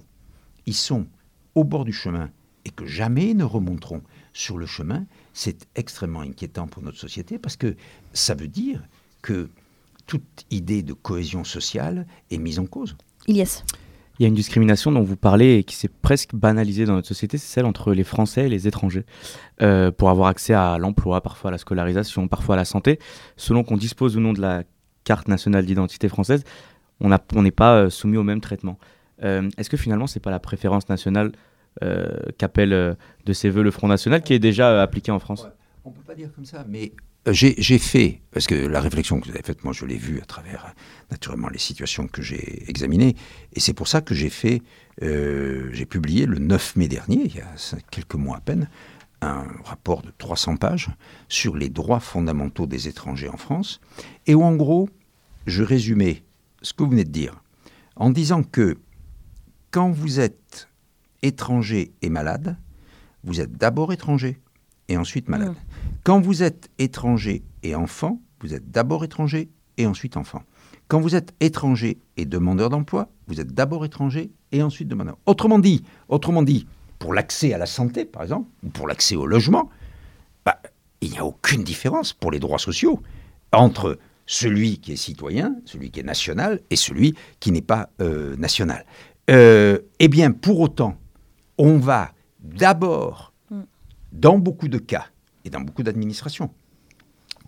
ils 0.67 0.77
sont 0.77 1.09
au 1.57 1.65
bord 1.65 1.85
du 1.85 1.93
chemin 1.93 2.31
et 2.65 2.71
que 2.71 2.87
jamais 2.87 3.35
ne 3.35 3.43
remonteront 3.43 4.03
sur 4.33 4.57
le 4.57 4.67
chemin, 4.67 5.05
c'est 5.35 5.67
extrêmement 5.75 6.21
inquiétant 6.21 6.69
pour 6.69 6.85
notre 6.85 6.99
société 6.99 7.41
parce 7.41 7.57
que 7.57 7.75
ça 8.13 8.37
veut 8.37 8.47
dire 8.47 8.87
que 9.21 9.51
toute 10.07 10.47
idée 10.53 10.85
de 10.85 10.93
cohésion 10.93 11.43
sociale 11.43 12.07
est 12.31 12.39
mise 12.39 12.61
en 12.61 12.67
cause. 12.67 12.97
Ilyes. 13.27 13.65
Il 14.19 14.25
y 14.25 14.27
a 14.27 14.29
une 14.29 14.35
discrimination 14.35 14.91
dont 14.91 15.03
vous 15.03 15.17
parlez 15.17 15.59
et 15.59 15.65
qui 15.65 15.77
s'est 15.77 15.89
presque 15.89 16.35
banalisée 16.35 16.87
dans 16.87 16.95
notre 16.95 17.07
société, 17.07 17.39
c'est 17.39 17.47
celle 17.47 17.67
entre 17.67 17.93
les 17.93 18.03
Français 18.03 18.47
et 18.47 18.49
les 18.49 18.67
étrangers. 18.67 19.05
Euh, 19.63 19.93
pour 19.93 20.11
avoir 20.11 20.29
accès 20.29 20.55
à 20.55 20.77
l'emploi, 20.79 21.21
parfois 21.21 21.49
à 21.49 21.53
la 21.53 21.59
scolarisation, 21.59 22.27
parfois 22.27 22.57
à 22.57 22.59
la 22.59 22.65
santé, 22.65 22.99
selon 23.37 23.63
qu'on 23.63 23.77
dispose 23.77 24.17
ou 24.17 24.21
non 24.21 24.33
de 24.33 24.41
la 24.41 24.65
carte 25.05 25.29
nationale 25.29 25.65
d'identité 25.67 26.09
française, 26.09 26.43
on 27.01 27.43
n'est 27.43 27.51
pas 27.53 27.77
euh, 27.77 27.91
soumis 27.91 28.17
au 28.17 28.25
même 28.25 28.41
traitement. 28.41 28.79
Euh, 29.23 29.49
Est-ce 29.57 29.71
que 29.71 29.77
finalement, 29.77 30.09
c'est 30.09 30.21
pas 30.21 30.31
la 30.31 30.41
préférence 30.41 30.89
nationale 30.89 31.33
qu'appelle 32.39 32.97
de 33.25 33.33
ses 33.33 33.51
voeux 33.51 33.63
le 33.63 33.71
Front 33.71 33.87
National 33.87 34.21
qui 34.21 34.33
est 34.35 34.41
déjà 34.41 34.83
appliquée 34.83 35.13
en 35.13 35.21
France? 35.21 35.47
On 35.85 35.93
peut 35.93 36.03
pas 36.05 36.17
dire 36.17 36.29
comme 36.35 36.45
ça, 36.45 36.65
mais 36.69 36.91
J'ai 37.33 37.79
fait, 37.79 38.21
parce 38.31 38.47
que 38.47 38.55
la 38.55 38.81
réflexion 38.81 39.21
que 39.21 39.27
vous 39.27 39.31
avez 39.33 39.43
faite, 39.43 39.65
moi 39.65 39.73
je 39.73 39.85
l'ai 39.85 39.97
vue 39.97 40.21
à 40.21 40.25
travers 40.25 40.75
naturellement 41.11 41.49
les 41.49 41.59
situations 41.59 42.07
que 42.07 42.23
j'ai 42.23 42.69
examinées, 42.69 43.17
et 43.53 43.61
c'est 43.61 43.75
pour 43.75 43.89
ça 43.89 44.01
que 44.01 44.15
j'ai 44.15 44.31
fait, 44.31 44.63
euh, 45.03 45.69
j'ai 45.73 45.87
publié 45.87 46.27
le 46.27 46.39
9 46.39 46.77
mai 46.77 46.89
dernier, 46.89 47.23
il 47.25 47.37
y 47.37 47.41
a 47.41 47.55
quelques 47.91 48.15
mois 48.15 48.37
à 48.37 48.41
peine, 48.41 48.69
un 49.21 49.47
rapport 49.65 50.03
de 50.03 50.13
300 50.17 50.57
pages 50.57 50.91
sur 51.29 51.57
les 51.57 51.69
droits 51.69 52.01
fondamentaux 52.01 52.67
des 52.67 52.89
étrangers 52.89 53.29
en 53.29 53.37
France, 53.37 53.81
et 54.27 54.35
où 54.35 54.45
en 54.45 54.55
gros, 54.55 54.89
je 55.47 55.63
résumais 55.63 56.23
ce 56.63 56.73
que 56.73 56.83
vous 56.83 56.91
venez 56.91 57.05
de 57.05 57.11
dire, 57.11 57.43
en 57.97 58.11
disant 58.11 58.43
que 58.43 58.79
quand 59.71 59.91
vous 59.91 60.21
êtes 60.21 60.69
étranger 61.23 61.93
et 62.01 62.11
malade, 62.11 62.57
vous 63.25 63.41
êtes 63.41 63.53
d'abord 63.53 63.93
étranger 63.93 64.39
et 64.89 64.97
ensuite 64.97 65.29
malade. 65.29 65.55
Quand 66.05 66.21
vous 66.21 66.43
êtes 66.43 66.71
étranger 66.79 67.43
et 67.63 67.75
enfant, 67.75 68.21
vous 68.41 68.55
êtes 68.55 68.71
d'abord 68.71 69.05
étranger 69.05 69.51
et 69.77 69.87
ensuite 69.87 70.17
enfant. 70.17 70.43
Quand 70.89 71.01
vous 71.01 71.15
êtes 71.15 71.35
étranger 71.41 71.99
et 72.17 72.25
demandeur 72.25 72.71
d'emploi, 72.71 73.09
vous 73.27 73.41
êtes 73.41 73.53
d'abord 73.53 73.85
étranger 73.85 74.31
et 74.53 74.63
ensuite 74.63 74.89
demandeur. 74.89 75.19
Autrement 75.27 75.59
dit, 75.59 75.85
autrement 76.09 76.43
dit, 76.43 76.67
pour 76.99 77.13
l'accès 77.13 77.53
à 77.53 77.59
la 77.59 77.67
santé, 77.67 78.05
par 78.05 78.23
exemple, 78.23 78.49
ou 78.65 78.71
pour 78.71 78.89
l'accès 78.89 79.17
au 79.17 79.27
logement, 79.27 79.71
bah, 80.45 80.61
il 81.01 81.11
n'y 81.11 81.19
a 81.19 81.25
aucune 81.25 81.63
différence 81.63 82.13
pour 82.13 82.31
les 82.31 82.41
droits 82.41 82.59
sociaux 82.59 83.03
entre 83.53 83.99
celui 84.27 84.79
qui 84.79 84.93
est 84.93 84.97
citoyen, 84.97 85.57
celui 85.65 85.91
qui 85.91 86.01
est 86.01 86.05
national 86.05 86.61
et 86.71 86.77
celui 86.77 87.15
qui 87.41 87.53
n'est 87.53 87.63
pas 87.63 87.91
euh, 88.01 88.37
national. 88.37 88.85
Euh, 89.31 89.79
eh 89.99 90.09
bien, 90.09 90.33
pour 90.33 90.61
autant, 90.61 90.97
on 91.59 91.79
va 91.79 92.13
d'abord, 92.41 93.33
dans 94.13 94.39
beaucoup 94.39 94.69
de 94.69 94.79
cas 94.79 95.07
dans 95.51 95.61
beaucoup 95.61 95.83
d'administrations, 95.83 96.51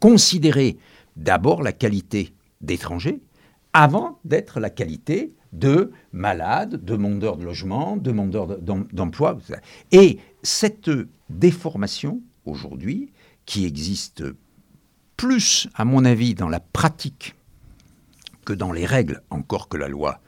considérer 0.00 0.76
d'abord 1.16 1.62
la 1.62 1.72
qualité 1.72 2.32
d'étranger 2.60 3.20
avant 3.72 4.18
d'être 4.24 4.60
la 4.60 4.70
qualité 4.70 5.34
de 5.52 5.90
malade, 6.12 6.84
demandeur 6.84 7.36
de 7.36 7.44
logement, 7.44 7.96
demandeur 7.96 8.46
de- 8.46 8.56
d'em- 8.56 8.86
d'emploi. 8.92 9.38
Et 9.92 10.18
cette 10.42 10.90
déformation, 11.28 12.20
aujourd'hui, 12.44 13.12
qui 13.46 13.64
existe 13.66 14.24
plus, 15.16 15.68
à 15.74 15.84
mon 15.84 16.04
avis, 16.04 16.34
dans 16.34 16.48
la 16.48 16.60
pratique 16.60 17.34
que 18.44 18.52
dans 18.52 18.72
les 18.72 18.86
règles, 18.86 19.22
encore 19.30 19.68
que 19.68 19.76
la 19.76 19.88
loi 19.88 20.20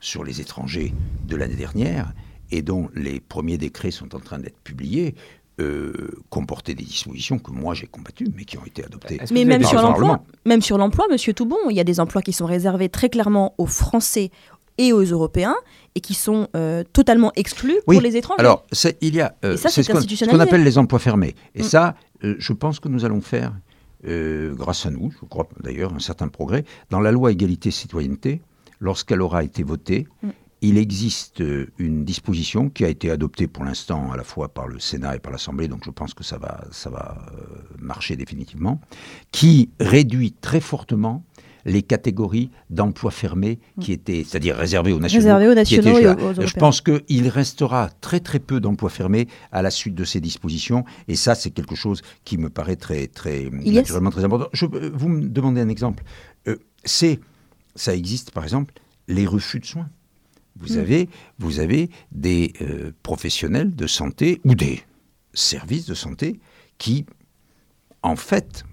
sur 0.00 0.24
les 0.24 0.40
étrangers 0.40 0.92
de 1.26 1.36
l'année 1.36 1.54
dernière, 1.56 2.12
et 2.50 2.62
dont 2.62 2.90
les 2.94 3.20
premiers 3.20 3.58
décrets 3.58 3.90
sont 3.90 4.14
en 4.14 4.20
train 4.20 4.38
d'être 4.38 4.58
publiés, 4.60 5.14
euh, 5.60 5.92
comportaient 6.28 6.74
des 6.74 6.84
dispositions 6.84 7.38
que 7.38 7.50
moi 7.50 7.72
j'ai 7.74 7.86
combattues, 7.86 8.28
mais 8.36 8.44
qui 8.44 8.58
ont 8.58 8.64
été 8.66 8.84
adoptées. 8.84 9.18
Mais 9.32 9.44
même 9.44 9.62
par 9.62 9.70
sur 9.70 9.78
le 9.80 9.86
l'emploi, 9.86 10.22
même 10.44 10.60
sur 10.62 10.76
l'emploi, 10.78 11.06
Monsieur 11.10 11.32
Toubon, 11.32 11.56
il 11.70 11.76
y 11.76 11.80
a 11.80 11.84
des 11.84 11.98
emplois 12.00 12.20
qui 12.22 12.32
sont 12.34 12.46
réservés 12.46 12.88
très 12.90 13.08
clairement 13.08 13.54
aux 13.58 13.66
Français 13.66 14.30
et 14.78 14.92
aux 14.92 15.02
Européens 15.04 15.56
et 15.94 16.00
qui 16.00 16.12
sont 16.12 16.48
euh, 16.54 16.84
totalement 16.92 17.32
exclus 17.36 17.78
pour 17.86 18.00
les 18.02 18.16
étrangers. 18.18 18.40
Alors, 18.40 18.64
c'est- 18.72 18.98
il 19.00 19.14
y 19.14 19.22
a, 19.22 19.34
euh, 19.46 19.56
ça, 19.56 19.70
c'est 19.70 19.82
c'est 19.82 19.94
ce 19.94 20.24
qu'on 20.28 20.40
appelle 20.40 20.62
les 20.62 20.76
emplois 20.76 20.98
fermés. 20.98 21.34
Et 21.54 21.60
Mm. 21.62 21.64
ça, 21.64 21.94
euh, 22.24 22.34
je 22.38 22.52
pense 22.52 22.78
que 22.78 22.88
nous 22.88 23.04
allons 23.06 23.22
faire, 23.22 23.52
grâce 24.04 24.86
à 24.86 24.90
nous, 24.90 25.10
je 25.20 25.26
crois 25.26 25.48
d'ailleurs, 25.62 25.92
un 25.94 25.98
certain 25.98 26.28
progrès. 26.28 26.64
Dans 26.90 27.00
la 27.00 27.10
loi 27.12 27.32
égalité-citoyenneté, 27.32 28.40
lorsqu'elle 28.78 29.22
aura 29.22 29.42
été 29.42 29.62
votée, 29.62 30.06
Mm. 30.22 30.28
Il 30.62 30.78
existe 30.78 31.40
euh, 31.42 31.66
une 31.78 32.04
disposition 32.04 32.70
qui 32.70 32.84
a 32.84 32.88
été 32.88 33.10
adoptée 33.10 33.46
pour 33.46 33.64
l'instant 33.64 34.10
à 34.12 34.16
la 34.16 34.24
fois 34.24 34.48
par 34.48 34.68
le 34.68 34.78
Sénat 34.78 35.16
et 35.16 35.18
par 35.18 35.30
l'Assemblée, 35.32 35.68
donc 35.68 35.82
je 35.84 35.90
pense 35.90 36.14
que 36.14 36.24
ça 36.24 36.38
va, 36.38 36.64
ça 36.70 36.88
va 36.90 37.26
euh, 37.32 37.44
marcher 37.78 38.16
définitivement, 38.16 38.80
qui 39.32 39.70
réduit 39.80 40.32
très 40.32 40.60
fortement 40.60 41.24
les 41.68 41.82
catégories 41.82 42.50
d'emplois 42.70 43.10
fermés 43.10 43.58
qui 43.80 43.90
étaient, 43.92 44.22
c'est-à-dire 44.24 44.54
réservés 44.56 44.92
aux 44.92 45.00
nationaux. 45.00 45.24
Réservés 45.24 45.48
aux 45.48 45.54
nationaux 45.54 45.98
et 45.98 46.04
là. 46.04 46.16
aux- 46.16 46.38
aux 46.40 46.46
Je 46.46 46.54
pense 46.54 46.80
qu'il 46.80 47.28
restera 47.28 47.90
très 48.00 48.20
très 48.20 48.38
peu 48.38 48.60
d'emplois 48.60 48.88
fermés 48.88 49.26
à 49.50 49.62
la 49.62 49.70
suite 49.72 49.96
de 49.96 50.04
ces 50.04 50.20
dispositions, 50.20 50.84
et 51.08 51.16
ça 51.16 51.34
c'est 51.34 51.50
quelque 51.50 51.74
chose 51.74 52.02
qui 52.24 52.38
me 52.38 52.50
paraît 52.50 52.76
très 52.76 53.08
très 53.08 53.42
Ilyes 53.42 53.74
naturellement 53.74 54.10
très 54.10 54.24
important. 54.24 54.46
Je, 54.52 54.64
euh, 54.66 54.90
vous 54.94 55.08
me 55.08 55.26
demandez 55.28 55.60
un 55.60 55.68
exemple. 55.68 56.04
Euh, 56.46 56.56
c'est, 56.84 57.18
ça 57.74 57.94
existe 57.96 58.30
par 58.30 58.44
exemple 58.44 58.72
les 59.08 59.26
refus 59.26 59.58
de 59.58 59.66
soins. 59.66 59.88
Vous 60.58 60.76
Mm. 60.76 60.78
avez, 60.80 61.08
vous 61.38 61.60
avez 61.60 61.90
des 62.12 62.52
euh, 62.62 62.92
professionnels 63.02 63.74
de 63.74 63.86
santé 63.86 64.40
ou 64.44 64.54
des 64.54 64.80
services 65.34 65.86
de 65.86 65.94
santé 65.94 66.40
qui, 66.78 67.04
en 68.02 68.16
fait, 68.16 68.64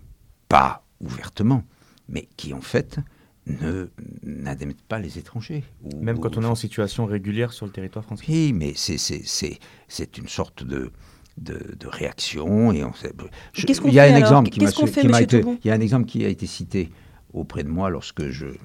pas 0.48 0.86
ouvertement, 1.02 1.64
mais 2.08 2.28
qui 2.38 2.54
en 2.54 2.62
fait 2.62 3.00
ne 3.46 3.90
n'admettent 4.24 4.82
pas 4.84 5.00
les 5.00 5.18
étrangers. 5.20 5.64
Ou- 5.84 6.00
Même 6.02 6.20
quand 6.20 6.38
ou- 6.38 6.40
on 6.40 6.44
est 6.44 6.46
en 6.46 6.56
situation 6.56 7.06
régulière 7.06 7.52
sur 7.52 7.66
le 7.66 7.72
territoire 7.74 8.06
français. 8.06 8.24
oui, 8.30 8.54
mais 8.54 8.72
c'est 8.76 8.98
c'est- 8.98 9.26
c'est- 9.26 9.60
c'est 9.90 10.18
une 10.18 10.30
sorte 10.30 10.64
de, 10.64 10.92
de, 11.38 11.76
de 11.78 11.88
réaction. 11.88 12.72
Et 12.72 12.86
on 12.86 12.94
sait- 12.94 13.12
je- 13.54 13.66
qu'est-ce 13.66 13.82
qu'on 13.82 13.90
il 13.90 13.96
y 13.96 14.00
a 14.00 14.04
fait 14.04 14.12
un 14.12 14.16
alors? 14.16 14.28
exemple 14.30 14.50
qui 14.52 14.60
m'a 14.62 14.66
Qu'est-ce 14.68 14.78
qu'on 14.78 14.88
su- 14.88 14.94
fait, 14.94 15.02
qui 15.02 15.08
m'a 15.08 15.20
monsieur 15.20 15.24
été- 15.24 15.42
Toubon? 15.42 15.58
Il 15.64 15.68
y 15.68 15.72
a 15.72 15.74
un 15.74 15.82
exemple 15.82 16.06
qui 16.06 16.24
a 16.24 16.30
été 16.30 16.46
cité 16.48 16.90
auprès 17.34 17.64
de 17.64 17.70
moi 17.70 17.90
lorsque 17.90 18.30
je 18.30 18.46
euh, 18.46 18.56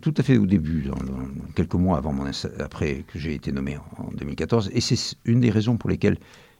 tout 0.00 0.14
à 0.16 0.22
fait 0.22 0.38
au 0.38 0.46
début, 0.46 0.88
quelques 1.54 1.74
mois 1.74 2.00
après 2.60 3.04
que 3.08 3.18
j'ai 3.18 3.34
été 3.34 3.50
nommé 3.50 3.76
en, 3.76 4.04
en 4.04 4.10
2014, 4.12 4.70
et 4.72 4.80
c'est 4.80 5.16
une 5.24 5.40
des 5.40 5.50
raisons 5.50 5.76
pour 5.76 5.90
lesquelles 5.90 6.18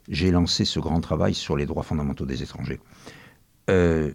j'ai 0.08 0.30
lancé 0.30 0.64
ce 0.64 0.80
grand 0.80 1.00
travail 1.00 1.34
sur 1.34 1.56
les 1.56 1.66
droits 1.66 1.82
fondamentaux 1.82 2.26
des 2.26 2.42
étrangers. 2.42 2.80
Euh, 3.70 4.12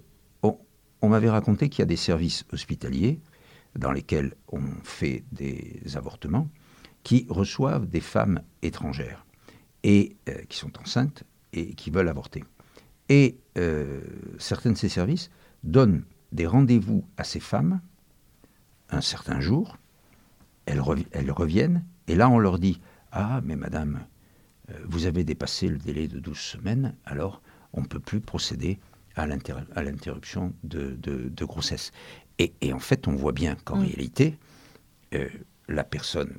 on 1.02 1.10
m'avait 1.10 1.30
raconté 1.30 1.70
qu'il 1.70 1.80
y 1.80 1.84
a 1.84 1.88
des 1.88 1.96
services 1.96 2.46
hospitaliers 2.52 3.20
dans 3.76 3.92
lesquels 3.92 4.36
on 4.50 4.62
fait 4.84 5.24
des 5.32 5.82
avortements 5.96 6.50
qui 7.04 7.26
reçoivent 7.30 7.88
des 7.88 8.02
femmes 8.02 8.42
étrangères 8.62 9.26
et 9.84 10.16
euh, 10.30 10.44
qui 10.48 10.58
sont 10.58 10.72
enceintes 10.80 11.24
et 11.54 11.74
qui 11.74 11.90
veulent 11.90 12.10
avorter. 12.10 12.44
Et 13.10 13.38
euh, 13.58 14.02
certains 14.38 14.72
de 14.72 14.78
ces 14.78 14.90
services 14.90 15.32
donnent 15.64 16.04
des 16.32 16.46
rendez-vous 16.46 17.04
à 17.18 17.24
ces 17.24 17.40
femmes 17.40 17.82
un 18.92 19.02
certain 19.02 19.40
jour, 19.40 19.78
elles, 20.66 20.80
revi- 20.80 21.08
elles 21.12 21.32
reviennent, 21.32 21.84
et 22.08 22.16
là 22.16 22.30
on 22.30 22.40
leur 22.40 22.60
dit 22.60 22.80
Ah, 23.12 23.42
mais 23.44 23.56
madame, 23.56 24.02
euh, 24.70 24.74
vous 24.88 25.06
avez 25.06 25.24
dépassé 25.24 25.68
le 25.68 25.78
délai 25.78 26.08
de 26.08 26.20
12 26.20 26.38
semaines, 26.38 26.94
alors 27.06 27.42
on 27.74 27.82
ne 27.82 27.88
peut 27.88 28.00
plus 28.00 28.20
procéder 28.22 28.80
à 29.16 29.28
l'inter- 29.28 29.56
à 29.76 29.84
l'interruption 29.84 30.54
de, 30.64 30.92
de- 31.02 31.30
de 31.30 31.46
grossesse. 31.46 31.92
Et, 32.40 32.54
et 32.62 32.72
en 32.74 32.80
fait, 32.80 33.08
on 33.08 33.16
voit 33.16 33.34
bien 33.34 33.56
qu'en 33.64 33.78
Mm. 33.78 33.86
réalité, 33.86 34.38
euh, 35.14 35.28
la 35.68 35.84
personne 35.84 36.34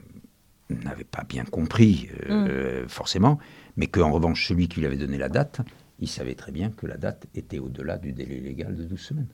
n'avait 0.71 1.05
pas 1.05 1.25
bien 1.25 1.45
compris, 1.45 2.09
euh, 2.31 2.89
forcément, 2.89 3.39
mais 3.77 3.87
qu'en 3.89 4.11
revanche, 4.11 4.47
celui 4.49 4.69
qui 4.69 4.81
lui 4.81 4.87
avait 4.87 4.97
donné 4.97 5.19
la 5.19 5.29
date, 5.29 5.61
il 6.01 6.09
savait 6.09 6.35
très 6.35 6.51
bien 6.53 6.71
que 6.71 6.87
la 6.87 6.97
date 6.97 7.27
était 7.35 7.59
au-delà 7.59 7.99
du 7.99 8.13
délai 8.13 8.41
légal 8.41 8.75
de 8.75 8.85
12 8.85 8.99
semaines. 9.01 9.29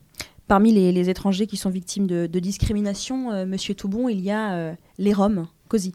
Parmi 0.49 0.73
les, 0.73 0.91
les 0.91 1.09
étrangers 1.11 1.45
qui 1.45 1.57
sont 1.57 1.69
victimes 1.69 2.07
de, 2.07 2.25
de 2.25 2.39
discrimination, 2.39 3.31
euh, 3.31 3.45
Monsieur 3.45 3.75
Toubon, 3.75 4.09
il 4.09 4.19
y 4.19 4.31
a 4.31 4.53
euh, 4.53 4.73
les 4.97 5.13
Roms. 5.13 5.45
Cosy. 5.67 5.93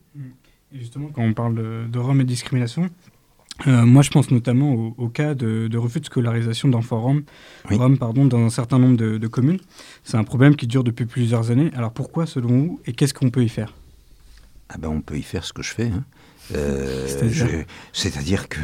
Et 0.73 0.79
justement, 0.79 1.09
quand 1.13 1.23
on 1.23 1.35
parle 1.35 1.57
de, 1.57 1.87
de 1.91 1.99
Roms 1.99 2.21
et 2.21 2.23
de 2.25 2.29
discrimination, 2.29 2.89
euh, 3.67 3.85
moi 3.85 4.03
je 4.03 4.11
pense 4.11 4.31
notamment 4.31 4.73
au, 4.73 4.95
au 4.97 5.09
cas 5.09 5.35
de, 5.35 5.67
de 5.67 5.77
refus 5.77 5.99
de 5.99 6.07
scolarisation 6.07 6.69
d'enfants 6.69 7.01
Roms, 7.01 7.25
Oui. 7.69 7.77
Roms 7.77 7.99
pardon, 7.99 8.27
dans 8.27 8.39
un 8.39 8.49
certain 8.51 8.79
nombre 8.79 8.97
de, 8.97 9.19
de 9.19 9.27
communes. 9.27 9.59
C'est 10.05 10.17
un 10.17 10.25
problème 10.25 10.55
qui 10.55 10.69
dure 10.69 10.85
depuis 10.85 11.05
plusieurs 11.07 11.51
années. 11.51 11.71
Alors 11.75 11.93
pourquoi 11.93 12.25
selon 12.25 12.49
vous 12.49 12.81
et 12.87 12.93
qu'est-ce 12.93 13.13
qu'on 13.15 13.31
peut 13.31 13.43
y 13.43 13.49
faire? 13.49 13.75
Ah 14.69 14.79
ben, 14.79 14.89
on 14.89 15.01
peut 15.01 15.19
y 15.19 15.23
faire 15.23 15.45
ce 15.45 15.53
que 15.53 15.63
je 15.65 15.75
fais. 15.75 15.89
hein. 15.89 16.05
Euh, 16.55 17.07
C'est-à-dire 17.93 18.49
que 18.49 18.59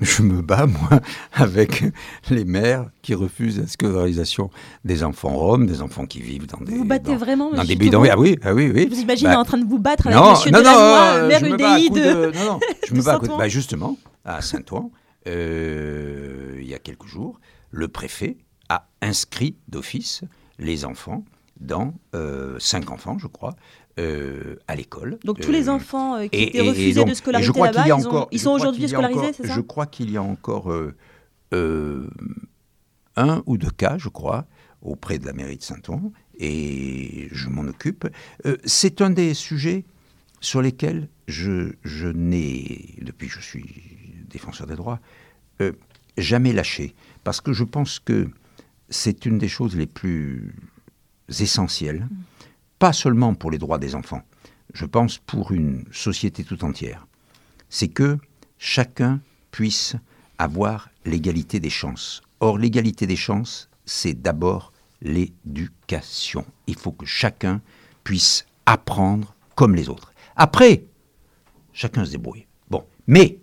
je 0.00 0.22
me 0.22 0.42
bats, 0.42 0.66
moi, 0.66 1.00
avec 1.32 1.82
les 2.30 2.44
maires 2.44 2.88
qui 3.02 3.14
refusent 3.14 3.58
la 3.58 3.66
scolarisation 3.66 4.50
des 4.84 5.02
enfants 5.02 5.30
roms, 5.36 5.66
des 5.66 5.82
enfants 5.82 6.06
qui 6.06 6.20
vivent 6.20 6.46
dans 6.46 6.58
des, 6.58 6.72
Vous 6.72 6.78
vous 6.78 6.84
battez 6.84 7.12
dans, 7.12 7.16
vraiment, 7.16 7.50
dans 7.52 7.64
des 7.64 7.74
bidonvilles. 7.74 8.10
Toubon 8.10 8.20
Ah 8.20 8.20
oui, 8.20 8.38
ah 8.44 8.54
oui, 8.54 8.70
oui. 8.72 8.86
Vous 8.88 9.00
imaginez 9.00 9.30
Bah, 9.30 9.40
en 9.40 9.44
train 9.44 9.58
de 9.58 9.64
vous 9.68 9.78
battre 9.80 10.06
avec 10.06 10.18
non, 10.18 10.30
Monsieur 10.32 10.50
non, 10.52 10.62
non, 10.62 10.70
euh, 10.70 11.40
me 11.40 11.56
bats 11.56 11.72
à 11.74 11.78
UDI 11.80 11.90
de... 11.90 12.00
de- 12.00 12.32
non, 12.38 12.44
non, 12.44 12.60
je 12.86 12.92
de 12.92 12.98
me 12.98 13.02
bats 13.02 13.14
à 13.14 13.18
coups 13.18 13.30
de- 13.32 13.36
bah, 13.36 13.48
justement, 13.48 13.96
à 14.24 14.40
Saint-Ouen, 14.40 14.90
euh, 15.26 16.58
il 16.60 16.68
y 16.68 16.74
a 16.74 16.78
quelques 16.78 17.06
jours, 17.06 17.40
le 17.70 17.88
préfet 17.88 18.36
a 18.68 18.86
inscrit 19.02 19.56
d'office 19.68 20.22
les 20.58 20.84
enfants 20.84 21.24
dans 21.60 21.94
euh, 22.14 22.56
cinq 22.58 22.90
enfants, 22.90 23.18
je 23.18 23.26
crois, 23.26 23.54
euh, 23.98 24.56
à 24.68 24.76
l'école. 24.76 25.18
Donc 25.24 25.40
tous 25.40 25.50
les 25.50 25.68
Euh, 25.68 25.72
enfants 25.72 26.16
euh, 26.16 26.26
qui 26.26 26.38
et- 26.38 26.48
étaient 26.48 26.58
et- 26.58 26.64
et 26.64 26.68
refusés 26.68 26.94
donc- 27.00 27.08
de 27.08 27.14
scolarité 27.14 27.60
là-bas, 27.60 27.82
a 27.82 27.86
ils, 27.86 27.92
ont- 27.94 27.98
encore- 28.06 28.28
ils 28.30 28.40
sont 28.40 28.50
aujourd'hui 28.50 28.88
scolarisés, 28.88 29.32
c'est 29.34 29.46
ça 29.46 29.54
Je 29.54 29.60
crois 29.60 29.86
qu'il 29.86 30.10
y 30.10 30.16
a 30.16 30.22
encore 30.22 30.70
un 33.16 33.42
ou 33.46 33.56
deux 33.56 33.70
cas, 33.70 33.96
je 33.98 34.08
crois, 34.08 34.46
auprès 34.82 35.18
de 35.18 35.26
la 35.26 35.32
mairie 35.32 35.56
de 35.56 35.62
Saint-Ouen, 35.62 36.12
et 36.38 37.28
je 37.32 37.48
m'en 37.48 37.62
occupe. 37.62 38.06
Euh, 38.44 38.56
C'est 38.64 39.00
un 39.00 39.10
des 39.10 39.34
sujets 39.34 39.84
sur 40.40 40.60
lesquels 40.62 41.08
je, 41.26 41.72
je 41.82 42.08
n'ai, 42.08 42.94
depuis 43.02 43.28
que 43.28 43.34
je 43.34 43.40
suis 43.40 43.64
défenseur 44.28 44.66
des 44.66 44.76
droits, 44.76 45.00
euh, 45.62 45.72
jamais 46.18 46.52
lâché, 46.52 46.94
parce 47.24 47.40
que 47.40 47.52
je 47.52 47.64
pense 47.64 47.98
que 47.98 48.28
c'est 48.90 49.24
une 49.26 49.38
des 49.38 49.48
choses 49.48 49.74
les 49.76 49.86
plus 49.86 50.54
essentielles, 51.40 52.06
pas 52.78 52.92
seulement 52.92 53.34
pour 53.34 53.50
les 53.50 53.58
droits 53.58 53.78
des 53.78 53.94
enfants, 53.94 54.22
je 54.74 54.84
pense 54.84 55.18
pour 55.18 55.52
une 55.52 55.84
société 55.92 56.44
tout 56.44 56.64
entière, 56.64 57.06
c'est 57.68 57.88
que 57.88 58.18
chacun 58.58 59.20
puisse 59.50 59.96
avoir 60.38 60.90
l'égalité 61.04 61.60
des 61.60 61.70
chances. 61.70 62.22
Or, 62.40 62.58
l'égalité 62.58 63.06
des 63.06 63.16
chances, 63.16 63.68
c'est 63.84 64.20
d'abord 64.20 64.72
l'éducation. 65.00 66.44
Il 66.66 66.76
faut 66.76 66.92
que 66.92 67.06
chacun 67.06 67.60
puisse 68.04 68.46
apprendre 68.66 69.34
comme 69.54 69.74
les 69.74 69.88
autres. 69.88 70.12
Après, 70.36 70.84
chacun 71.72 72.04
se 72.04 72.10
débrouille. 72.10 72.46
Bon, 72.68 72.84
mais 73.06 73.38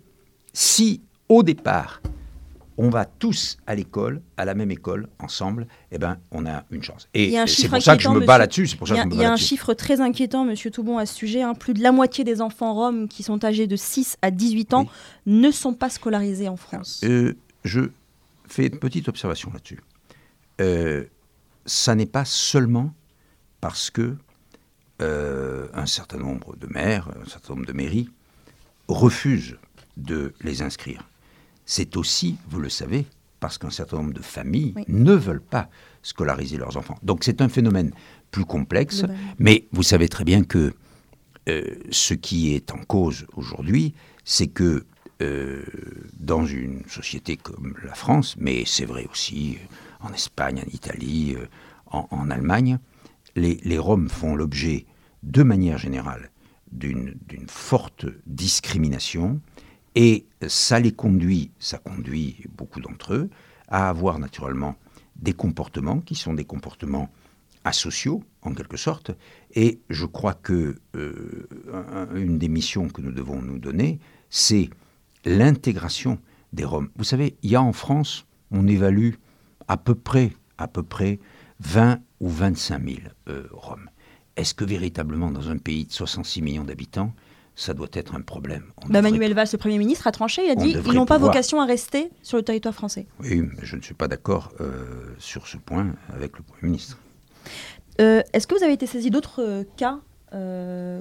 si 0.52 1.02
au 1.28 1.42
départ, 1.42 2.00
on 2.76 2.88
va 2.88 3.04
tous 3.04 3.58
à 3.66 3.74
l'école, 3.74 4.20
à 4.36 4.44
la 4.44 4.54
même 4.54 4.70
école, 4.70 5.08
ensemble, 5.20 5.66
eh 5.92 5.98
ben, 5.98 6.18
on 6.32 6.44
a 6.46 6.64
une 6.70 6.82
chance. 6.82 7.08
Et 7.14 7.34
c'est 7.46 7.68
pour 7.68 7.80
ça 7.80 7.96
que 7.96 8.02
je 8.02 8.08
me 8.08 8.20
bats 8.20 8.38
là-dessus. 8.38 8.66
Il 8.66 8.88
y 8.88 8.98
a, 8.98 9.06
y 9.06 9.24
un 9.24 9.36
chiffre 9.36 9.74
très 9.74 10.00
inquiétant, 10.00 10.44
Monsieur 10.44 10.70
Toubon, 10.70 10.98
à 10.98 11.06
ce 11.06 11.14
sujet. 11.14 11.42
hein. 11.42 11.54
Plus 11.54 11.74
de 11.74 11.82
la 11.82 11.92
moitié 11.92 12.24
des 12.24 12.40
enfants 12.40 12.74
roms 12.74 13.08
qui 13.08 13.22
sont 13.22 13.44
âgés 13.44 13.66
de 13.66 13.76
6 13.76 14.16
à 14.22 14.30
18 14.30 14.74
ans 14.74 14.86
ne 15.26 15.50
sont 15.50 15.74
pas 15.74 15.88
scolarisés 15.88 16.48
en 16.48 16.56
France. 16.56 17.00
Euh, 17.04 17.34
je 17.64 17.82
fais 18.48 18.66
une 18.66 18.78
petite 18.78 19.08
observation 19.08 19.50
là-dessus. 19.52 19.80
Euh, 20.60 21.04
ça 21.66 21.94
n'est 21.94 22.06
pas 22.06 22.24
seulement 22.24 22.92
parce 23.60 23.90
que 23.90 24.16
euh, 25.00 25.68
un 25.74 25.86
certain 25.86 26.18
nombre 26.18 26.56
de 26.56 26.66
maires, 26.66 27.08
un 27.24 27.28
certain 27.28 27.54
nombre 27.54 27.66
de 27.66 27.72
mairies 27.72 28.08
refusent 28.88 29.56
de 29.96 30.34
les 30.42 30.62
inscrire. 30.62 31.08
C'est 31.66 31.96
aussi, 31.96 32.36
vous 32.48 32.60
le 32.60 32.68
savez, 32.68 33.06
parce 33.40 33.58
qu'un 33.58 33.70
certain 33.70 33.98
nombre 33.98 34.14
de 34.14 34.22
familles 34.22 34.72
Oui. 34.76 34.84
ne 34.88 35.12
veulent 35.12 35.40
pas 35.42 35.68
scolariser 36.02 36.56
leurs 36.56 36.76
enfants. 36.76 36.96
Donc 37.02 37.24
c'est 37.24 37.40
un 37.40 37.48
phénomène 37.48 37.92
plus 38.30 38.44
complexe, 38.44 39.04
mais 39.38 39.66
vous 39.72 39.82
savez 39.82 40.08
très 40.08 40.24
bien 40.24 40.44
que 40.44 40.74
euh, 41.48 41.62
ce 41.90 42.14
qui 42.14 42.54
est 42.54 42.72
en 42.72 42.78
cause 42.78 43.26
aujourd'hui, 43.36 43.94
c'est 44.24 44.46
que 44.48 44.84
euh, 45.22 45.62
dans 46.18 46.44
une 46.44 46.82
société 46.88 47.36
comme 47.36 47.74
la 47.84 47.94
France, 47.94 48.34
mais 48.38 48.64
c'est 48.66 48.86
vrai 48.86 49.06
aussi 49.10 49.58
en 50.00 50.12
Espagne, 50.12 50.60
en 50.66 50.70
Italie, 50.72 51.34
euh, 51.38 51.46
en, 51.86 52.06
en 52.10 52.30
Allemagne, 52.30 52.78
les, 53.36 53.60
les 53.62 53.78
Roms 53.78 54.08
font 54.08 54.34
l'objet, 54.34 54.86
de 55.22 55.42
manière 55.42 55.78
générale, 55.78 56.30
d'une 56.72 57.14
forte 57.46 58.06
discrimination 58.26 59.40
et 59.94 60.26
ça 60.46 60.80
les 60.80 60.92
conduit, 60.92 61.50
ça 61.58 61.78
conduit 61.78 62.44
beaucoup 62.56 62.80
d'entre 62.80 63.14
eux 63.14 63.30
à 63.68 63.88
avoir 63.88 64.18
naturellement 64.18 64.76
des 65.16 65.32
comportements 65.32 66.00
qui 66.00 66.14
sont 66.14 66.34
des 66.34 66.44
comportements 66.44 67.08
asociaux, 67.64 68.22
en 68.42 68.52
quelque 68.52 68.76
sorte. 68.76 69.12
Et 69.54 69.80
je 69.88 70.04
crois 70.04 70.34
que 70.34 70.76
euh, 70.96 71.48
un- 71.72 72.14
une 72.16 72.38
des 72.38 72.48
missions 72.48 72.88
que 72.88 73.00
nous 73.00 73.12
devons 73.12 73.40
nous 73.40 73.58
donner, 73.58 74.00
c'est 74.28 74.68
l'intégration 75.24 76.18
des 76.52 76.64
Roms. 76.64 76.90
Vous 76.96 77.04
savez, 77.04 77.36
il 77.42 77.50
y 77.50 77.56
a 77.56 77.62
en 77.62 77.72
France, 77.72 78.26
on 78.50 78.66
évalue 78.66 79.12
à 79.68 79.76
peu 79.76 79.94
près, 79.94 80.32
à 80.58 80.68
peu 80.68 80.82
près 80.82 81.18
20 81.60 82.00
ou 82.20 82.28
25 82.28 82.82
000 82.84 82.98
euh, 83.28 83.46
Roms. 83.52 83.88
Est-ce 84.36 84.54
que 84.54 84.64
véritablement, 84.64 85.30
dans 85.30 85.48
un 85.50 85.56
pays 85.58 85.86
de 85.86 85.92
66 85.92 86.42
millions 86.42 86.64
d'habitants, 86.64 87.14
ça 87.56 87.72
doit 87.74 87.88
être 87.92 88.14
un 88.14 88.20
problème 88.20 88.64
Bah, 88.88 89.00
Manuel 89.02 89.32
Valls, 89.34 89.48
le 89.52 89.58
Premier 89.58 89.78
ministre, 89.78 90.06
a 90.06 90.12
tranché. 90.12 90.42
Il 90.46 90.50
a 90.50 90.54
dit 90.56 90.74
devrait 90.74 90.92
ils 90.94 90.96
n'ont 90.96 91.06
pas 91.06 91.14
pouvoir- 91.16 91.32
vocation 91.32 91.60
à 91.60 91.66
rester 91.66 92.10
sur 92.22 92.36
le 92.36 92.42
territoire 92.42 92.74
français. 92.74 93.06
Oui, 93.20 93.42
mais 93.42 93.64
je 93.64 93.76
ne 93.76 93.82
suis 93.82 93.94
pas 93.94 94.08
d'accord 94.08 94.52
euh, 94.60 94.84
sur 95.18 95.46
ce 95.46 95.56
point 95.56 95.94
avec 96.12 96.36
le 96.36 96.42
Premier 96.42 96.62
ministre. 96.72 96.98
Euh, 98.00 98.22
Est-ce 98.32 98.46
que 98.48 98.56
vous 98.56 98.64
avez 98.64 98.72
été 98.72 98.86
saisi 98.86 99.10
d'autres 99.10 99.40
euh, 99.42 99.64
cas 99.76 100.00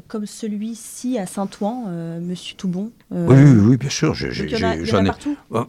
comme 0.09 0.27
celui-ci 0.27 1.17
à 1.17 1.25
Saint-Ouen, 1.25 2.19
Monsieur 2.21 2.55
Toubon 2.55 2.91
Oui, 3.09 3.35
oui, 3.35 3.59
oui, 3.69 3.77
bien 3.77 3.89
sûr. 3.89 4.09
donc 4.09 4.15
j'ai- 4.15 4.43
il 4.45 4.51
y 4.51 4.63
en 4.63 4.69
a- 4.69 4.75
il 4.75 4.81
y 4.81 4.83
en 4.83 4.83
a 4.83 4.85
j'en 4.85 5.03
ai- 5.05 5.07
partout? 5.07 5.35
Oh, 5.49 5.65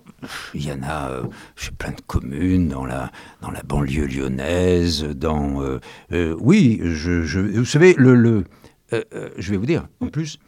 Il 0.53 0.67
y 0.67 0.71
en 0.71 0.83
a 0.83 1.23
chez 1.57 1.71
plein 1.71 1.93
de 1.93 2.01
communes, 2.07 2.69
dans 2.69 2.85
la, 2.85 3.11
dans 3.41 3.51
la 3.51 3.63
banlieue 3.63 4.05
lyonnaise, 4.05 5.05
dans... 5.05 5.63
oui, 6.11 6.79
je, 6.83 7.23
je- 7.23 7.41
vous 7.41 7.65
savez, 7.65 7.95
le, 7.97 8.15
le, 8.15 8.45
je 8.93 9.51
vais 9.51 9.57
vous 9.57 9.65
dire, 9.65 9.89
en 10.01 10.09
plus, 10.09 10.39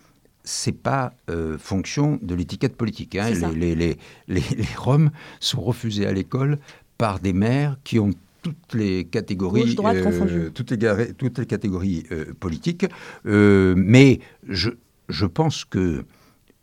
c'est 0.48 0.72
pas 0.72 1.12
euh, 1.28 1.58
fonction 1.58 2.18
de 2.22 2.34
l'étiquette 2.34 2.76
politique. 2.76 3.16
hein. 3.16 3.30
Les, 3.30 3.74
les, 3.74 3.74
les, 3.74 3.98
les, 4.28 4.40
les 4.56 4.68
Roms 4.78 5.10
sont 5.40 5.60
refusés 5.60 6.06
à 6.06 6.12
l'école 6.12 6.58
par 6.96 7.20
des 7.20 7.32
maires 7.34 7.76
qui 7.84 7.98
ont 7.98 8.12
toutes 8.42 8.74
les 8.74 9.04
catégories, 9.04 9.74
droite 9.74 10.00
confondues. 10.02 10.52
toutes 10.54 10.70
les, 10.70 10.78
garé- 10.78 11.12
toutes 11.14 11.38
les 11.38 11.46
catégories 11.46 12.04
euh, 12.12 12.32
politiques. 12.38 12.86
Euh, 13.26 13.74
mais 13.76 14.20
je, 14.48 14.70
je 15.08 15.26
pense 15.26 15.64
que 15.64 16.04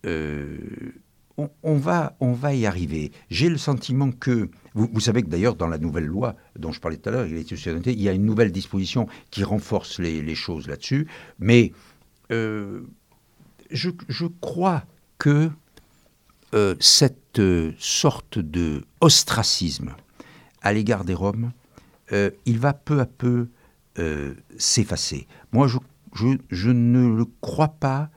euh, 0.05 0.57
on, 1.37 1.49
on 1.63 1.75
va, 1.75 2.15
on 2.21 2.31
va 2.31 2.53
y 2.55 2.65
arriver. 2.65 3.11
J'ai 3.29 3.49
le 3.49 3.57
sentiment 3.57 4.11
que, 4.11 4.49
vous, 4.75 4.89
vous 4.93 4.99
savez 5.01 5.23
que 5.23 5.27
d'ailleurs 5.27 5.55
dans 5.55 5.67
la 5.67 5.77
nouvelle 5.77 6.05
loi 6.05 6.35
dont 6.57 6.71
je 6.71 6.79
parlais 6.79 6.97
tout 6.97 7.09
à 7.09 7.11
l'heure, 7.11 7.25
il, 7.27 7.37
il 7.37 8.01
y 8.01 8.07
a 8.07 8.13
une 8.13 8.25
nouvelle 8.25 8.53
disposition 8.53 9.07
qui 9.29 9.43
renforce 9.43 9.99
les, 9.99 10.21
les 10.21 10.35
choses 10.35 10.67
là-dessus, 10.67 11.07
mais 11.39 11.73
euh, 12.31 12.81
je, 13.73 14.25
crois 14.41 14.83
que 15.17 15.49
euh, 16.53 16.75
cette 16.79 17.39
euh, 17.39 17.73
sorte 17.79 18.39
de 18.39 18.83
ostracisme 19.01 19.95
à 20.61 20.71
l'égard 20.71 21.03
des 21.03 21.13
Roms, 21.13 21.51
euh, 22.11 22.29
il 22.45 22.59
va 22.59 22.73
peu 22.73 22.99
à 22.99 23.05
peu 23.05 23.49
s'effacer. 24.57 25.27
Moi, 25.51 25.67
je, 25.67 26.69
ne 26.71 27.15
le 27.15 27.25
crois 27.41 27.67
pas 27.67 28.09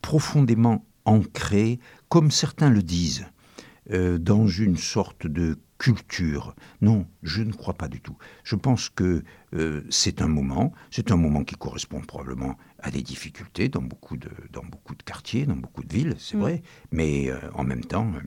profondément 0.00 0.84
ancré, 1.04 1.80
comme 2.08 2.30
certains 2.30 2.70
le 2.70 2.84
disent, 2.84 3.26
dans 3.90 4.46
une 4.46 4.76
sorte 4.76 5.26
de 5.26 5.58
culture. 5.76 6.54
Non, 6.82 7.04
je 7.24 7.42
ne 7.42 7.52
crois 7.52 7.74
pas 7.74 7.88
du 7.88 8.00
tout. 8.00 8.16
Je 8.44 8.54
pense 8.54 8.90
que 8.90 9.24
c'est 9.90 10.22
un 10.22 10.28
moment, 10.28 10.72
c'est 10.92 11.10
un 11.10 11.16
moment 11.16 11.42
qui 11.42 11.56
correspond 11.56 12.00
probablement 12.00 12.56
à 12.80 12.90
des 12.90 13.02
difficultés 13.02 13.68
dans 13.68 13.82
beaucoup 13.82 14.16
de, 14.16 14.30
dans 14.52 14.64
beaucoup 14.64 14.94
de 14.94 15.02
quartiers, 15.02 15.46
dans 15.46 15.56
beaucoup 15.56 15.82
de 15.82 15.92
villes, 15.92 16.14
c'est 16.18 16.36
Mm. 16.36 16.40
vrai, 16.40 16.62
mais 16.92 17.30
euh, 17.30 17.38
en 17.54 17.64
même 17.64 17.84
temps, 17.84 18.10
euh, 18.14 18.20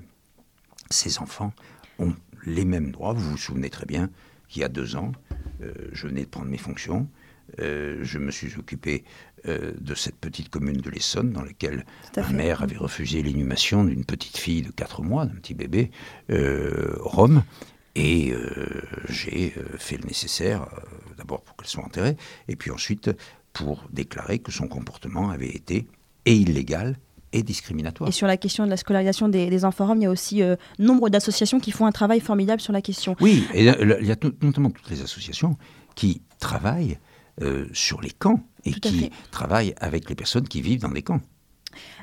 ces 0.89 1.19
enfants 1.19 1.53
ont 1.99 2.13
les 2.45 2.65
mêmes 2.65 2.91
droits. 2.91 3.13
Vous 3.13 3.31
vous 3.31 3.37
souvenez 3.37 3.69
très 3.69 3.85
bien 3.85 4.09
qu'il 4.49 4.61
y 4.61 4.65
a 4.65 4.69
deux 4.69 4.95
ans, 4.95 5.13
euh, 5.61 5.73
je 5.93 6.07
venais 6.07 6.21
de 6.21 6.29
prendre 6.29 6.47
mes 6.49 6.57
fonctions. 6.57 7.07
je 7.57 8.17
me 8.17 8.31
suis 8.31 8.55
occupé 8.57 9.03
de 9.45 9.93
cette 9.93 10.15
petite 10.15 10.47
commune 10.47 10.77
de 10.77 10.89
l'Essonne 10.89 11.31
dans 11.31 11.43
laquelle 11.43 11.85
ma 12.15 12.23
fait. 12.23 12.33
mère 12.33 12.61
avait 12.61 12.77
refusé 12.77 13.21
l'inhumation 13.21 13.83
d'une 13.83 14.05
petite 14.05 14.37
fille 14.37 14.61
de 14.61 14.71
4 14.71 15.01
mois, 15.01 15.25
d'un 15.25 15.35
petit 15.35 15.53
bébé 15.53 15.91
rome. 16.29 17.43
Et 17.95 18.33
j'ai 19.09 19.53
fait 19.77 19.97
le 19.97 20.05
nécessaire, 20.07 20.65
d'abord 21.17 21.41
pour 21.41 21.57
qu'elle 21.57 21.67
soit 21.67 21.83
enterrée, 21.83 22.15
et 22.47 22.55
puis 22.55 22.71
ensuite 22.71 23.11
pour 23.53 23.83
déclarer 23.91 24.39
que 24.39 24.51
son 24.51 24.67
comportement 24.67 25.29
avait 25.29 25.49
été 25.49 25.87
et 26.25 26.35
illégal 26.35 26.97
et 27.33 27.43
discriminatoire. 27.43 28.09
Et 28.09 28.11
sur 28.11 28.27
la 28.27 28.37
question 28.37 28.65
de 28.65 28.69
la 28.69 28.77
scolarisation 28.77 29.29
des, 29.29 29.49
des 29.49 29.65
enfants 29.65 29.87
roms, 29.87 29.97
il 29.99 30.03
y 30.03 30.05
a 30.05 30.09
aussi 30.11 30.41
euh, 30.41 30.55
nombre 30.79 31.09
d'associations 31.09 31.59
qui 31.59 31.71
font 31.71 31.85
un 31.85 31.91
travail 31.91 32.19
formidable 32.19 32.61
sur 32.61 32.73
la 32.73 32.81
question. 32.81 33.15
Oui, 33.21 33.45
et 33.53 33.63
là, 33.63 33.75
il 34.01 34.05
y 34.07 34.11
a 34.11 34.15
tout- 34.17 34.33
notamment 34.41 34.69
toutes 34.69 34.89
les 34.89 35.01
associations 35.01 35.57
qui 35.95 36.21
travaillent 36.39 36.97
euh, 37.41 37.67
sur 37.71 38.01
les 38.01 38.09
camps 38.11 38.41
et 38.65 38.73
qui 38.73 38.99
fait. 39.05 39.11
travaillent 39.31 39.73
avec 39.79 40.09
les 40.09 40.15
personnes 40.15 40.47
qui 40.47 40.61
vivent 40.61 40.81
dans 40.81 40.89
des 40.91 41.01
camps. 41.01 41.21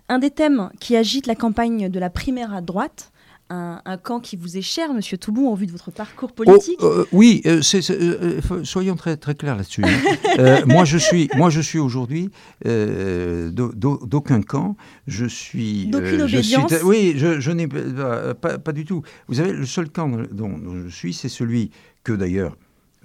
Un 0.09 0.19
des 0.19 0.31
thèmes 0.31 0.71
qui 0.81 0.97
agite 0.97 1.27
la 1.27 1.35
campagne 1.35 1.91
de 1.91 1.99
la 1.99 2.09
primaire 2.09 2.55
à 2.55 2.63
droite, 2.63 3.13
un, 3.51 3.81
un 3.85 3.97
camp 3.97 4.21
qui 4.21 4.37
vous 4.37 4.57
est 4.57 4.63
cher, 4.63 4.93
Monsieur 4.93 5.17
Toubon, 5.19 5.49
au 5.51 5.55
vu 5.55 5.67
de 5.67 5.73
votre 5.73 5.91
parcours 5.91 6.33
politique? 6.33 6.79
Oh, 6.81 6.87
euh, 6.87 7.05
oui, 7.13 7.43
euh, 7.47 7.61
euh, 7.91 8.65
soyons 8.65 8.97
très, 8.97 9.17
très 9.17 9.35
clairs 9.35 9.57
là-dessus. 9.57 9.83
hein. 9.85 10.61
Moi, 10.67 10.85
je 10.85 10.99
suis, 10.99 11.29
moi, 11.37 11.51
je 11.51 11.61
suis 11.61 11.79
aujourd'hui 11.79 12.31
d'au- 12.65 13.73
d'au- 13.73 14.05
d'aucun 14.07 14.43
camp. 14.43 14.77
Je 15.07 15.27
suis. 15.27 15.87
D'aucune 15.87 16.27
je 16.27 16.39
suis- 16.41 16.57
obédience. 16.57 16.83
oui, 16.85 17.15
je, 17.17 17.41
je 17.41 17.51
n'ai 17.51 17.67
pas, 17.69 18.35
pas 18.59 18.73
du 18.73 18.85
tout. 18.85 19.03
Vous 19.29 19.35
savez, 19.35 19.53
le 19.53 19.67
seul 19.67 19.89
camp 19.91 20.09
dont, 20.33 20.59
dont 20.59 20.83
je 20.85 20.89
suis, 20.89 21.13
c'est 21.15 21.29
celui 21.29 21.71
que 22.05 22.13
d'ailleurs. 22.13 22.57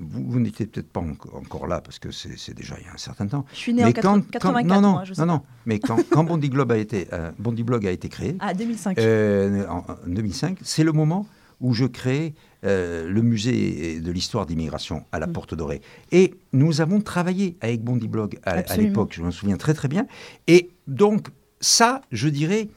Vous, 0.10 0.24
vous 0.26 0.40
n'étiez 0.40 0.66
peut-être 0.68 0.90
pas 0.92 1.00
enco- 1.02 1.36
encore 1.36 1.68
là 1.68 1.82
parce 1.82 2.00
que 2.00 2.12
c'est 2.12 2.54
déjà 2.54 2.76
il 2.80 2.86
y 2.86 2.90
a 2.90 2.94
un 2.94 2.98
certain 2.98 3.28
temps. 3.28 3.46
Je 3.54 3.58
suis 3.58 3.74
né 3.74 3.84
en 3.84 3.88
Mais 3.88 3.94
80 3.94 4.22
84, 4.32 4.68
non, 4.68 4.82
non, 4.82 4.92
moi, 4.94 5.04
je 5.06 5.14
sais 5.14 5.22
non, 5.22 5.28
pas. 5.28 5.34
non. 5.34 5.42
Mais 5.66 5.80
quand, 5.80 5.98
quand 6.10 6.24
Bondi 6.24 6.50
Globe 6.50 6.72
a 6.72 6.78
été, 6.78 7.08
euh, 7.14 7.32
Bondi 7.40 7.64
Blog 7.64 7.86
a 7.88 7.92
été 7.92 8.10
créé, 8.10 8.36
Ah, 8.40 8.54
2005. 8.54 8.98
euh, 9.00 9.66
en, 9.68 9.78
en 9.80 9.96
2005, 10.08 10.60
c'est 10.62 10.84
le 10.84 10.92
moment 10.92 11.26
où 11.62 11.74
je 11.74 11.86
crée 11.86 12.34
euh, 12.66 13.08
le 13.08 13.22
musée 13.22 14.00
de 14.02 14.12
l'histoire 14.12 14.46
d'immigration 14.46 15.06
à 15.12 15.20
la 15.20 15.28
Mm. 15.28 15.34
Porte 15.34 15.56
Dorée. 15.56 15.82
Et 16.12 16.34
nous 16.52 16.82
avons 16.82 17.00
travaillé 17.02 17.58
avec 17.62 17.84
Bondi 17.84 18.08
Blog 18.08 18.38
à, 18.44 18.62
l'époque, 18.78 19.14
je 19.16 19.22
m'en 19.22 19.32
souviens 19.32 19.58
très 19.58 19.74
très 19.74 19.88
bien. 19.88 20.06
Et 20.48 20.72
donc 20.88 21.28
ça, 21.62 22.02
je 22.12 22.28
dirais, 22.28 22.68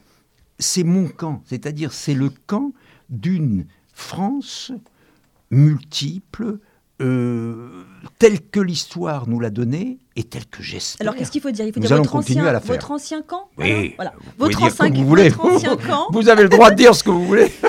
c'est 0.59 0.83
mon 0.85 1.07
camp, 1.07 1.41
c'est-à-dire 1.45 1.91
c'est 1.91 2.13
le 2.13 2.29
camp 2.47 2.71
d'une 3.09 3.65
France 3.93 4.71
multiple, 5.51 6.59
euh, 7.01 7.83
telle 8.19 8.41
que 8.41 8.59
l'histoire 8.59 9.27
nous 9.27 9.39
l'a 9.39 9.49
donnée 9.49 9.99
et 10.15 10.23
telle 10.23 10.45
que 10.47 10.63
j'espère. 10.63 11.05
Alors 11.05 11.15
qu'est-ce 11.15 11.31
qu'il 11.31 11.41
faut 11.41 11.51
dire? 11.51 11.65
Il 11.65 11.73
faut 11.73 11.79
Nous 11.79 11.87
dire 11.87 11.97
votre 11.97 12.09
continuer 12.11 12.39
ancien, 12.41 12.49
à 12.49 12.53
la 12.53 12.59
faire. 12.59 12.75
votre 12.75 12.91
ancien 12.91 13.21
camp? 13.21 13.49
Oui, 13.57 13.93
voilà. 13.95 14.13
vous 14.17 14.23
pouvez 14.23 14.33
Votre, 14.37 14.57
dire 14.57 14.67
ancien, 14.67 14.89
vous 14.89 15.05
voulez. 15.07 15.29
votre 15.29 15.45
ancien 15.45 15.77
camp. 15.77 16.07
Vous 16.11 16.29
avez 16.29 16.43
le 16.43 16.49
droit 16.49 16.71
de 16.71 16.75
dire 16.75 16.95
ce 16.95 17.03
que 17.03 17.11
vous 17.11 17.25
voulez. 17.25 17.51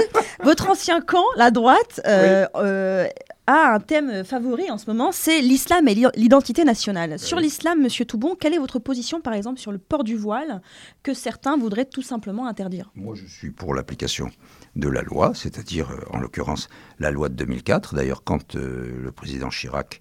Votre 0.44 0.70
ancien 0.70 1.00
camp, 1.00 1.24
la 1.36 1.50
droite, 1.50 2.00
euh, 2.06 2.46
euh, 2.54 3.08
a 3.48 3.74
un 3.74 3.80
thème 3.80 4.24
favori 4.24 4.70
en 4.70 4.78
ce 4.78 4.86
moment, 4.86 5.10
c'est 5.10 5.40
l'islam 5.40 5.88
et 5.88 5.94
l'i- 5.96 6.06
l'identité 6.14 6.62
nationale. 6.62 7.18
Sur 7.18 7.40
l'islam, 7.40 7.82
Monsieur 7.82 8.04
Toubon, 8.04 8.36
quelle 8.38 8.54
est 8.54 8.58
votre 8.58 8.78
position, 8.78 9.20
par 9.20 9.32
exemple, 9.34 9.58
sur 9.58 9.72
le 9.72 9.78
port 9.78 10.04
du 10.04 10.14
voile 10.16 10.62
que 11.02 11.12
certains 11.12 11.56
voudraient 11.56 11.86
tout 11.86 12.02
simplement 12.02 12.46
interdire? 12.46 12.92
Moi, 12.94 13.16
je 13.16 13.26
suis 13.26 13.50
pour 13.50 13.74
l'application 13.74 14.30
de 14.78 14.88
la 14.88 15.02
loi, 15.02 15.32
c'est-à-dire, 15.34 15.90
euh, 15.90 16.00
en 16.10 16.18
l'occurrence, 16.18 16.68
la 16.98 17.10
loi 17.10 17.28
de 17.28 17.34
2004. 17.34 17.94
D'ailleurs, 17.94 18.22
quand 18.24 18.56
euh, 18.56 19.02
le 19.02 19.12
président 19.12 19.50
Chirac 19.50 20.00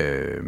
euh, 0.00 0.40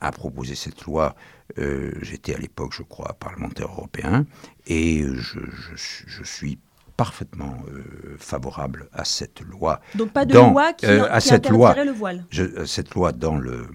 a 0.00 0.10
proposé 0.12 0.54
cette 0.54 0.82
loi, 0.84 1.14
euh, 1.58 1.92
j'étais 2.02 2.34
à 2.34 2.38
l'époque, 2.38 2.72
je 2.76 2.82
crois, 2.82 3.14
parlementaire 3.18 3.68
européen, 3.68 4.26
et 4.66 5.02
je, 5.14 5.38
je 5.70 5.76
suis- 5.76 6.04
je 6.06 6.22
suis 6.24 6.58
parfaitement 6.96 7.56
euh, 7.72 8.16
favorable 8.18 8.88
à 8.92 9.04
cette 9.04 9.40
loi. 9.40 9.80
Donc 9.94 10.10
pas 10.12 10.24
de 10.26 10.32
Dans, 10.34 10.50
loi 10.50 10.72
qui, 10.72 10.84
euh, 10.86 11.06
à 11.10 11.20
qui 11.20 11.28
cette 11.28 11.48
loi, 11.48 11.72
le 11.84 11.92
voile? 11.92 12.26
je- 12.30 12.64
cette 12.66 12.92
loi 12.94 13.12
dans, 13.12 13.36
le, 13.38 13.68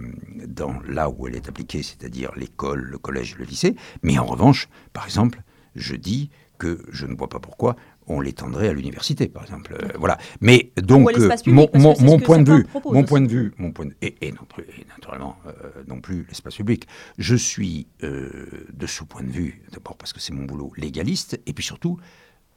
dans 0.45 0.76
là 0.88 1.09
où 1.09 1.26
elle 1.28 1.36
est 1.38 1.47
appliquée, 1.47 1.84
c'est-à-dire 1.84 2.32
l'école, 2.36 2.82
le 2.82 2.97
collège, 2.97 3.38
le 3.38 3.45
lycée. 3.45 3.76
Mais 4.03 4.20
en 4.20 4.26
revanche, 4.26 4.68
par 4.91 5.05
exemple, 5.05 5.41
je 5.76 5.95
dis 5.95 6.30
que 6.59 6.80
je 6.91 7.05
ne 7.07 7.16
vois 7.16 7.30
pas 7.30 7.39
pourquoi 7.39 7.76
on 8.08 8.20
l'étendrait 8.20 8.70
à 8.70 8.74
l'université, 8.74 9.28
par 9.28 9.43
exemple. 9.43 9.74
Euh, 9.82 9.89
voilà. 9.97 10.18
Mais 10.41 10.72
donc, 10.78 11.10
euh, 11.18 11.30
public, 11.43 11.70
mon, 11.74 12.20
point 12.20 12.41
de 12.41 12.51
vue, 12.51 12.68
mon 12.86 13.04
point 13.04 13.22
de 13.22 13.28
vue, 13.28 13.54
mon 13.58 13.72
point 13.72 13.86
de- 13.86 13.95
et, 14.01 14.16
et 14.22 14.32
non 14.32 14.45
plus, 14.47 14.64
et 14.78 14.86
naturellement, 14.89 15.38
euh, 15.47 15.84
non 15.88 16.01
plus 16.01 16.26
l'espace 16.28 16.56
public. 16.56 16.88
Je 17.18 17.36
suis 17.36 17.88
euh, 18.04 18.66
de 18.74 18.88
ce 18.88 19.04
point 19.04 19.24
de 19.24 19.32
vue, 19.32 19.62
d'abord 19.72 19.97
parce 19.97 20.14
que 20.14 20.20
c'est 20.20 20.34
mon 20.34 20.43
boulot 20.45 20.72
légaliste, 20.78 21.39
et 21.45 21.54
puis 21.54 21.64
surtout, 21.64 21.97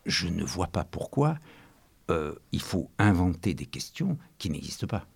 je 0.05 0.29
ne 0.29 0.45
vois 0.45 0.69
pas 0.69 0.85
pourquoi 0.85 1.37
euh, 2.11 2.35
il 2.53 2.61
faut 2.61 2.91
inventer 2.99 3.55
des 3.55 3.67
questions 3.67 4.17
qui 4.39 4.51
n'existent 4.51 4.87
pas. 4.87 5.07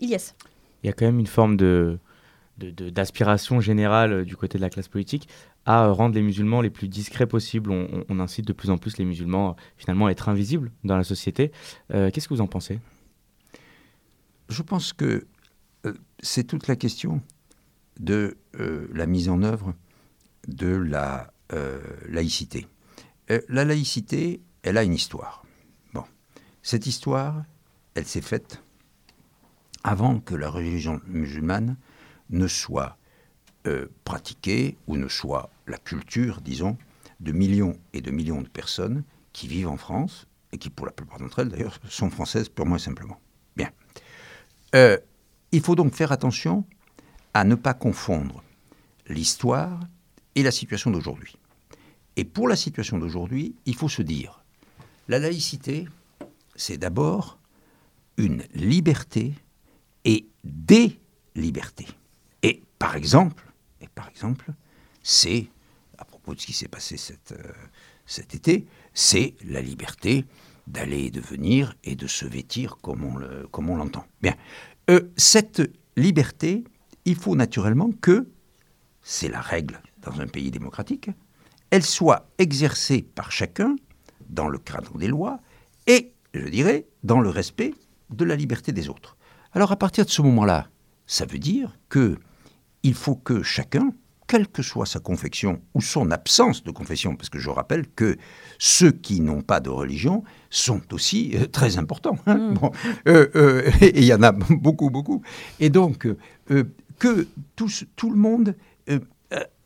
Ilyes. 0.00 0.34
il 0.82 0.86
y 0.86 0.90
a 0.90 0.92
quand 0.92 1.06
même 1.06 1.18
une 1.20 1.26
forme 1.26 1.56
de 1.56 1.98
d'aspiration 2.58 3.60
générale 3.60 4.24
du 4.24 4.36
côté 4.36 4.58
de 4.58 4.62
la 4.62 4.70
classe 4.70 4.86
politique 4.86 5.26
à 5.66 5.84
euh, 5.84 5.92
rendre 5.92 6.14
les 6.14 6.22
musulmans 6.22 6.60
les 6.60 6.70
plus 6.70 6.88
discrets 6.88 7.26
possibles. 7.26 7.70
On, 7.70 8.20
incite 8.20 8.46
de 8.46 8.52
plus 8.52 8.70
en 8.70 8.78
plus 8.78 8.98
les 8.98 9.04
musulmans 9.04 9.50
euh, 9.50 9.52
finalement 9.76 10.06
à 10.06 10.10
être 10.10 10.28
invisibles 10.28 10.70
dans 10.84 10.96
la 10.96 11.04
société. 11.04 11.52
Euh, 11.92 12.10
Qu'est-ce 12.10 12.28
que 12.28 12.34
vous 12.34 12.40
en 12.40 12.46
pensez? 12.46 12.80
Je 14.48 14.62
pense 14.62 14.92
que 14.92 15.26
c'est 16.20 16.44
toute 16.44 16.68
la 16.68 16.76
question 16.76 17.22
de 17.98 18.36
la 18.92 19.06
mise 19.06 19.28
en 19.28 19.42
œuvre 19.42 19.74
de 20.46 20.68
la 20.68 21.32
laïcité. 22.08 22.66
La 23.48 23.64
laïcité, 23.64 24.40
elle 24.62 24.76
a 24.76 24.84
une 24.84 24.94
histoire. 24.94 25.44
Bon, 25.94 26.04
cette 26.62 26.86
histoire, 26.86 27.44
elle 27.94 28.04
s'est 28.04 28.20
faite 28.20 28.62
avant 29.84 30.20
que 30.20 30.34
la 30.34 30.50
religion 30.50 31.00
musulmane 31.06 31.76
ne 32.30 32.46
soit 32.46 32.96
euh, 33.66 33.86
pratiquée 34.04 34.76
ou 34.86 34.96
ne 34.96 35.08
soit 35.08 35.50
la 35.66 35.78
culture, 35.78 36.40
disons, 36.40 36.76
de 37.20 37.32
millions 37.32 37.78
et 37.92 38.00
de 38.00 38.10
millions 38.10 38.42
de 38.42 38.48
personnes 38.48 39.04
qui 39.32 39.46
vivent 39.48 39.68
en 39.68 39.76
France 39.76 40.26
et 40.52 40.58
qui, 40.58 40.70
pour 40.70 40.86
la 40.86 40.92
plupart 40.92 41.18
d'entre 41.18 41.38
elles 41.40 41.48
d'ailleurs, 41.48 41.78
sont 41.88 42.10
françaises 42.10 42.48
purement 42.48 42.76
et 42.76 42.80
simplement. 42.80 43.20
Bien. 43.56 43.70
Euh, 44.74 44.98
il 45.52 45.60
faut 45.60 45.74
donc 45.74 45.94
faire 45.94 46.12
attention 46.12 46.64
à 47.34 47.44
ne 47.44 47.54
pas 47.54 47.74
confondre 47.74 48.42
l'histoire 49.06 49.80
et 50.34 50.42
la 50.42 50.50
situation 50.50 50.90
d'aujourd'hui. 50.90 51.36
Et 52.16 52.24
pour 52.24 52.48
la 52.48 52.56
situation 52.56 52.98
d'aujourd'hui, 52.98 53.54
il 53.64 53.74
faut 53.74 53.88
se 53.88 54.02
dire, 54.02 54.44
la 55.08 55.18
laïcité, 55.18 55.88
c'est 56.56 56.78
d'abord 56.78 57.38
une 58.16 58.42
liberté 58.54 59.34
et 60.04 60.26
des 60.44 60.98
libertés. 61.34 61.88
Et 62.42 62.62
par 62.78 62.96
exemple, 62.96 63.51
par 63.94 64.08
exemple, 64.08 64.52
c'est, 65.02 65.48
à 65.98 66.04
propos 66.04 66.34
de 66.34 66.40
ce 66.40 66.46
qui 66.46 66.52
s'est 66.52 66.68
passé 66.68 66.96
cet, 66.96 67.32
euh, 67.32 67.52
cet 68.06 68.34
été, 68.34 68.66
c'est 68.94 69.34
la 69.44 69.60
liberté 69.60 70.24
d'aller 70.66 71.04
et 71.06 71.10
de 71.10 71.20
venir 71.20 71.74
et 71.84 71.96
de 71.96 72.06
se 72.06 72.24
vêtir 72.24 72.76
comme 72.82 73.04
on, 73.04 73.16
le, 73.16 73.46
comme 73.50 73.70
on 73.70 73.76
l'entend. 73.76 74.06
Bien. 74.20 74.34
Euh, 74.90 75.00
cette 75.16 75.62
liberté, 75.96 76.64
il 77.04 77.16
faut 77.16 77.34
naturellement 77.34 77.90
que, 78.00 78.28
c'est 79.02 79.28
la 79.28 79.40
règle 79.40 79.80
dans 80.02 80.20
un 80.20 80.26
pays 80.26 80.50
démocratique, 80.50 81.10
elle 81.70 81.82
soit 81.82 82.28
exercée 82.38 83.02
par 83.02 83.32
chacun 83.32 83.76
dans 84.28 84.48
le 84.48 84.58
cadre 84.58 84.98
des 84.98 85.08
lois 85.08 85.40
et, 85.86 86.12
je 86.34 86.48
dirais, 86.48 86.86
dans 87.02 87.20
le 87.20 87.28
respect 87.28 87.74
de 88.10 88.24
la 88.24 88.36
liberté 88.36 88.72
des 88.72 88.88
autres. 88.88 89.16
Alors 89.52 89.72
à 89.72 89.76
partir 89.76 90.04
de 90.04 90.10
ce 90.10 90.22
moment-là, 90.22 90.68
ça 91.06 91.26
veut 91.26 91.38
dire 91.38 91.76
que 91.88 92.18
il 92.82 92.94
faut 92.94 93.16
que 93.16 93.42
chacun, 93.42 93.92
quelle 94.26 94.48
que 94.48 94.62
soit 94.62 94.86
sa 94.86 94.98
confession 94.98 95.60
ou 95.74 95.80
son 95.80 96.10
absence 96.10 96.62
de 96.62 96.70
confession, 96.70 97.16
parce 97.16 97.28
que 97.28 97.38
je 97.38 97.50
rappelle 97.50 97.86
que 97.86 98.16
ceux 98.58 98.90
qui 98.90 99.20
n'ont 99.20 99.42
pas 99.42 99.60
de 99.60 99.68
religion 99.68 100.24
sont 100.50 100.80
aussi 100.92 101.32
euh, 101.34 101.46
très 101.46 101.78
importants. 101.78 102.16
Hein. 102.26 102.52
Bon, 102.52 102.70
euh, 103.08 103.28
euh, 103.36 103.70
et 103.80 103.98
il 103.98 104.04
y 104.04 104.14
en 104.14 104.22
a 104.22 104.32
beaucoup, 104.32 104.90
beaucoup. 104.90 105.22
Et 105.60 105.70
donc, 105.70 106.08
que 106.98 107.28
tout, 107.56 107.70
tout, 107.96 108.10
le 108.10 108.16
monde 108.16 108.56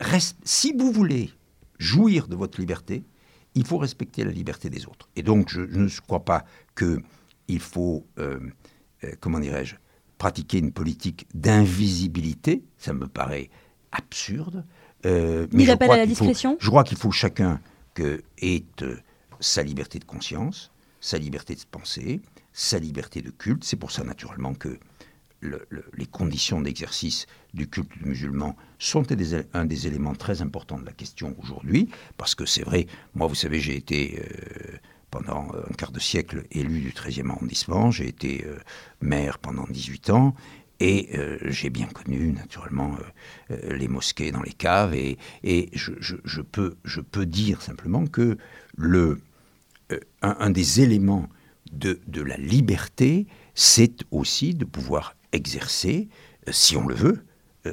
reste, 0.01 0.39
si 0.45 0.73
vous 0.77 0.91
voulez 0.91 1.31
jouir 1.79 2.29
de 2.29 2.37
votre 2.37 2.59
liberté, 2.61 3.05
il 3.55 3.67
faut 3.67 3.79
respecter 3.79 4.25
la 4.25 4.33
liberté 4.33 4.69
des 4.69 4.87
autres. 4.87 5.09
Et 5.17 5.23
donc, 5.23 5.49
je, 5.49 5.63
je 5.71 5.79
ne 5.79 5.89
crois 6.07 6.25
pas 6.25 6.45
qu'il 6.77 7.61
faut, 7.61 8.07
comment 9.21 9.41
dirais-je, 9.41 9.77
pratiquer 10.19 10.59
une 10.59 10.73
politique 10.73 11.27
d'invisibilité, 11.35 12.63
ça 12.79 12.93
me 12.93 13.07
paraît 13.07 13.51
absurde. 13.93 14.65
Euh, 15.05 15.47
mais 15.53 15.69
à 15.69 15.77
la 15.77 16.07
discrétion? 16.07 16.57
Je 16.59 16.69
crois 16.69 16.85
qu'il 16.85 16.99
faut 16.99 17.13
chacun 17.13 17.61
que 17.95 18.23
ait 18.39 18.65
euh, 18.83 18.97
sa 19.41 19.63
liberté 19.63 19.99
de 19.99 20.05
conscience, 20.05 20.71
sa 21.01 21.19
liberté 21.19 21.55
de 21.55 21.61
penser, 21.71 22.21
sa 22.53 22.79
liberté 22.79 23.23
de 23.23 23.31
culte. 23.31 23.65
C'est 23.65 23.77
pour 23.77 23.91
ça 23.91 24.05
naturellement 24.05 24.55
que 24.55 24.79
les 25.43 26.07
conditions 26.07 26.63
d'exercice 26.63 27.27
du 27.53 27.69
culte 27.69 27.95
musulman 28.01 28.57
sont 28.79 29.05
un 29.53 29.65
des 29.67 29.87
éléments 29.87 30.15
très 30.15 30.41
importants 30.41 30.79
de 30.79 30.87
la 30.87 30.93
question 30.93 31.37
aujourd'hui, 31.39 31.89
parce 32.17 32.35
que 32.35 32.47
c'est 32.47 32.65
vrai, 32.65 32.87
moi 33.15 33.27
vous 33.27 33.35
savez, 33.35 33.61
j'ai 33.61 33.77
été... 33.77 34.21
Euh, 34.21 34.77
pendant 35.11 35.49
un 35.53 35.75
quart 35.75 35.93
de 35.93 36.01
siècle 36.01 36.45
élu 36.51 36.81
du 36.81 36.91
13e 36.91 37.31
arrondissement. 37.31 37.91
J'ai 37.91 38.09
été 38.09 38.45
euh, 38.47 38.59
maire 39.01 39.39
pendant 39.39 39.65
18 39.69 40.11
ans. 40.11 40.35
Et 40.79 41.09
euh, 41.15 41.39
j'ai 41.45 41.71
bien 41.71 41.87
connu, 41.87 42.33
naturellement, 42.33 42.97
euh, 43.51 43.75
les 43.75 43.89
mosquées 43.89 44.31
dans 44.31 44.43
les 44.43 44.53
caves. 44.53 44.95
Et, 44.95 45.19
je, 45.73 46.41
peux, 46.43 47.27
dire 47.27 47.63
simplement 47.63 48.07
que 48.07 48.37
le, 48.77 49.21
un, 50.21 50.51
des 50.51 50.83
éléments 50.83 51.31
de, 51.73 51.99
la 52.21 52.37
liberté, 52.37 53.27
c'est 53.55 54.05
aussi 54.11 54.55
de 54.55 54.67
pouvoir 54.67 55.17
exercer, 55.33 56.09
si 56.51 56.77
on 56.77 56.87
le 56.87 56.95
veut, 56.95 57.25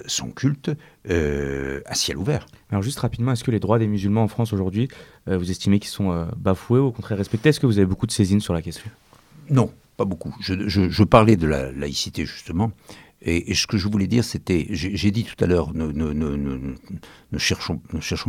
son 0.07 0.31
culte 0.31 0.71
à 1.05 1.95
ciel 1.95 2.17
ouvert. 2.17 2.45
Alors 2.69 2.81
juste 2.81 2.99
rapidement, 2.99 3.34
est-ce 3.34 3.43
que 3.43 3.51
les 3.51 3.59
droits 3.59 3.79
des 3.79 3.88
musulmans 3.88 4.23
en 4.23 4.27
France 4.29 4.53
aujourd'hui, 4.53 4.88
vous 5.28 5.51
estimez 5.51 5.80
qu'ils 5.80 5.89
sont 5.89 6.28
bafoués 6.38 6.80
ou 6.80 6.88
au 6.88 6.91
contraire 6.91 7.17
respectés? 7.17 7.49
Est-ce 7.49 7.59
que 7.59 7.65
vous 7.65 7.78
avez 7.78 7.86
beaucoup 7.86 8.07
de 8.07 8.11
saisines 8.11 8.41
sur 8.41 8.53
la 8.53 8.61
question 8.61 8.89
Non, 9.49 9.71
pas 9.97 10.05
beaucoup. 10.05 10.36
Je, 10.41 11.03
parlais 11.03 11.36
de 11.36 11.47
la 11.47 11.71
laïcité 11.71 12.26
justement. 12.26 12.71
Et, 13.26 13.53
ce 13.53 13.67
que 13.67 13.78
je 13.78 13.88
voulais 13.88 14.07
dire, 14.07 14.26
c'était, 14.26 14.67
j'ai 14.71 15.11
dit 15.11 15.24
tout 15.24 15.41
à 15.41 15.47
l'heure, 15.47 15.74
ne, 15.74 16.78
cherchons, 17.38 17.80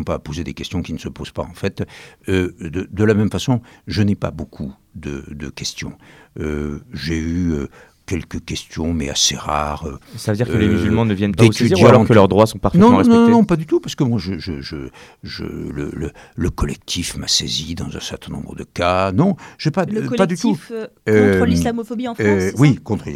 pas 0.05 0.15
à 0.15 0.19
poser 0.21 0.45
des 0.45 0.55
questions 0.55 0.83
qui 0.83 0.93
ne 0.93 0.99
se 0.99 1.09
posent 1.09 1.33
pas. 1.33 1.43
En 1.43 1.55
fait, 1.55 1.85
de, 2.29 2.55
de, 2.61 3.05
la 3.05 3.15
même 3.15 3.31
façon, 3.31 3.61
je 3.89 4.03
n'ai 4.03 4.15
pas 4.15 4.31
beaucoup 4.31 4.73
de 4.95 5.49
questions. 5.51 5.99
j'ai 6.37 7.19
eu 7.19 7.67
quelques 8.07 8.45
questions, 8.45 8.93
mais 8.93 9.09
assez 9.09 9.37
rares. 9.37 9.87
Ça 10.17 10.33
veut 10.33 10.37
dire 10.37 10.47
que 10.47 10.57
les 10.57 10.69
musulmans 10.69 11.05
ne 11.05 11.15
viennent 11.15 11.35
pas 11.35 11.45
au 11.45 11.53
saisir 11.53 11.81
ou 11.81 11.87
alors 11.87 12.07
que 12.07 12.13
leurs 12.13 12.29
droits 12.29 12.47
sont 12.47 12.59
parfaitement 12.59 12.91
non, 12.91 12.97
respectés 12.99 13.19
Non, 13.19 13.29
non, 13.31 13.45
pas 13.45 13.57
du 13.57 13.67
tout, 13.67 13.81
parce 13.81 13.95
que 13.95 14.05
moi, 14.05 14.19
je, 14.19 14.39
je, 14.39 14.61
je, 14.61 15.43
le, 15.45 15.91
le, 15.93 16.13
le, 16.37 16.51
collectif 16.51 17.17
m'a 17.17 17.29
saisi 17.29 17.75
dans 17.75 17.97
un 17.97 18.01
certain 18.01 18.33
nombre 18.33 18.55
de 18.55 18.65
cas. 18.65 19.13
Non, 19.13 19.37
je 19.59 19.71
pas, 19.71 19.85
le 19.85 20.03
pas 20.03 20.27
du 20.27 20.37
tout. 20.37 20.59
Euh, 20.71 20.87
contre 21.33 21.43
euh, 21.43 21.47
l'islamophobie 21.47 22.09
en 22.09 22.15
France 22.15 22.27
euh, 22.27 22.53
Oui, 22.59 22.77
contre, 22.77 23.07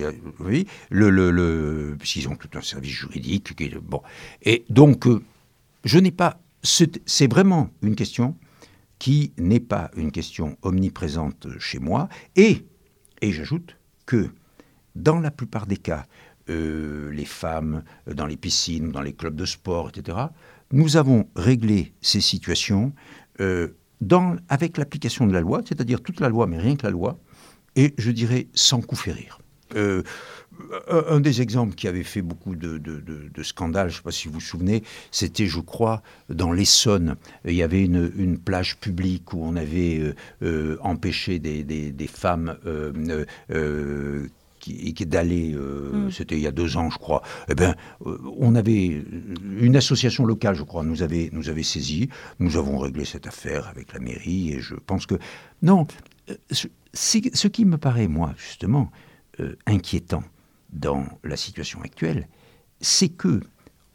oui, 0.41 0.67
le, 0.91 1.11
le, 1.11 1.31
le, 1.31 1.97
ont 2.29 2.37
tout 2.37 2.49
un 2.55 2.63
service 2.63 2.93
juridique. 2.93 3.55
Bon. 3.83 4.03
Et 4.43 4.65
donc, 4.71 5.07
je 5.85 5.99
n'ai 5.99 6.11
pas... 6.11 6.41
C'est 6.63 7.31
vraiment 7.31 7.71
une 7.83 7.95
question 7.95 8.35
qui 8.99 9.33
n'est 9.39 9.61
pas 9.61 9.91
une 9.97 10.11
question 10.11 10.57
omniprésente 10.63 11.47
chez 11.59 11.79
moi. 11.79 12.09
Et, 12.37 12.67
et 13.23 13.33
j'ajoute 13.33 13.77
que 14.07 14.31
dans 14.99 15.21
la 15.21 15.31
plupart 15.31 15.67
des 15.67 15.77
cas, 15.77 16.07
euh, 16.51 17.11
les 17.13 17.25
femmes 17.25 17.83
euh, 18.09 18.15
dans 18.15 18.27
les 18.27 18.37
piscines, 18.37 18.91
dans 18.91 19.03
les 19.03 19.13
clubs 19.13 19.37
de 19.37 19.45
sport, 19.45 19.91
etc., 19.91 20.19
nous 20.73 20.97
avons 20.97 21.29
réglé 21.37 21.93
ces 22.01 22.21
situations 22.21 22.93
euh, 23.41 23.69
avec 24.49 24.77
l'application 24.77 25.27
de 25.27 25.33
la 25.33 25.41
loi, 25.41 25.63
c'est-à-dire 25.67 26.01
toute 26.01 26.21
la 26.21 26.29
loi, 26.29 26.47
mais 26.47 26.59
rien 26.59 26.77
que 26.77 26.85
la 26.85 26.91
loi, 26.91 27.19
et 27.77 27.95
je 27.99 28.11
dirais 28.11 28.49
sans 28.55 28.81
coup 28.81 28.97
férir. 28.97 29.41
un 29.75 31.21
des 31.21 31.43
exemples 31.43 31.75
qui 31.75 31.89
avait 31.89 32.05
fait 32.05 32.23
beaucoup 32.23 32.55
de, 32.55 32.81
scandales, 33.43 33.89
je 33.89 33.95
ne 33.95 33.97
sais 33.99 34.03
pas 34.03 34.13
si 34.13 34.29
vous 34.29 34.35
vous 34.35 34.41
souvenez, 34.41 34.83
c'était, 35.11 35.47
je 35.47 35.61
crois, 35.61 36.03
dans 36.29 36.53
l'Essonne. 36.53 37.17
Il 37.45 37.55
y 37.55 37.63
avait 37.63 37.85
une, 37.85 38.39
plage 38.39 38.77
publique 38.79 39.33
où 39.33 39.43
on 39.43 39.57
avait 39.57 40.15
empêché 40.81 41.39
des 41.39 42.11
femmes 42.11 42.57
qui, 44.69 44.95
qui 44.95 45.07
d'aller, 45.07 45.55
euh, 45.55 46.07
mm. 46.07 46.11
c'était 46.11 46.37
il 46.37 46.43
y 46.43 46.47
a 46.47 46.53
deux 46.53 46.77
ans, 46.77 46.91
je 46.91 46.99
crois. 46.99 47.23
Eh 47.49 47.55
ben, 47.55 47.75
euh, 48.07 48.19
on 48.39 48.55
avait 48.55 49.05
une 49.59 49.77
association 49.77 50.25
locale, 50.25 50.55
je 50.55 50.63
crois, 50.63 50.83
nous 50.83 51.03
avait 51.03 51.31
nous 51.33 51.49
avait 51.49 51.63
saisi. 51.63 52.09
Nous 52.39 52.57
avons 52.57 52.79
réglé 52.79 53.05
cette 53.05 53.27
affaire 53.27 53.69
avec 53.69 53.93
la 53.93 54.01
mairie, 54.01 54.53
et 54.53 54.61
je 54.61 54.75
pense 54.75 55.07
que 55.07 55.17
non. 55.63 55.87
Euh, 56.31 56.35
ce 56.95 57.49
qui 57.49 57.65
me 57.65 57.79
paraît 57.79 58.09
moi 58.09 58.35
justement 58.37 58.91
inquiétant 59.67 60.25
dans 60.73 61.05
la 61.23 61.37
situation 61.37 61.81
actuelle, 61.83 62.27
c'est 62.81 63.09
que 63.09 63.41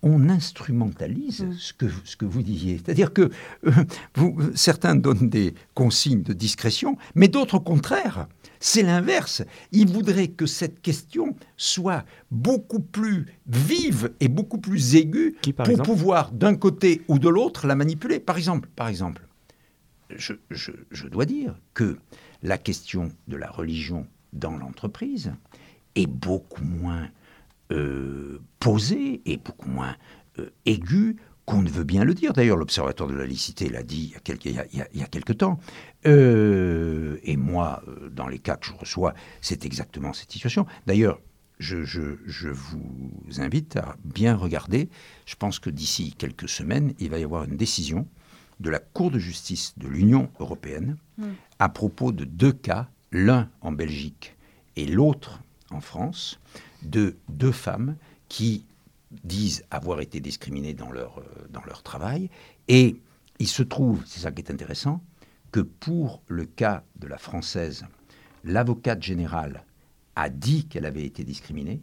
on 0.03 0.29
instrumentalise 0.29 1.41
mm. 1.41 1.53
ce, 1.53 1.73
que, 1.73 1.85
ce 2.03 2.15
que 2.15 2.25
vous 2.25 2.43
disiez. 2.43 2.77
C'est-à-dire 2.77 3.13
que 3.13 3.31
vous, 4.15 4.37
certains 4.53 4.95
donnent 4.95 5.29
des 5.29 5.55
consignes 5.73 6.21
de 6.21 6.33
discrétion, 6.33 6.97
mais 7.15 7.27
d'autres, 7.27 7.55
au 7.55 7.61
contraire, 7.61 8.27
c'est 8.59 8.83
l'inverse. 8.83 9.43
Il 9.71 9.87
voudrait 9.87 10.27
que 10.27 10.45
cette 10.45 10.81
question 10.81 11.35
soit 11.57 12.05
beaucoup 12.29 12.79
plus 12.79 13.25
vive 13.47 14.11
et 14.19 14.27
beaucoup 14.27 14.59
plus 14.59 14.95
aiguë 14.95 15.35
pour 15.55 15.81
pouvoir, 15.81 16.31
d'un 16.31 16.55
côté 16.55 17.01
ou 17.07 17.17
de 17.17 17.29
l'autre, 17.29 17.65
la 17.65 17.75
manipuler. 17.75 18.19
Par 18.19 18.37
exemple, 18.37 18.69
par 18.75 18.87
exemple 18.87 19.27
je, 20.17 21.07
dois 21.07 21.25
dire 21.25 21.55
que 21.73 21.97
la 22.41 22.57
question 22.57 23.11
de 23.27 23.37
la 23.37 23.49
religion 23.49 24.07
dans 24.31 24.57
l'entreprise 24.57 25.33
est 25.95 26.07
beaucoup 26.07 26.63
moins 26.63 27.09
euh, 27.73 28.39
posée 28.59 29.21
et 29.25 29.37
beaucoup 29.37 29.69
moins 29.69 29.95
euh, 30.39 30.49
aiguë 30.65 31.17
qu'on 31.45 31.61
ne 31.61 31.69
veut 31.69 31.83
bien 31.83 32.03
le 32.03 32.13
dire. 32.13 32.33
D'ailleurs, 32.33 32.57
l'Observatoire 32.57 33.09
de 33.09 33.15
la 33.15 33.25
laïcité 33.25 33.69
l'a 33.69 33.83
dit 33.83 34.05
il 34.05 34.11
y 34.11 34.15
a 34.15 34.19
quelques, 34.19 34.45
il 34.45 34.87
y 34.93 35.03
a, 35.03 35.07
quelques 35.07 35.37
temps. 35.37 35.59
Euh, 36.05 37.17
et 37.23 37.35
moi, 37.35 37.83
euh, 37.87 38.09
dans 38.09 38.27
les 38.27 38.39
cas 38.39 38.55
que 38.55 38.67
je 38.67 38.73
reçois, 38.73 39.13
c'est 39.41 39.65
exactement 39.65 40.13
cette 40.13 40.31
situation. 40.31 40.65
D'ailleurs, 40.87 41.19
je, 41.59 41.83
je, 41.83 42.47
vous 42.47 42.81
invite 43.37 43.77
à 43.77 43.95
bien 44.03 44.35
regarder. 44.35 44.89
Je 45.25 45.35
pense 45.35 45.59
que 45.59 45.69
d'ici 45.69 46.13
quelques 46.17 46.49
semaines, 46.49 46.93
il 46.99 47.09
va 47.09 47.19
y 47.19 47.23
avoir 47.23 47.43
une 47.43 47.57
décision 47.57 48.07
de 48.59 48.69
la 48.69 48.79
Cour 48.79 49.11
de 49.11 49.19
justice 49.19 49.73
de 49.77 49.87
l'Union 49.87 50.29
européenne 50.39 50.97
hmm. 51.17 51.31
à 51.59 51.69
propos 51.69 52.11
de 52.11 52.25
deux 52.25 52.51
cas, 52.51 52.89
l'un 53.11 53.49
en 53.61 53.71
Belgique 53.71 54.35
et 54.75 54.85
l'autre 54.85 55.41
en 55.69 55.79
France, 55.79 56.39
de 56.83 57.17
deux 57.29 57.51
femmes 57.51 57.95
qui 58.29 58.65
disent 59.23 59.63
avoir 59.69 60.01
été 60.01 60.21
leur, 60.21 61.19
euh, 61.19 61.47
dans 61.49 61.63
leur 61.65 61.83
travail. 61.83 62.29
Et 62.67 62.95
il 63.39 63.47
se 63.47 63.63
trouve, 63.63 64.03
c'est 64.05 64.21
ça 64.21 64.31
qui 64.31 64.41
est 64.41 64.51
intéressant, 64.51 65.01
que 65.51 65.59
pour 65.59 66.21
le 66.27 66.45
cas 66.45 66.83
de 66.95 67.07
la 67.07 67.17
française, 67.17 67.85
l'avocate 68.43 69.03
générale 69.03 69.65
a 70.15 70.29
dit 70.29 70.65
qu'elle 70.65 70.85
avait 70.85 71.05
été 71.05 71.23
discriminée, 71.23 71.81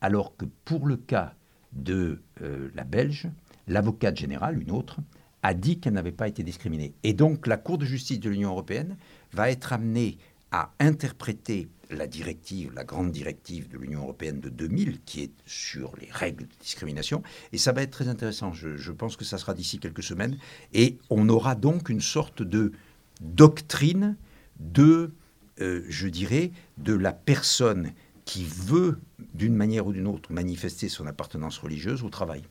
alors 0.00 0.36
que 0.36 0.44
pour 0.64 0.86
le 0.86 0.96
cas 0.96 1.34
de 1.72 2.22
euh, 2.42 2.70
la 2.74 2.84
Belge, 2.84 3.28
l'avocate 3.66 4.16
générale, 4.16 4.60
une 4.60 4.70
autre, 4.70 4.98
a 5.42 5.54
dit 5.54 5.78
qu'elle 5.78 5.94
n'avait 5.94 6.12
pas 6.12 6.28
été 6.28 6.42
discriminée. 6.42 6.94
Et 7.04 7.12
donc 7.12 7.46
la 7.46 7.56
Cour 7.56 7.78
de 7.78 7.84
justice 7.84 8.20
de 8.20 8.30
l'Union 8.30 8.50
européenne 8.50 8.96
va 9.32 9.50
être 9.50 9.72
amenée 9.72 10.18
à 10.50 10.72
interpréter 10.80 11.68
la 11.90 12.06
directive, 12.06 12.72
la 12.74 12.84
grande 12.84 13.12
directive 13.12 13.68
de 13.68 13.78
l'Union 13.78 14.02
européenne 14.02 14.40
de 14.40 14.48
2000, 14.48 15.00
qui 15.04 15.22
est 15.22 15.32
sur 15.46 15.94
les 16.00 16.08
règles 16.10 16.44
de 16.44 16.54
discrimination. 16.60 17.22
Et 17.52 17.58
ça 17.58 17.72
va 17.72 17.82
être 17.82 17.90
très 17.90 18.08
intéressant. 18.08 18.52
Je, 18.52 18.92
pense 18.92 19.16
que 19.16 19.24
ça 19.24 19.38
sera 19.38 19.54
d'ici 19.54 19.78
quelques 19.78 20.02
semaines. 20.02 20.36
Et 20.72 20.98
on 21.10 21.28
aura 21.28 21.54
donc 21.54 21.88
une 21.88 22.00
sorte 22.00 22.42
de 22.42 22.72
doctrine 23.20 24.16
de, 24.60 25.12
euh, 25.60 25.84
je 25.88 26.08
dirais, 26.08 26.50
de 26.78 26.94
la 26.94 27.12
personne 27.12 27.92
qui 28.26 28.44
veut, 28.44 28.98
d'une 29.34 29.54
manière 29.54 29.86
ou 29.86 29.92
d'une 29.92 30.06
autre, 30.08 30.30
manifester 30.32 30.88
son 30.88 31.06
appartenance 31.06 31.58
religieuse 31.58 32.02
au 32.02 32.10
travail. 32.10 32.42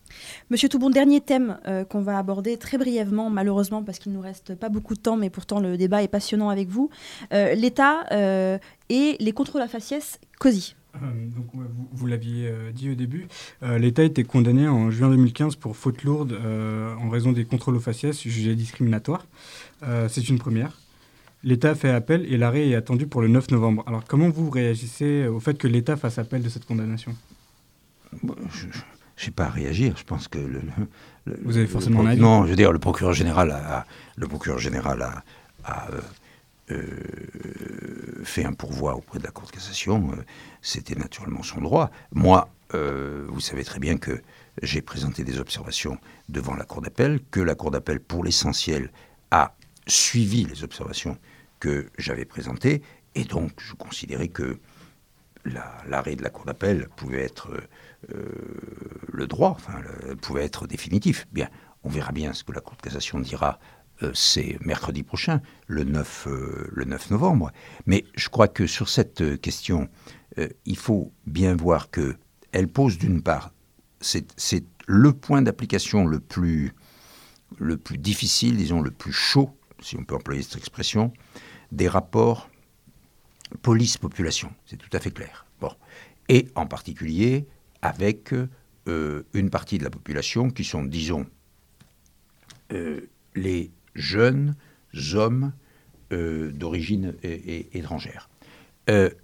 Monsieur 0.49 0.69
Toubon, 0.69 0.89
dernier 0.89 1.19
thème 1.21 1.59
euh, 1.67 1.83
qu'on 1.83 2.01
va 2.01 2.17
aborder 2.17 2.57
très 2.57 2.77
brièvement, 2.77 3.29
malheureusement, 3.29 3.83
parce 3.83 3.99
qu'il 3.99 4.13
ne 4.13 4.17
nous 4.17 4.23
reste 4.23 4.55
pas 4.55 4.69
beaucoup 4.69 4.95
de 4.95 5.01
temps, 5.01 5.17
mais 5.17 5.29
pourtant 5.29 5.59
le 5.59 5.77
débat 5.77 6.01
est 6.01 6.07
passionnant 6.07 6.49
avec 6.49 6.69
vous. 6.69 6.89
Euh, 7.33 7.53
L'État 7.55 8.05
euh, 8.13 8.57
et 8.89 9.17
les 9.19 9.31
contrôles 9.33 9.61
à 9.61 9.67
faciès 9.67 10.19
COSI. 10.39 10.75
donc, 11.35 11.47
vous, 11.53 11.89
vous 11.91 12.07
l'aviez 12.07 12.47
euh, 12.47 12.71
dit 12.71 12.89
au 12.89 12.95
début, 12.95 13.27
euh, 13.61 13.77
l'État 13.77 14.01
a 14.01 14.05
été 14.05 14.23
condamné 14.23 14.69
en 14.69 14.91
juin 14.91 15.09
2015 15.09 15.57
pour 15.57 15.75
faute 15.75 16.03
lourde 16.03 16.31
euh, 16.31 16.95
en 16.95 17.09
raison 17.09 17.33
des 17.33 17.43
contrôles 17.43 17.75
aux 17.75 17.81
faciès 17.81 18.21
jugés 18.21 18.55
discriminatoires. 18.55 19.27
Euh, 19.83 20.07
C'est 20.09 20.29
une 20.29 20.39
première. 20.39 20.79
L'État 21.45 21.75
fait 21.75 21.91
appel 21.91 22.25
et 22.25 22.37
l'arrêt 22.37 22.67
est 22.69 22.75
attendu 22.75 23.05
pour 23.07 23.21
le 23.21 23.27
9 23.27 23.51
novembre. 23.51 23.83
Alors 23.87 24.03
comment 24.03 24.29
vous 24.29 24.49
réagissez 24.49 25.27
au 25.27 25.39
fait 25.39 25.55
que 25.57 25.67
l'État 25.67 25.95
fasse 25.95 26.17
appel 26.17 26.41
de 26.41 26.49
cette 26.49 26.65
condamnation? 26.65 27.15
Je 29.17 29.25
n'ai 29.27 29.31
pas 29.31 29.45
à 29.45 29.49
réagir. 29.49 29.95
Je 29.95 30.03
pense 30.03 30.27
que 30.27 30.39
le, 30.39 30.61
le- 31.25 31.39
Vous 31.43 31.55
avez 31.57 31.67
forcément 31.67 32.01
le- 32.01 32.07
un 32.07 32.11
avis. 32.13 32.21
Non, 32.21 32.45
je 32.45 32.49
veux 32.49 32.55
dire, 32.55 32.71
le 32.71 32.79
procureur 32.79 33.13
général 33.13 33.51
a, 33.51 33.85
le 34.15 34.27
procureur 34.27 34.57
général 34.59 35.01
a, 35.03 35.23
a, 35.63 35.87
euh, 35.91 36.01
euh, 36.71 38.23
fait 38.23 38.43
un 38.43 38.53
pourvoi 38.53 38.95
auprès 38.95 39.19
de 39.19 39.23
la 39.23 39.31
Cour 39.31 39.45
de 39.47 39.51
cassation. 39.51 40.11
Euh, 40.11 40.15
C'était 40.61 40.95
naturellement 40.95 41.43
son 41.43 41.61
droit. 41.61 41.91
Moi, 42.13 42.49
euh, 42.73 43.25
vous 43.29 43.39
savez 43.39 43.63
très 43.63 43.79
bien 43.79 43.97
que 43.97 44.21
j'ai 44.63 44.81
présenté 44.81 45.23
des 45.23 45.39
observations 45.39 45.97
devant 46.29 46.55
la 46.55 46.63
Cour 46.65 46.81
d'appel, 46.81 47.19
que 47.31 47.39
la 47.39 47.55
Cour 47.55 47.71
d'appel, 47.71 47.99
pour 47.99 48.23
l'essentiel, 48.23 48.89
a 49.31 49.53
suivi 49.87 50.43
les 50.45 50.63
observations 50.63 51.17
j'avais 51.97 52.25
présentées, 52.25 52.81
et 53.15 53.23
donc 53.23 53.51
je 53.59 53.73
considérais 53.73 54.27
que 54.29 54.59
la- 55.45 55.77
l'arrêt 55.87 56.15
de 56.15 56.23
la 56.23 56.29
Cour 56.29 56.45
d'appel 56.45 56.87
pouvait 56.95 57.21
être 57.23 57.49
euh, 58.13 58.25
le 59.11 59.27
droit, 59.27 59.51
enfin, 59.51 59.81
pouvait 60.21 60.43
être 60.43 60.67
définitif. 60.67 61.27
Bien, 61.31 61.49
on 61.83 61.89
verra 61.89 62.11
bien 62.11 62.33
ce 62.33 62.43
que 62.43 62.51
la 62.51 62.61
Cour 62.61 62.75
de 62.77 62.81
cassation 62.81 63.19
dira. 63.19 63.59
euh, 64.03 64.11
c'est 64.13 64.57
mercredi 64.59 65.03
prochain, 65.03 65.41
le 65.67 65.85
9, 65.85 66.27
euh, 66.27 66.67
le 66.73 66.83
9 66.83 67.11
novembre. 67.11 67.51
Mais 67.85 68.03
je 68.15 68.27
crois 68.27 68.49
que 68.49 68.67
sur 68.67 68.89
cette 68.89 69.39
question, 69.39 69.87
il 70.65 70.75
faut 70.77 71.13
bien 71.27 71.55
voir 71.55 71.89
que 71.89 72.17
elle 72.51 72.67
pose 72.67 72.97
d'une 72.97 73.21
part, 73.21 73.53
c'est 74.01 74.65
le 74.85 75.13
point 75.13 75.41
d'application 75.41 76.05
le 76.05 76.19
plus 76.19 76.73
difficile, 77.97 78.57
disons 78.57 78.81
le 78.81 78.91
plus 78.91 79.13
chaud, 79.13 79.57
si 79.79 79.95
on 79.97 80.03
peut 80.03 80.15
employer 80.15 80.41
cette 80.41 80.57
expression, 80.57 81.13
des 81.71 81.87
rapports 81.87 82.49
police-population. 83.61 84.51
C'est 84.65 84.77
tout 84.77 84.89
à 84.93 84.99
fait 84.99 85.11
clair. 85.11 85.45
Bon. 85.59 85.71
Et 86.29 86.47
en 86.55 86.65
particulier 86.65 87.47
avec 87.81 88.33
euh, 88.87 89.23
une 89.33 89.49
partie 89.49 89.77
de 89.77 89.83
la 89.83 89.89
population 89.89 90.49
qui 90.49 90.63
sont, 90.63 90.83
disons, 90.83 91.25
euh, 92.71 93.01
les 93.35 93.71
jeunes 93.93 94.55
hommes 95.13 95.53
euh, 96.13 96.51
d'origine 96.51 97.15
étrangère. 97.23 98.29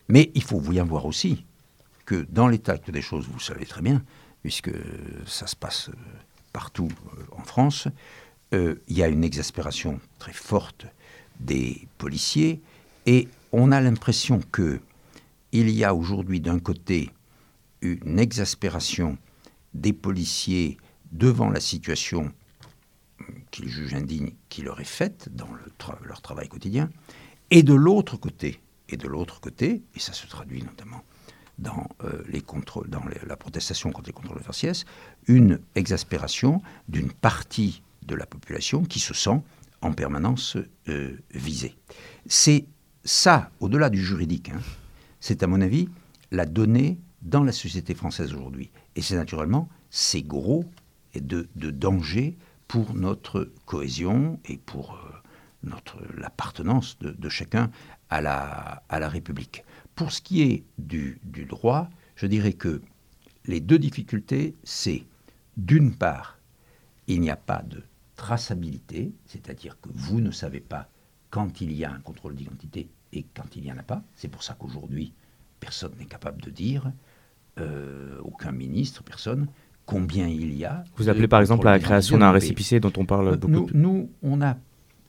Mais 0.09 0.31
il 0.33 0.41
faut 0.41 0.59
bien 0.59 0.83
voir 0.83 1.05
aussi 1.05 1.45
que 2.05 2.25
dans 2.29 2.47
l'état 2.47 2.77
des 2.77 3.01
choses, 3.01 3.27
vous 3.27 3.39
savez 3.39 3.67
très 3.67 3.83
bien, 3.83 4.03
puisque 4.41 4.71
ça 5.27 5.45
se 5.45 5.55
passe 5.55 5.91
partout 6.51 6.89
en 7.31 7.43
France, 7.43 7.87
il 8.51 8.79
y 8.87 9.03
a 9.03 9.07
une 9.07 9.23
exaspération 9.23 9.99
très 10.17 10.33
forte 10.33 10.87
des 11.41 11.87
policiers 11.97 12.61
et 13.05 13.27
on 13.51 13.71
a 13.71 13.81
l'impression 13.81 14.39
que 14.51 14.79
il 15.51 15.69
y 15.69 15.83
a 15.83 15.93
aujourd'hui 15.93 16.39
d'un 16.39 16.59
côté 16.59 17.09
une 17.81 18.19
exaspération 18.19 19.17
des 19.73 19.93
policiers 19.93 20.77
devant 21.11 21.49
la 21.49 21.59
situation 21.59 22.31
qu'ils 23.51 23.69
jugent 23.69 23.95
indigne 23.95 24.31
qui 24.49 24.61
leur 24.61 24.79
est 24.79 24.85
faite 24.85 25.29
dans 25.33 25.49
leur 26.03 26.21
travail 26.21 26.47
quotidien, 26.47 26.89
et 27.49 27.63
de 27.63 27.73
l'autre 27.73 28.17
côté, 28.17 28.61
et 28.89 28.97
de 28.97 29.07
l'autre 29.07 29.41
côté, 29.41 29.81
et 29.95 29.99
ça 29.99 30.13
se 30.13 30.27
traduit 30.27 30.63
notamment 30.63 31.03
dans 31.59 31.87
euh, 32.03 32.23
la 33.27 33.35
protestation 33.35 33.91
contre 33.91 34.07
les 34.07 34.13
contrôles 34.13 34.39
de 34.39 34.43
faciès, 34.43 34.85
une 35.27 35.59
exaspération 35.75 36.61
d'une 36.87 37.11
partie 37.11 37.83
de 38.03 38.15
la 38.15 38.25
population 38.25 38.83
qui 38.83 38.99
se 38.99 39.13
sent 39.13 39.41
en 39.81 39.93
permanence 39.93 40.57
euh, 40.87 41.17
visée. 41.33 41.75
C'est 42.25 42.65
ça, 43.03 43.51
au-delà 43.59 43.89
du 43.89 44.03
juridique, 44.03 44.49
hein, 44.49 44.61
c'est 45.19 45.43
à 45.43 45.47
mon 45.47 45.61
avis 45.61 45.89
la 46.31 46.45
donnée 46.45 46.99
dans 47.21 47.43
la 47.43 47.51
société 47.51 47.93
française 47.93 48.33
aujourd'hui. 48.33 48.69
Et 48.95 49.01
c'est 49.01 49.15
naturellement, 49.15 49.69
c'est 49.89 50.21
gros 50.21 50.65
et 51.13 51.21
de, 51.21 51.47
danger 51.55 52.37
pour 52.67 52.95
notre 52.95 53.51
cohésion 53.65 54.39
et 54.45 54.57
pour 54.57 54.93
euh, 54.93 55.11
notre 55.63 55.97
l'appartenance 56.15 56.97
de, 56.99 57.11
de 57.11 57.29
chacun 57.29 57.69
à 58.09 58.21
la, 58.21 58.83
à 58.89 58.99
la 58.99 59.09
République. 59.09 59.63
Pour 59.95 60.11
ce 60.11 60.21
qui 60.21 60.41
est 60.41 60.63
du, 60.77 61.19
du 61.23 61.45
droit, 61.45 61.89
je 62.15 62.27
dirais 62.27 62.53
que 62.53 62.81
les 63.45 63.59
deux 63.59 63.79
difficultés, 63.79 64.55
c'est 64.63 65.03
d'une 65.57 65.93
part, 65.93 66.39
il 67.07 67.21
n'y 67.21 67.29
a 67.29 67.35
pas 67.35 67.61
de 67.63 67.83
traçabilité, 68.21 69.11
c'est-à-dire 69.25 69.79
que 69.81 69.89
vous 69.95 70.21
ne 70.21 70.29
savez 70.29 70.59
pas 70.59 70.87
quand 71.31 71.59
il 71.59 71.73
y 71.73 71.83
a 71.83 71.91
un 71.91 71.99
contrôle 72.01 72.35
d'identité 72.35 72.87
et 73.13 73.25
quand 73.33 73.55
il 73.55 73.63
n'y 73.63 73.71
en 73.71 73.79
a 73.79 73.83
pas. 73.83 74.03
C'est 74.15 74.27
pour 74.27 74.43
ça 74.43 74.55
qu'aujourd'hui, 74.59 75.11
personne 75.59 75.93
n'est 75.97 76.05
capable 76.05 76.39
de 76.39 76.51
dire, 76.51 76.91
euh, 77.59 78.19
aucun 78.23 78.51
ministre, 78.51 79.01
personne, 79.01 79.47
combien 79.87 80.27
il 80.27 80.53
y 80.53 80.65
a. 80.65 80.83
Vous 80.97 81.09
appelez 81.09 81.27
par 81.27 81.41
exemple 81.41 81.61
contrôles 81.61 81.71
la 81.71 81.79
création 81.79 82.19
d'un 82.19 82.31
récépissé 82.31 82.79
dont 82.79 82.93
on 82.95 83.05
parle 83.05 83.37
beaucoup. 83.37 83.71
Nous, 83.73 83.81
nous, 83.81 84.09
on 84.21 84.39
a, 84.43 84.55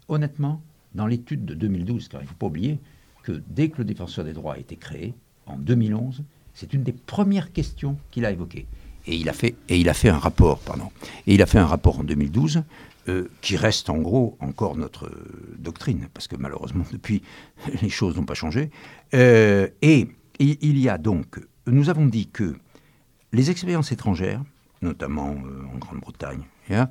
honnêtement, 0.09 0.63
dans 0.95 1.07
l'étude 1.07 1.45
de 1.45 1.53
2012, 1.53 2.09
car 2.09 2.23
il 2.23 2.25
ne 2.25 2.29
faut 2.31 2.37
pas 2.37 2.47
oublier 2.47 2.79
que 3.25 3.43
dès 3.47 3.69
que 3.69 3.77
le 3.79 3.85
défenseur 3.85 4.25
des 4.25 4.33
droits 4.33 4.55
a 4.55 4.59
été 4.59 4.77
créé, 4.77 5.13
en 5.45 5.59
2011, 5.59 6.25
c'est 6.55 6.73
une 6.73 6.83
des 6.83 6.93
premières 6.93 7.53
questions 7.53 7.99
qu'il 8.11 8.25
a 8.25 8.31
évoquées. 8.31 8.67
Et 9.07 9.17
il 9.17 9.29
a 9.29 9.35
fait, 9.35 9.55
et 9.69 9.79
il 9.79 9.91
a 9.91 9.95
fait 9.95 10.09
un 10.09 10.19
rapport, 10.19 10.61
pardon. 10.61 10.91
Et 11.27 11.35
il 11.35 11.43
a 11.43 11.47
fait 11.47 11.59
un 11.59 11.67
rapport 11.67 11.99
en 11.99 12.05
2012 12.05 12.63
euh, 13.09 13.29
qui 13.41 13.57
reste 13.57 13.91
en 13.91 13.99
gros 13.99 14.37
encore 14.39 14.77
notre 14.77 15.07
euh, 15.07 15.57
doctrine, 15.59 16.07
parce 16.15 16.29
que 16.29 16.37
malheureusement 16.37 16.85
depuis 16.93 17.21
les 17.83 17.89
choses 17.89 18.17
n'ont 18.17 18.25
pas 18.25 18.35
changé. 18.35 18.71
Euh, 19.13 19.67
et 19.83 20.07
il, 20.39 20.79
y 20.79 20.89
a 20.89 20.99
donc, 20.99 21.41
nous 21.67 21.91
avons 21.91 22.07
dit 22.07 22.29
que 22.29 22.55
les 23.33 23.51
expériences 23.51 23.91
étrangères, 23.91 24.41
notamment 24.83 25.35
en 25.75 25.79
Grande-Bretagne, 25.79 26.45
hein, 26.71 26.89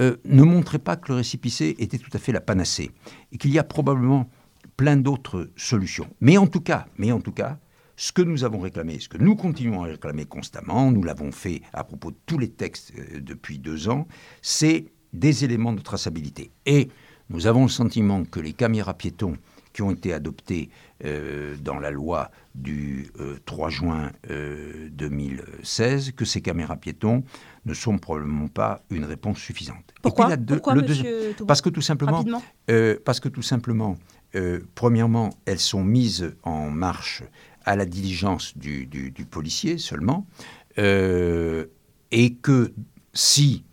ne 0.00 0.42
montraient 0.42 0.80
pas 0.80 0.96
que 0.96 1.12
le 1.12 1.18
récipicé 1.18 1.76
était 1.78 1.98
tout 1.98 2.10
à 2.12 2.18
fait 2.18 2.32
la 2.32 2.40
panacée 2.40 2.90
et 3.30 3.38
qu'il 3.38 3.52
y 3.52 3.58
a 3.60 3.64
probablement 3.64 4.28
plein 4.76 4.96
d'autres 4.96 5.48
solutions. 5.54 6.08
Mais 6.20 6.38
en 6.38 6.48
tout 6.48 6.60
cas, 6.60 6.86
mais 6.96 7.12
en 7.12 7.20
tout 7.20 7.32
cas, 7.32 7.58
ce 7.96 8.10
que 8.10 8.22
nous 8.22 8.42
avons 8.42 8.58
réclamé, 8.58 8.98
ce 8.98 9.08
que 9.08 9.18
nous 9.18 9.36
continuons 9.36 9.84
à 9.84 9.86
réclamer 9.86 10.24
constamment, 10.24 10.90
nous 10.90 11.04
l'avons 11.04 11.30
fait 11.30 11.62
à 11.72 11.84
propos 11.84 12.10
de 12.10 12.16
tous 12.26 12.38
les 12.38 12.50
textes 12.50 12.92
depuis 13.20 13.60
deux 13.60 13.88
ans, 13.88 14.08
c'est 14.40 14.86
des 15.12 15.44
éléments 15.44 15.72
de 15.72 15.80
traçabilité. 15.80 16.50
Et 16.66 16.88
nous 17.30 17.46
avons 17.46 17.62
le 17.64 17.68
sentiment 17.70 18.24
que 18.24 18.40
les 18.40 18.52
caméras 18.52 18.94
piétons 18.94 19.36
qui 19.72 19.80
ont 19.82 19.90
été 19.90 20.12
adoptées 20.12 20.68
euh, 21.04 21.56
dans 21.62 21.78
la 21.78 21.90
loi 21.90 22.30
du 22.54 23.08
euh, 23.20 23.38
3 23.46 23.70
juin 23.70 24.12
euh, 24.30 24.88
2016, 24.92 26.12
que 26.12 26.24
ces 26.24 26.40
caméras 26.42 26.76
piétons 26.76 27.24
ne 27.64 27.72
sont 27.74 27.98
probablement 27.98 28.48
pas 28.48 28.82
une 28.90 29.04
réponse 29.04 29.38
suffisante. 29.38 29.94
Pourquoi 30.02 30.26
puis, 30.26 30.36
deux- 30.38 30.54
le 30.56 30.82
Parce 31.46 31.62
que 31.62 31.70
tout 31.70 31.80
simplement, 31.80 32.18
Rapidement. 32.18 32.42
euh, 32.70 32.98
parce 33.04 33.20
que 33.20 33.28
tout 33.30 33.42
simplement, 33.42 33.96
euh, 34.34 34.60
premièrement, 34.74 35.30
elles 35.46 35.58
sont 35.60 35.84
mises 35.84 36.34
en 36.42 36.70
marche 36.70 37.22
à 37.64 37.74
la 37.76 37.86
diligence 37.86 38.56
du, 38.58 38.86
du- 38.86 39.10
du 39.10 39.24
policier 39.24 39.78
seulement, 39.78 40.26
euh, 40.78 41.66
et 42.10 42.34
que 42.34 42.72
si 43.14 43.64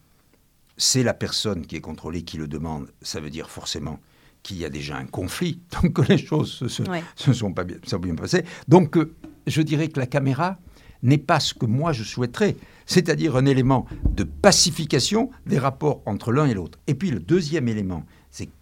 c'est 0.80 1.04
la 1.04 1.14
personne 1.14 1.68
qui 1.68 1.76
est 1.76 1.82
contrôlée 1.82 2.24
qui 2.24 2.38
le 2.38 2.48
demande, 2.48 2.88
ça 3.02 3.20
veut 3.20 3.30
dire 3.30 3.50
forcément 3.50 4.00
qu'il 4.44 4.58
y 4.58 4.66
a 4.66 4.70
déjà 4.70 4.96
un 4.98 5.06
conflit, 5.06 5.60
donc 5.84 5.94
que 5.94 6.02
les 6.12 6.18
choses 6.18 6.52
se, 6.52 6.68
se- 6.70 6.84
Ouais. 6.84 7.04
se 7.16 7.34
sont 7.34 7.54
pas 7.54 7.66
bien, 7.66 7.76
se 7.84 7.92
sont 7.92 8.00
bien 8.00 8.16
passées. 8.16 8.46
Donc, 8.68 8.98
euh, 8.98 9.14
je 9.46 9.62
dirais 9.62 9.90
que 9.90 10.00
la 10.00 10.08
caméra 10.08 10.58
n'est 11.04 11.18
pas 11.18 11.40
ce 11.42 11.54
que 11.54 11.66
moi 11.66 11.92
je 11.94 12.04
souhaiterais, 12.04 12.56
c'est-à-dire 12.86 13.36
un 13.36 13.46
élément 13.46 13.86
de 14.10 14.24
pacification 14.24 15.30
des 15.46 15.60
rapports 15.60 16.02
entre 16.06 16.32
l'un 16.32 16.46
et 16.48 16.54
l'autre. 16.54 16.80
Et 16.88 16.96
puis 16.96 17.12
le 17.12 17.20
deuxième 17.20 17.68
élément, 17.68 18.06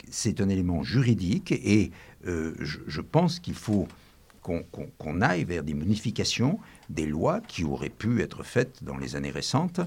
c'est 0.10 0.42
un 0.42 0.50
élément 0.50 0.82
juridique 0.84 1.52
et 1.52 1.92
euh, 2.26 2.54
je, 2.60 3.02
pense 3.02 3.40
qu'il 3.40 3.54
faut 3.56 3.88
qu'on 4.42 5.22
aille 5.22 5.44
vers 5.44 5.64
des 5.64 5.74
modifications 5.74 6.60
des 6.90 7.06
lois 7.06 7.42
qui 7.48 7.64
auraient 7.64 7.90
pu 7.90 8.22
être 8.22 8.44
faites 8.44 8.84
dans 8.84 8.98
les 8.98 9.16
années 9.16 9.30
récentes. 9.32 9.82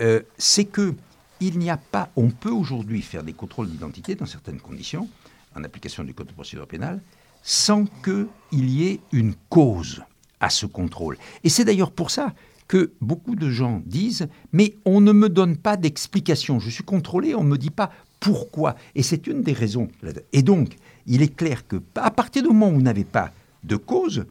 Euh, 0.00 0.20
c'est 0.38 0.64
que 0.64 0.94
il 1.40 1.58
n'y 1.58 1.70
a 1.70 1.76
pas, 1.76 2.10
on 2.16 2.30
peut 2.30 2.50
aujourd'hui 2.50 3.02
faire 3.02 3.22
des 3.22 3.32
contrôles 3.32 3.68
d'identité 3.68 4.14
dans 4.14 4.26
certaines 4.26 4.60
conditions, 4.60 5.08
en 5.56 5.64
application 5.64 6.04
du 6.04 6.14
Code 6.14 6.28
de 6.28 6.32
procédure 6.32 6.66
pénale, 6.66 7.00
sans 7.42 7.86
qu'il 8.04 8.70
y 8.70 8.86
ait 8.86 9.00
une 9.12 9.34
cause 9.48 10.02
à 10.40 10.50
ce 10.50 10.66
contrôle. 10.66 11.16
Et 11.44 11.48
c'est 11.48 11.64
d'ailleurs 11.64 11.92
pour 11.92 12.10
ça 12.10 12.34
que 12.68 12.92
beaucoup 13.00 13.34
de 13.34 13.50
gens 13.50 13.82
disent 13.84 14.28
Mais 14.52 14.76
on 14.84 15.00
ne 15.00 15.12
me 15.12 15.28
donne 15.28 15.56
pas 15.56 15.76
d'explication. 15.76 16.60
Je 16.60 16.70
suis 16.70 16.84
contrôlé, 16.84 17.34
on 17.34 17.42
ne 17.42 17.48
me 17.48 17.58
dit 17.58 17.70
pas 17.70 17.90
pourquoi. 18.20 18.76
Et 18.94 19.02
c'est 19.02 19.26
une 19.26 19.42
des 19.42 19.52
raisons. 19.52 19.88
Et 20.32 20.42
donc, 20.42 20.76
il 21.06 21.22
est 21.22 21.34
clair 21.34 21.66
que 21.66 21.82
à 21.96 22.10
partir 22.10 22.42
du 22.42 22.48
moment 22.48 22.68
où 22.68 22.74
vous 22.74 22.82
n'avez 22.82 23.04
pas 23.04 23.32
de 23.64 23.76
cause, 23.76 24.26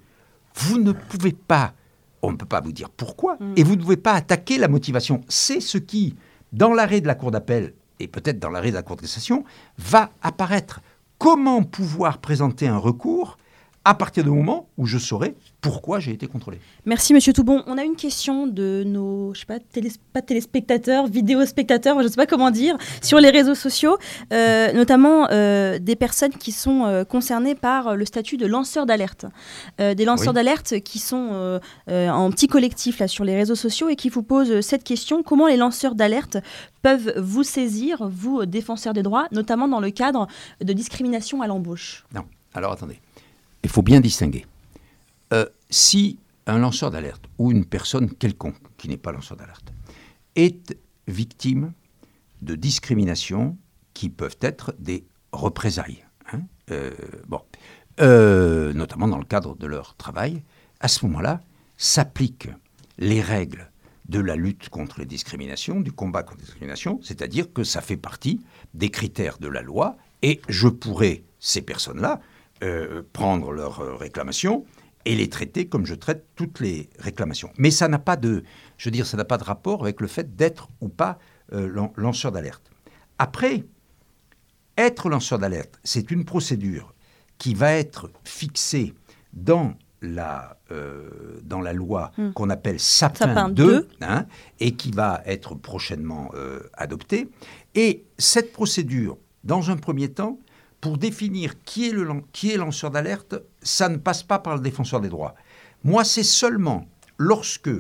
vous 0.55 0.79
ne 0.79 0.91
pouvez 0.91 1.33
pas, 1.33 1.73
on 2.21 2.31
ne 2.31 2.37
peut 2.37 2.45
pas 2.45 2.61
vous 2.61 2.71
dire 2.71 2.89
pourquoi, 2.89 3.35
mm. 3.39 3.53
et 3.57 3.63
vous 3.63 3.75
ne 3.75 3.81
pouvez 3.81 3.97
pas 3.97 4.13
attaquer 4.13 4.57
la 4.57 4.67
motivation. 4.67 5.21
C'est 5.27 5.59
ce 5.59 5.77
qui, 5.77 6.15
dans 6.53 6.73
l'arrêt 6.73 7.01
de 7.01 7.07
la 7.07 7.15
Cour 7.15 7.31
d'appel, 7.31 7.73
et 7.99 8.07
peut-être 8.07 8.39
dans 8.39 8.49
l'arrêt 8.49 8.69
de 8.69 8.75
la 8.75 8.83
Cour 8.83 8.95
de 8.95 9.01
cassation, 9.01 9.43
va 9.77 10.11
apparaître. 10.21 10.81
Comment 11.17 11.63
pouvoir 11.63 12.19
présenter 12.19 12.67
un 12.67 12.77
recours 12.77 13.37
à 13.85 13.93
partir 13.93 14.23
du 14.23 14.29
moment 14.29 14.67
où 14.77 14.85
je 14.85 14.97
saurai 14.97 15.35
pourquoi 15.61 15.99
j'ai 15.99 16.11
été 16.11 16.27
contrôlé. 16.27 16.59
Merci 16.85 17.13
Monsieur 17.13 17.33
Toubon. 17.33 17.63
On 17.67 17.77
a 17.77 17.83
une 17.83 17.95
question 17.95 18.47
de 18.47 18.83
nos, 18.85 19.33
je 19.33 19.41
sais 19.41 19.45
pas, 19.45 19.59
pas 20.13 20.21
téléspectateurs, 20.21 21.07
vidéospectateurs, 21.07 21.97
je 21.99 22.03
ne 22.03 22.07
sais 22.07 22.15
pas 22.15 22.25
comment 22.25 22.51
dire, 22.51 22.77
sur 23.01 23.19
les 23.19 23.29
réseaux 23.29 23.55
sociaux, 23.55 23.97
euh, 24.31 24.71
notamment 24.73 25.27
euh, 25.31 25.79
des 25.79 25.95
personnes 25.95 26.31
qui 26.31 26.51
sont 26.51 26.85
euh, 26.85 27.03
concernées 27.03 27.55
par 27.55 27.95
le 27.95 28.05
statut 28.05 28.37
de 28.37 28.45
lanceur 28.45 28.85
d'alerte. 28.85 29.25
des 29.77 30.05
lanceurs 30.05 30.33
d'alerte 30.33 30.79
qui 30.81 30.99
sont 30.99 31.59
en 31.87 32.31
petit 32.31 32.47
collectif 32.47 32.99
là, 32.99 33.07
sur 33.07 33.23
les 33.23 33.35
réseaux 33.35 33.55
sociaux 33.55 33.89
et 33.89 33.95
qui 33.95 34.09
vous 34.09 34.23
posent 34.23 34.61
cette 34.61 34.83
question, 34.83 35.23
comment 35.23 35.47
les 35.47 35.57
lanceurs 35.57 35.95
d'alerte 35.95 36.37
peuvent 36.81 37.13
vous 37.17 37.43
saisir, 37.43 38.07
vous, 38.09 38.45
défenseurs 38.45 38.93
des 38.93 39.03
droits, 39.03 39.27
notamment 39.31 39.67
dans 39.67 39.79
le 39.79 39.91
cadre 39.91 40.27
de 40.61 40.73
discrimination 40.73 41.41
à 41.41 41.47
l'embauche? 41.47 42.05
Non. 42.13 42.23
Alors 42.53 42.71
attendez 42.71 42.99
il 43.63 43.69
faut 43.69 43.81
bien 43.81 43.99
distinguer. 43.99 44.45
Euh, 45.33 45.45
si 45.69 46.19
un 46.47 46.57
lanceur 46.57 46.91
d'alerte 46.91 47.25
ou 47.37 47.51
une 47.51 47.65
personne 47.65 48.13
quelconque 48.13 48.57
qui 48.77 48.89
n'est 48.89 48.97
pas 48.97 49.11
lanceur 49.11 49.37
d'alerte 49.37 49.71
est 50.35 50.77
victime 51.07 51.73
de 52.41 52.55
discriminations 52.55 53.57
qui 53.93 54.09
peuvent 54.09 54.37
être 54.41 54.73
des 54.79 55.05
représailles, 55.31 56.05
hein, 56.31 56.41
euh, 56.71 56.91
euh, 57.99 58.73
notamment 58.73 59.07
dans 59.07 59.17
le 59.17 59.25
cadre 59.25 59.55
de 59.55 59.67
leur 59.67 59.95
travail, 59.95 60.41
à 60.79 60.87
ce 60.87 61.05
moment-là, 61.05 61.41
s'appliquent 61.77 62.49
les 62.97 63.21
règles 63.21 63.69
de 64.07 64.19
la 64.19 64.35
lutte 64.35 64.69
contre 64.69 64.99
les 64.99 65.05
discriminations, 65.05 65.81
du 65.81 65.91
combat 65.91 66.23
contre 66.23 66.39
les 66.39 66.45
discriminations, 66.45 66.99
c'est-à-dire 67.03 67.51
que 67.53 67.63
ça 67.63 67.81
fait 67.81 67.97
partie 67.97 68.41
des 68.73 68.89
critères 68.89 69.37
de 69.37 69.47
la 69.47 69.61
loi, 69.61 69.97
et 70.21 70.41
je 70.49 70.67
pourrais, 70.67 71.23
ces 71.39 71.61
personnes-là, 71.61 72.19
euh, 72.61 73.03
prendre 73.13 73.53
leurs 73.53 73.79
euh, 73.79 73.95
réclamations 73.95 74.65
et 75.05 75.15
les 75.15 75.29
traiter 75.29 75.67
comme 75.67 75.85
je 75.85 75.95
traite 75.95 76.25
toutes 76.35 76.59
les 76.59 76.89
réclamations. 76.99 77.51
Mais 77.57 77.71
ça 77.71 77.87
n'a 77.87 77.99
pas 77.99 78.17
de, 78.17 78.43
je 78.75 78.85
veux 78.89 78.91
dire, 78.91 79.05
ça 79.05 79.15
n'a 79.15 79.23
pas 79.23 79.37
de 79.37 79.45
rapport 79.45 79.81
avec 79.81 80.01
le 80.01 80.07
fait 80.07 80.35
d'être 80.35 80.67
ou 80.81 80.89
pas 80.89 81.19
euh, 81.53 81.87
lanceur 81.95 82.33
d'alerte. 82.33 82.69
Après, 83.17 83.63
être 84.77 85.07
lanceur 85.07 85.39
d'alerte, 85.39 85.79
c'est 85.85 86.11
une 86.11 86.25
procédure 86.25 86.93
qui 87.37 87.53
va 87.53 87.71
être 87.71 88.11
fixée 88.25 88.93
dans 89.31 89.75
la, 90.01 90.57
dans 91.43 91.61
la 91.61 91.73
loi 91.73 92.11
hmm. 92.17 92.31
qu'on 92.31 92.49
appelle 92.49 92.79
Sapin, 92.79 93.49
2, 93.49 93.87
hein, 94.01 94.25
et 94.59 94.71
qui 94.75 94.91
va 94.91 95.21
être 95.25 95.55
prochainement 95.55 96.31
adoptée. 96.73 97.29
Et 97.75 98.05
cette 98.17 98.51
procédure, 98.51 99.17
dans 99.43 99.71
un 99.71 99.77
premier 99.77 100.09
temps, 100.09 100.39
pour 100.81 100.97
définir 100.97 101.61
qui 101.63 101.89
est, 101.89 101.91
le, 101.91 102.07
qui 102.31 102.51
est 102.51 102.57
lanceur 102.57 102.91
d'alerte, 102.91 103.35
ça 103.61 103.89
ne 103.89 103.97
passe 103.97 104.23
pas 104.23 104.39
par 104.39 104.55
le 104.55 104.61
défenseur 104.61 105.01
des 105.01 105.09
droits. 105.09 105.35
Moi, 105.83 106.03
c'est 106.03 106.23
seulement 106.23 106.87
lorsque 107.17 107.71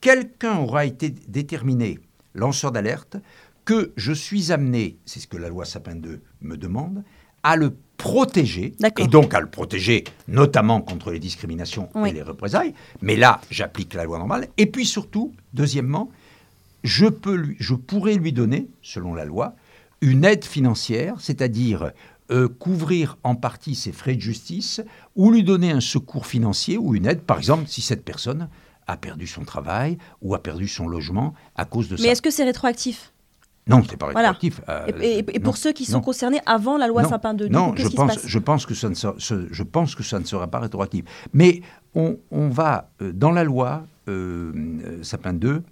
quelqu'un 0.00 0.58
aura 0.58 0.84
été 0.84 1.10
déterminé 1.10 1.98
lanceur 2.34 2.72
d'alerte 2.72 3.16
que 3.64 3.92
je 3.96 4.12
suis 4.12 4.50
amené, 4.50 4.96
c'est 5.04 5.20
ce 5.20 5.26
que 5.26 5.36
la 5.36 5.48
loi 5.48 5.64
Sapin 5.64 5.94
2 5.94 6.20
me 6.40 6.56
demande, 6.56 7.04
à 7.42 7.56
le 7.56 7.76
protéger, 7.98 8.74
et 8.98 9.06
donc 9.08 9.34
à 9.34 9.40
le 9.40 9.48
protéger 9.48 10.04
notamment 10.26 10.80
contre 10.80 11.10
les 11.10 11.18
discriminations 11.18 11.88
et 12.06 12.12
les 12.12 12.22
représailles, 12.22 12.74
mais 13.02 13.16
là, 13.16 13.40
j'applique 13.50 13.94
la 13.94 14.04
loi 14.04 14.18
normale, 14.18 14.48
et 14.56 14.66
puis 14.66 14.86
surtout, 14.86 15.34
deuxièmement, 15.52 16.10
je, 16.84 17.06
peux 17.06 17.34
lui, 17.34 17.56
je 17.58 17.74
pourrais 17.74 18.14
lui 18.14 18.32
donner, 18.32 18.68
selon 18.82 19.14
la 19.14 19.24
loi, 19.24 19.54
une 20.00 20.24
aide 20.24 20.44
financière, 20.44 21.16
c'est-à-dire 21.18 21.90
euh, 22.30 22.46
couvrir 22.46 23.16
en 23.24 23.34
partie 23.34 23.74
ses 23.74 23.90
frais 23.90 24.14
de 24.14 24.20
justice 24.20 24.82
ou 25.16 25.32
lui 25.32 25.42
donner 25.42 25.70
un 25.70 25.80
secours 25.80 26.26
financier 26.26 26.76
ou 26.76 26.94
une 26.94 27.06
aide, 27.06 27.22
par 27.22 27.38
exemple, 27.38 27.64
si 27.68 27.80
cette 27.80 28.04
personne 28.04 28.50
a 28.86 28.98
perdu 28.98 29.26
son 29.26 29.44
travail 29.44 29.96
ou 30.20 30.34
a 30.34 30.42
perdu 30.42 30.68
son 30.68 30.88
logement 30.88 31.32
à 31.56 31.64
cause 31.64 31.88
de 31.88 31.96
ça. 31.96 32.02
Mais 32.02 32.10
est-ce 32.10 32.20
que 32.20 32.30
c'est 32.30 32.44
rétroactif? 32.44 33.14
Non, 33.66 33.82
c'est 33.88 33.96
pas 33.96 34.08
rétroactif. 34.08 34.60
Euh, 34.68 34.90
et, 35.00 35.40
pour 35.40 35.56
ceux 35.56 35.72
qui 35.72 35.86
sont 35.86 36.02
concernés 36.02 36.40
avant 36.44 36.76
la 36.76 36.86
loi 36.86 37.04
Sapin 37.04 37.32
2, 37.32 37.48
non, 37.48 37.74
je 37.76 37.88
pense, 37.88 38.18
je 38.22 38.38
pense 38.38 38.66
que 38.66 38.74
ça 38.74 38.90
ne 38.90 38.94
sera, 38.94 39.14
je 39.18 39.62
pense 39.62 39.94
que 39.94 40.02
ça 40.02 40.18
ne 40.18 40.24
sera 40.24 40.48
pas 40.48 40.58
rétroactif. 40.58 41.06
Mais 41.32 41.62
on, 41.94 42.18
va 42.30 42.90
euh, 43.00 43.10
dans 43.14 43.30
la 43.30 43.44
loi 43.44 43.86
Sapin 45.00 45.32
2, 45.32 45.62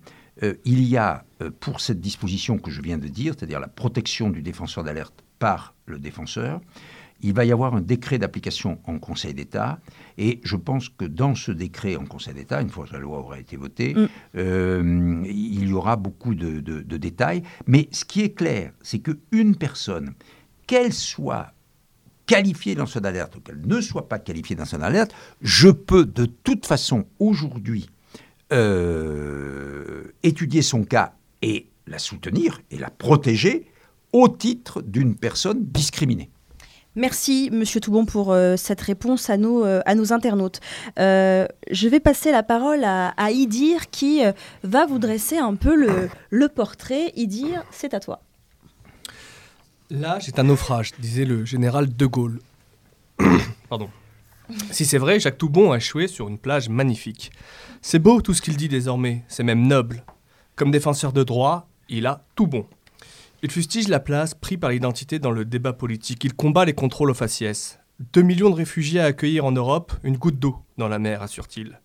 il 0.64 0.84
y 0.84 0.96
a 0.96 1.24
pour 1.60 1.82
cette 1.82 2.00
disposition 2.00 2.56
que 2.56 2.70
je 2.70 2.80
viens 2.80 2.96
de 2.96 3.08
dire, 3.08 3.34
c'est-à-dire 3.36 3.60
la 3.60 3.68
protection 3.68 4.30
du 4.30 4.40
défenseur 4.40 4.84
d'alerte 4.84 5.25
par 5.38 5.74
le 5.86 5.98
défenseur. 5.98 6.60
Il 7.22 7.32
va 7.32 7.44
y 7.44 7.52
avoir 7.52 7.74
un 7.74 7.80
décret 7.80 8.18
d'application 8.18 8.78
en 8.84 8.98
Conseil 8.98 9.32
d'État, 9.32 9.78
et 10.18 10.40
je 10.44 10.56
pense 10.56 10.90
que 10.90 11.06
dans 11.06 11.34
ce 11.34 11.50
décret 11.50 11.96
en 11.96 12.04
Conseil 12.04 12.34
d'État, 12.34 12.60
une 12.60 12.68
fois 12.68 12.86
que 12.86 12.92
la 12.92 12.98
loi 12.98 13.18
aura 13.18 13.38
été 13.38 13.56
votée, 13.56 13.94
mm. 13.94 14.08
euh, 14.36 15.22
il 15.26 15.68
y 15.68 15.72
aura 15.72 15.96
beaucoup 15.96 16.34
de, 16.34 16.60
détails. 16.98 17.42
Mais 17.66 17.88
ce 17.90 18.04
qui 18.04 18.20
est 18.20 18.34
clair, 18.34 18.72
c'est 18.82 18.98
qu'une 18.98 19.56
personne, 19.56 20.12
qu'elle 20.66 20.92
soit 20.92 21.52
qualifiée 22.26 22.74
dans 22.74 22.86
son 22.86 23.04
alerte 23.04 23.36
ou 23.36 23.40
qu'elle 23.40 23.62
ne 23.64 23.80
soit 23.80 24.08
pas 24.08 24.18
qualifiée 24.18 24.56
dans 24.56 24.64
son 24.64 24.82
alerte, 24.82 25.14
je 25.40 25.68
peux 25.68 26.04
de 26.04 26.26
toute 26.26 26.66
façon 26.66 27.06
aujourd'hui 27.18 27.88
euh, 28.52 30.12
étudier 30.22 30.62
son 30.62 30.84
cas 30.84 31.14
et 31.40 31.68
la 31.86 31.98
soutenir 31.98 32.60
et 32.70 32.78
la 32.78 32.90
protéger 32.90 33.66
au 34.12 34.28
titre 34.28 34.82
d'une 34.82 35.14
personne 35.14 35.64
discriminée. 35.64 36.30
Merci, 36.96 37.50
Monsieur 37.52 37.78
Toubon, 37.78 38.06
pour 38.06 38.32
euh, 38.32 38.56
cette 38.56 38.80
réponse 38.80 39.28
à 39.28 39.36
nos, 39.36 39.66
euh, 39.66 39.82
à 39.84 39.94
nos 39.94 40.14
internautes. 40.14 40.60
Euh, 40.98 41.46
je 41.70 41.88
vais 41.88 42.00
passer 42.00 42.32
la 42.32 42.42
parole 42.42 42.84
à, 42.84 43.12
Idir 43.30 43.90
qui 43.90 44.22
va 44.62 44.86
vous 44.86 44.98
dresser 44.98 45.36
un 45.36 45.56
peu 45.56 45.76
le, 45.76 46.08
le 46.30 46.48
portrait. 46.48 47.12
Idir, 47.14 47.64
c'est 47.70 47.92
à 47.92 48.00
toi. 48.00 48.22
Là, 49.90 50.18
c'est 50.22 50.38
un 50.38 50.44
naufrage, 50.44 50.92
disait 50.98 51.26
le 51.26 51.44
général 51.44 51.94
de 51.94 52.06
Gaulle. 52.06 52.40
Pardon. 53.68 53.90
Si 54.70 54.86
c'est 54.86 54.98
vrai, 54.98 55.20
Jacques 55.20 55.38
Toubon 55.38 55.72
a 55.72 55.76
échoué 55.76 56.08
sur 56.08 56.28
une 56.28 56.38
plage 56.38 56.70
magnifique. 56.70 57.30
C'est 57.82 57.98
beau 57.98 58.22
tout 58.22 58.32
ce 58.32 58.40
qu'il 58.40 58.56
dit 58.56 58.68
désormais, 58.68 59.22
c'est 59.28 59.42
même 59.42 59.66
noble. 59.66 60.02
Comme 60.54 60.70
défenseur 60.70 61.12
de 61.12 61.24
droit, 61.24 61.68
il 61.88 62.06
a 62.06 62.24
tout 62.34 62.46
bon. 62.46 62.66
Il 63.46 63.52
fustige 63.52 63.86
la 63.86 64.00
place 64.00 64.34
prise 64.34 64.58
par 64.58 64.70
l'identité 64.70 65.20
dans 65.20 65.30
le 65.30 65.44
débat 65.44 65.72
politique. 65.72 66.24
Il 66.24 66.34
combat 66.34 66.64
les 66.64 66.72
contrôles 66.72 67.12
aux 67.12 67.14
faciès. 67.14 67.78
Deux 68.12 68.22
millions 68.22 68.50
de 68.50 68.56
réfugiés 68.56 68.98
à 68.98 69.04
accueillir 69.04 69.44
en 69.44 69.52
Europe, 69.52 69.92
une 70.02 70.16
goutte 70.16 70.40
d'eau 70.40 70.56
dans 70.78 70.88
la 70.88 70.98
mer, 70.98 71.22
assure-t-il. 71.22 71.80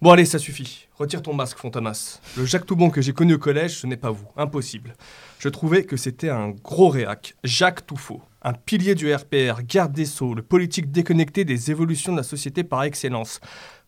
Bon 0.00 0.12
allez, 0.12 0.24
ça 0.24 0.38
suffit. 0.38 0.86
Retire 0.94 1.20
ton 1.20 1.34
masque, 1.34 1.58
Fontamas. 1.58 2.20
Le 2.36 2.44
Jacques 2.44 2.66
Toubon 2.66 2.90
que 2.90 3.02
j'ai 3.02 3.12
connu 3.12 3.34
au 3.34 3.38
collège, 3.38 3.80
ce 3.80 3.88
n'est 3.88 3.96
pas 3.96 4.12
vous. 4.12 4.28
Impossible. 4.36 4.94
Je 5.40 5.48
trouvais 5.48 5.82
que 5.82 5.96
c'était 5.96 6.28
un 6.28 6.50
gros 6.50 6.90
réac. 6.90 7.34
Jacques 7.42 7.84
Touffaut. 7.84 8.22
Un 8.42 8.52
pilier 8.52 8.94
du 8.94 9.12
RPR, 9.12 9.64
garde 9.64 9.92
des 9.92 10.04
Sceaux, 10.04 10.32
le 10.32 10.42
politique 10.42 10.92
déconnecté 10.92 11.44
des 11.44 11.72
évolutions 11.72 12.12
de 12.12 12.18
la 12.18 12.22
société 12.22 12.62
par 12.62 12.84
excellence. 12.84 13.40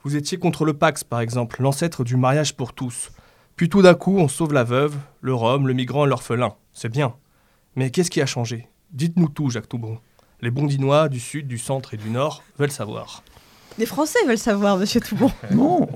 Vous 0.02 0.16
étiez 0.16 0.38
contre 0.38 0.64
le 0.64 0.72
Pax, 0.72 1.04
par 1.04 1.20
exemple, 1.20 1.62
l'ancêtre 1.62 2.02
du 2.02 2.16
mariage 2.16 2.56
pour 2.56 2.72
tous. 2.72 3.12
Puis 3.56 3.70
tout 3.70 3.80
d'un 3.80 3.94
coup, 3.94 4.18
on 4.18 4.28
sauve 4.28 4.52
la 4.52 4.64
veuve, 4.64 4.94
le 5.22 5.32
rhum, 5.32 5.66
le 5.66 5.72
migrant 5.72 6.04
et 6.04 6.08
l'orphelin. 6.08 6.54
C'est 6.74 6.90
bien. 6.90 7.14
Mais 7.74 7.90
qu'est-ce 7.90 8.10
qui 8.10 8.20
a 8.20 8.26
changé? 8.26 8.68
Dites-nous 8.92 9.30
tout, 9.30 9.48
Jacques 9.48 9.68
Toubon. 9.68 9.98
Les 10.42 10.50
Bondinois 10.50 11.08
du 11.08 11.20
sud, 11.20 11.48
du 11.48 11.56
centre 11.56 11.94
et 11.94 11.96
du 11.96 12.10
nord 12.10 12.42
veulent 12.58 12.70
savoir. 12.70 13.22
Les 13.78 13.86
Français 13.86 14.18
veulent 14.26 14.36
savoir, 14.36 14.76
monsieur 14.76 15.00
Toubon. 15.00 15.32
Non, 15.52 15.88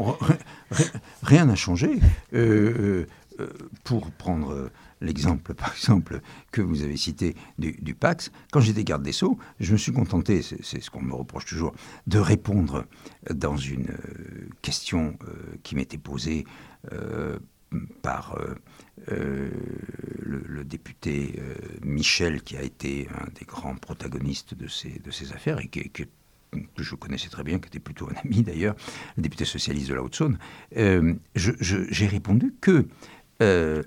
rien 1.23 1.45
n'a 1.45 1.55
changé. 1.55 2.01
Euh, 2.33 3.07
euh, 3.39 3.49
pour 3.85 4.11
prendre 4.11 4.71
l'exemple, 5.03 5.53
par 5.55 5.73
exemple, 5.75 6.21
que 6.53 6.63
vous 6.63 6.83
avez 6.83 6.97
cité 6.97 7.37
du, 7.59 7.95
Pax, 7.95 8.33
quand 8.53 8.61
j'étais 8.61 8.85
garde 8.85 9.03
des 9.03 9.13
Sceaux, 9.13 9.39
je 9.61 9.73
me 9.73 9.79
suis 9.79 9.93
contenté, 9.93 10.43
c'est 10.43 10.81
ce 10.81 10.91
qu'on 10.91 11.03
me 11.03 11.15
reproche 11.15 11.45
toujours, 11.45 11.75
de 12.07 12.19
répondre 12.19 12.85
dans 13.31 13.57
une 13.57 13.97
question 14.63 15.19
qui 15.63 15.75
m'était 15.75 15.99
posée 15.99 16.45
par 18.03 18.37
le, 19.07 20.65
député 20.65 21.41
Michel, 21.83 22.43
qui 22.43 22.57
a 22.57 22.63
été 22.63 23.09
un 23.15 23.27
des 23.39 23.45
grands 23.45 23.75
protagonistes 23.75 24.55
de 24.55 24.69
ces, 24.69 24.99
de 25.01 25.11
ces 25.11 25.33
affaires 25.33 25.59
et 25.59 25.69
qui, 25.69 25.89
qui 25.91 26.07
que 26.75 26.83
je 26.83 26.95
connaissais 26.95 27.29
très 27.29 27.45
bien, 27.45 27.59
qui 27.59 27.69
était 27.69 27.79
plutôt 27.79 28.09
un 28.09 28.15
ami 28.25 28.43
d'ailleurs, 28.43 28.75
le 29.17 29.23
député 29.23 29.45
socialiste 29.45 29.89
de 29.89 29.95
la 29.95 30.03
Haute-Saône, 30.03 30.39
euh, 30.77 31.15
j'ai 31.35 32.07
répondu 32.07 32.55
que 32.61 32.87
euh, 33.43 33.83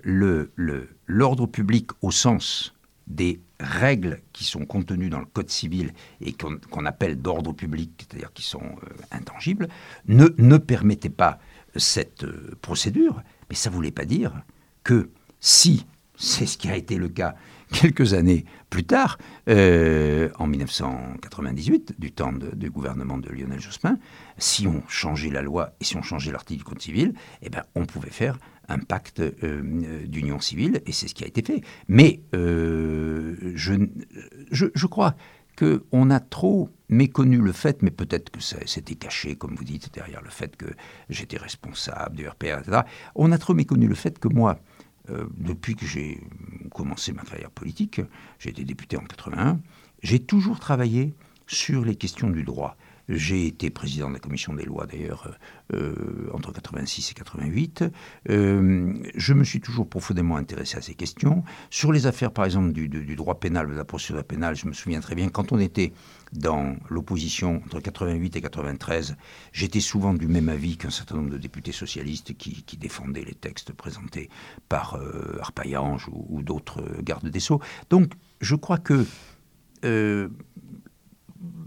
l'ordre 1.07 1.45
public 1.45 1.91
au 2.01 2.11
sens 2.11 2.73
des 3.07 3.41
règles 3.59 4.21
qui 4.31 4.45
sont 4.45 4.65
contenues 4.65 5.09
dans 5.09 5.19
le 5.19 5.25
Code 5.25 5.49
civil 5.49 5.93
et 6.21 6.33
qu'on 6.33 6.85
appelle 6.85 7.21
d'ordre 7.21 7.53
public, 7.53 7.91
c'est-à-dire 7.97 8.31
qui 8.33 8.43
sont 8.43 8.63
euh, 8.63 8.87
intangibles, 9.11 9.67
ne, 10.07 10.27
ne 10.37 10.57
permettait 10.57 11.09
pas 11.09 11.39
cette 11.76 12.26
procédure, 12.61 13.21
mais 13.49 13.55
ça 13.55 13.69
ne 13.69 13.76
voulait 13.76 13.91
pas 13.91 14.05
dire 14.05 14.34
que 14.84 15.09
si, 15.39 15.86
c'est 16.15 16.45
ce 16.45 16.57
qui 16.57 16.69
a 16.69 16.76
été 16.76 16.97
le 16.97 17.09
cas 17.09 17.36
quelques 17.74 18.13
années 18.13 18.45
plus 18.69 18.84
tard, 18.84 19.17
euh, 19.49 20.30
en 20.39 20.47
1998, 20.47 21.95
du 21.99 22.11
temps 22.11 22.32
du 22.32 22.69
gouvernement 22.69 23.17
de 23.17 23.30
Lionel 23.30 23.59
Jospin, 23.59 23.97
si 24.38 24.67
on 24.67 24.84
changeait 24.88 25.30
la 25.30 25.41
loi 25.41 25.76
et 25.80 25.84
si 25.84 25.97
on 25.97 26.01
changeait 26.01 26.32
l'article 26.32 26.59
du 26.59 26.63
Code 26.63 26.82
civil, 26.82 27.13
eh 27.41 27.49
ben, 27.49 27.63
on 27.76 27.86
pouvait 27.86 28.09
faire 28.09 28.38
un 28.69 28.80
pacte 28.80 29.19
euh, 29.19 30.05
d'union 30.05 30.39
civile, 30.39 30.82
et 30.86 30.93
c'est 30.93 31.07
ce 31.07 31.13
qui 31.13 31.24
a 31.24 31.28
été 31.28 31.41
fait. 31.41 31.61
Mais 31.88 32.21
euh, 32.34 33.36
je, 33.55 33.74
je, 34.51 34.86
crois 34.88 35.15
qu'on 35.57 36.09
a 36.09 36.19
trop 36.19 36.69
méconnu 36.89 37.39
le 37.39 37.51
fait, 37.51 37.81
mais 37.81 37.91
peut-être 37.91 38.29
que 38.29 38.39
c'était 38.41 38.95
caché, 38.95 39.35
comme 39.35 39.55
vous 39.55 39.63
dites, 39.63 39.93
derrière 39.93 40.21
le 40.21 40.29
fait 40.29 40.55
que 40.55 40.65
j'étais 41.09 41.37
responsable 41.37 42.15
du 42.15 42.27
RPR, 42.27 42.59
etc. 42.59 42.81
On 43.15 43.31
a 43.31 43.37
trop 43.37 43.53
méconnu 43.53 43.87
le 43.87 43.95
fait 43.95 44.19
que 44.19 44.27
moi, 44.27 44.59
euh, 45.09 45.25
depuis 45.37 45.75
que 45.75 45.85
j'ai 45.85 46.21
commencé 46.71 47.11
ma 47.11 47.23
carrière 47.23 47.51
politique, 47.51 48.01
j'ai 48.39 48.49
été 48.49 48.63
député 48.63 48.97
en 48.97 49.03
81, 49.03 49.59
j'ai 50.01 50.19
toujours 50.19 50.59
travaillé 50.59 51.13
sur 51.47 51.83
les 51.83 51.95
questions 51.95 52.29
du 52.29 52.43
droit. 52.43 52.77
J'ai 53.09 53.47
été 53.47 53.69
président 53.69 54.07
de 54.07 54.13
la 54.13 54.19
commission 54.19 54.53
des 54.53 54.63
lois 54.63 54.85
d'ailleurs 54.85 55.37
euh, 55.73 56.29
entre 56.33 56.53
86 56.53 57.11
et 57.11 57.13
88. 57.13 57.83
Euh, 58.29 58.93
je 59.15 59.33
me 59.33 59.43
suis 59.43 59.59
toujours 59.59 59.89
profondément 59.89 60.37
intéressé 60.37 60.77
à 60.77 60.81
ces 60.81 60.95
questions. 60.95 61.43
Sur 61.69 61.91
les 61.91 62.07
affaires 62.07 62.31
par 62.31 62.45
exemple 62.45 62.71
du, 62.71 63.15
droit 63.15 63.39
pénal, 63.39 63.67
de 63.67 63.73
la 63.73 63.83
procédure 63.83 64.23
pénale, 64.23 64.55
je 64.55 64.67
me 64.67 64.73
souviens 64.73 65.01
très 65.01 65.15
bien 65.15 65.29
quand 65.29 65.51
on 65.51 65.59
était 65.59 65.91
dans 66.31 66.75
l'opposition 66.89 67.61
entre 67.65 67.79
88 67.79 68.37
et 68.37 68.41
93, 68.41 69.15
j'étais 69.51 69.81
souvent 69.81 70.13
du 70.13 70.27
même 70.27 70.49
avis 70.49 70.77
qu'un 70.77 70.89
certain 70.89 71.15
nombre 71.15 71.29
de 71.29 71.37
députés 71.37 71.73
socialistes 71.73 72.35
qui, 72.35 72.63
défendaient 72.77 73.23
les 73.23 73.35
textes 73.35 73.71
présentés 73.71 74.29
par 74.67 74.95
euh, 74.95 75.37
Arpaillange 75.41 76.09
ou, 76.11 76.41
d'autres 76.41 76.83
gardes 77.01 77.29
des 77.29 77.39
Sceaux. 77.39 77.61
Donc 77.89 78.13
je 78.41 78.55
crois 78.55 78.77
que 78.77 79.05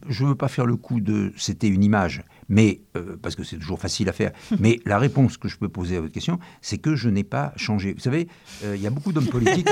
je 0.09 0.25
ne 0.25 0.31
veux 0.31 0.35
pas 0.35 0.49
faire 0.49 0.67
le 0.67 0.77
coup 0.77 1.01
de 1.01 1.33
c'était 1.37 1.69
une 1.69 1.83
image, 1.83 2.25
mais 2.49 2.81
euh, 2.97 3.17
parce 3.21 3.35
que 3.35 3.45
c'est 3.45 3.57
toujours 3.57 3.81
facile 3.81 4.09
à 4.09 4.13
faire. 4.13 4.33
Mais 4.59 4.81
la 4.85 4.99
réponse 4.99 5.37
que 5.37 5.49
je 5.49 5.57
peux 5.57 5.69
poser 5.69 5.97
à 5.97 6.01
votre 6.01 6.13
question, 6.13 6.39
c'est 6.61 6.79
que 6.79 6.95
je 6.95 7.09
n'ai 7.09 7.25
pas 7.25 7.53
changé. 7.57 7.93
Vous 7.93 8.01
savez, 8.01 8.29
euh, 8.65 8.77
il 8.77 8.83
y 8.83 8.87
a 8.87 8.91
beaucoup 8.91 9.13
d'hommes 9.13 9.27
politiques. 9.27 9.69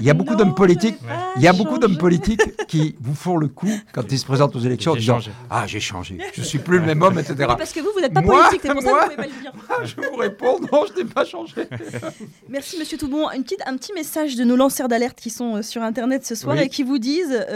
Il 0.00 0.06
y 0.06 0.10
a 0.10 0.14
beaucoup 0.14 0.34
d'hommes 0.34 0.54
politiques. 0.54 0.96
Il 1.36 1.42
y 1.42 1.48
a 1.48 1.52
beaucoup 1.52 1.78
d'hommes 1.78 1.98
politiques 1.98 2.66
qui 2.66 2.96
vous 3.00 3.14
font 3.14 3.36
le 3.36 3.48
coup 3.48 3.72
quand 3.92 4.10
ils 4.10 4.18
se 4.18 4.24
présentent 4.24 4.54
aux 4.56 4.60
élections 4.60 4.92
en 4.92 4.96
disant 4.96 5.18
ah 5.50 5.66
j'ai 5.66 5.80
changé, 5.80 6.18
je 6.34 6.42
suis 6.42 6.58
plus 6.58 6.78
le 6.78 6.86
même 6.86 7.02
homme, 7.02 7.18
etc. 7.18 7.34
parce 7.58 7.72
que 7.72 7.80
vous 7.80 7.90
vous 7.94 8.00
n'êtes 8.00 8.14
pas 8.14 8.22
politique, 8.22 8.60
c'est 8.62 8.72
pour 8.72 8.82
ça 8.82 8.88
que 8.88 8.94
vous 8.94 9.04
pouvez 9.04 9.16
pas 9.16 9.26
le 9.26 9.40
dire. 9.40 9.52
je 9.84 9.96
vous 9.96 10.16
réponds 10.16 10.60
non, 10.72 10.84
je 10.86 11.02
n'ai 11.02 11.08
pas 11.08 11.24
changé. 11.24 11.54
Merci 12.48 12.78
Monsieur 12.78 12.98
Toubon. 12.98 13.30
Une 13.30 13.42
petite, 13.42 13.62
un 13.66 13.76
petit 13.76 13.92
message 13.92 14.36
de 14.36 14.44
nos 14.44 14.56
lanceurs 14.56 14.88
d'alerte 14.88 15.18
qui 15.18 15.30
sont 15.30 15.56
euh, 15.56 15.62
sur 15.62 15.82
Internet 15.82 16.24
ce 16.26 16.34
soir 16.34 16.58
et 16.58 16.68
qui 16.68 16.82
vous 16.82 16.98
disent 16.98 17.46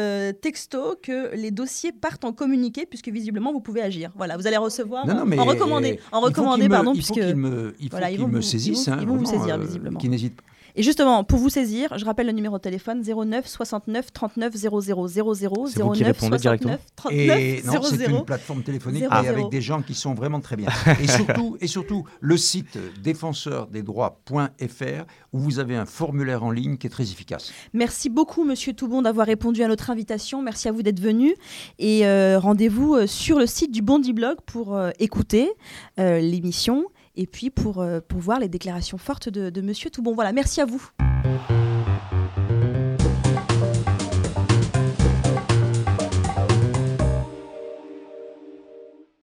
texto 0.40 0.96
que 1.02 1.34
les 1.34 1.50
dossiers 1.50 1.92
partent 1.92 2.24
en 2.24 2.32
communiqué 2.32 2.86
puisque 2.86 3.08
visiblement 3.08 3.52
vous 3.52 3.60
pouvez 3.60 3.82
agir. 3.82 4.10
Voilà, 4.16 4.36
vous 4.36 4.46
allez 4.46 4.55
recevoir 4.60 5.06
non, 5.06 5.24
non, 5.26 5.38
en 5.38 5.44
recommandé, 5.44 6.00
en 6.12 6.20
recommandé 6.20 6.68
pardon, 6.68 6.92
il 6.94 7.02
faut 7.02 7.14
puisque 7.14 7.34
me, 7.34 7.74
il 7.78 7.84
faut 7.86 7.90
voilà, 7.92 8.10
ils, 8.10 8.18
vont 8.20 8.28
me 8.28 8.40
saisissent. 8.40 8.90
Ils 9.00 9.06
vont, 9.06 9.16
vous 9.16 9.26
saisir 9.26 9.54
euh, 9.54 9.58
visiblement. 9.58 9.98
Qui 9.98 10.08
n'hésitent 10.08 10.36
pas. 10.36 10.42
Et 10.76 10.82
justement, 10.82 11.24
pour 11.24 11.38
vous 11.38 11.48
saisir, 11.48 11.96
je 11.96 12.04
rappelle 12.04 12.26
le 12.26 12.32
numéro 12.32 12.58
de 12.58 12.62
téléphone 12.62 13.02
09 13.02 13.46
69 13.46 14.12
39 14.12 14.54
00 14.54 14.80
00 15.08 15.08
09 15.08 16.18
69 16.18 16.80
39 16.94 17.10
et 17.10 17.62
non, 17.64 17.82
c'est 17.82 18.06
une 18.06 18.24
plateforme 18.24 18.62
téléphonique 18.62 19.04
et 19.04 19.06
avec 19.06 19.48
des 19.48 19.62
gens 19.62 19.80
qui 19.80 19.94
sont 19.94 20.14
vraiment 20.14 20.40
très 20.40 20.56
bien. 20.56 20.68
Et 21.00 21.08
surtout, 21.08 21.56
et 21.60 21.66
surtout 21.66 22.04
le 22.20 22.36
site 22.36 22.78
défenseurdesdroits.fr 23.02 25.06
où 25.32 25.38
vous 25.38 25.58
avez 25.58 25.76
un 25.76 25.86
formulaire 25.86 26.44
en 26.44 26.50
ligne 26.50 26.76
qui 26.76 26.86
est 26.86 26.90
très 26.90 27.04
efficace. 27.04 27.52
Merci 27.72 28.10
beaucoup, 28.10 28.44
Monsieur 28.44 28.72
Toubon, 28.72 29.02
d'avoir 29.02 29.26
répondu 29.26 29.62
à 29.62 29.68
notre 29.68 29.90
invitation. 29.90 30.42
Merci 30.42 30.68
à 30.68 30.72
vous 30.72 30.82
d'être 30.82 31.00
venu 31.00 31.34
et 31.78 32.06
euh, 32.06 32.38
rendez-vous 32.38 32.94
euh, 32.94 33.06
sur 33.06 33.38
le 33.38 33.46
site 33.46 33.72
du 33.72 33.82
Bondi 33.82 34.12
Blog 34.12 34.38
pour 34.46 34.74
euh, 34.74 34.90
écouter 34.98 35.50
l'émission 35.96 36.84
et 37.16 37.26
puis 37.26 37.50
pour, 37.50 37.84
pour 38.08 38.20
voir 38.20 38.38
les 38.40 38.48
déclarations 38.48 38.98
fortes 38.98 39.28
de, 39.28 39.50
de 39.50 39.60
Monsieur 39.60 39.90
Toubon. 39.90 40.14
Voilà, 40.14 40.32
merci 40.32 40.60
à 40.60 40.64
vous. 40.64 40.90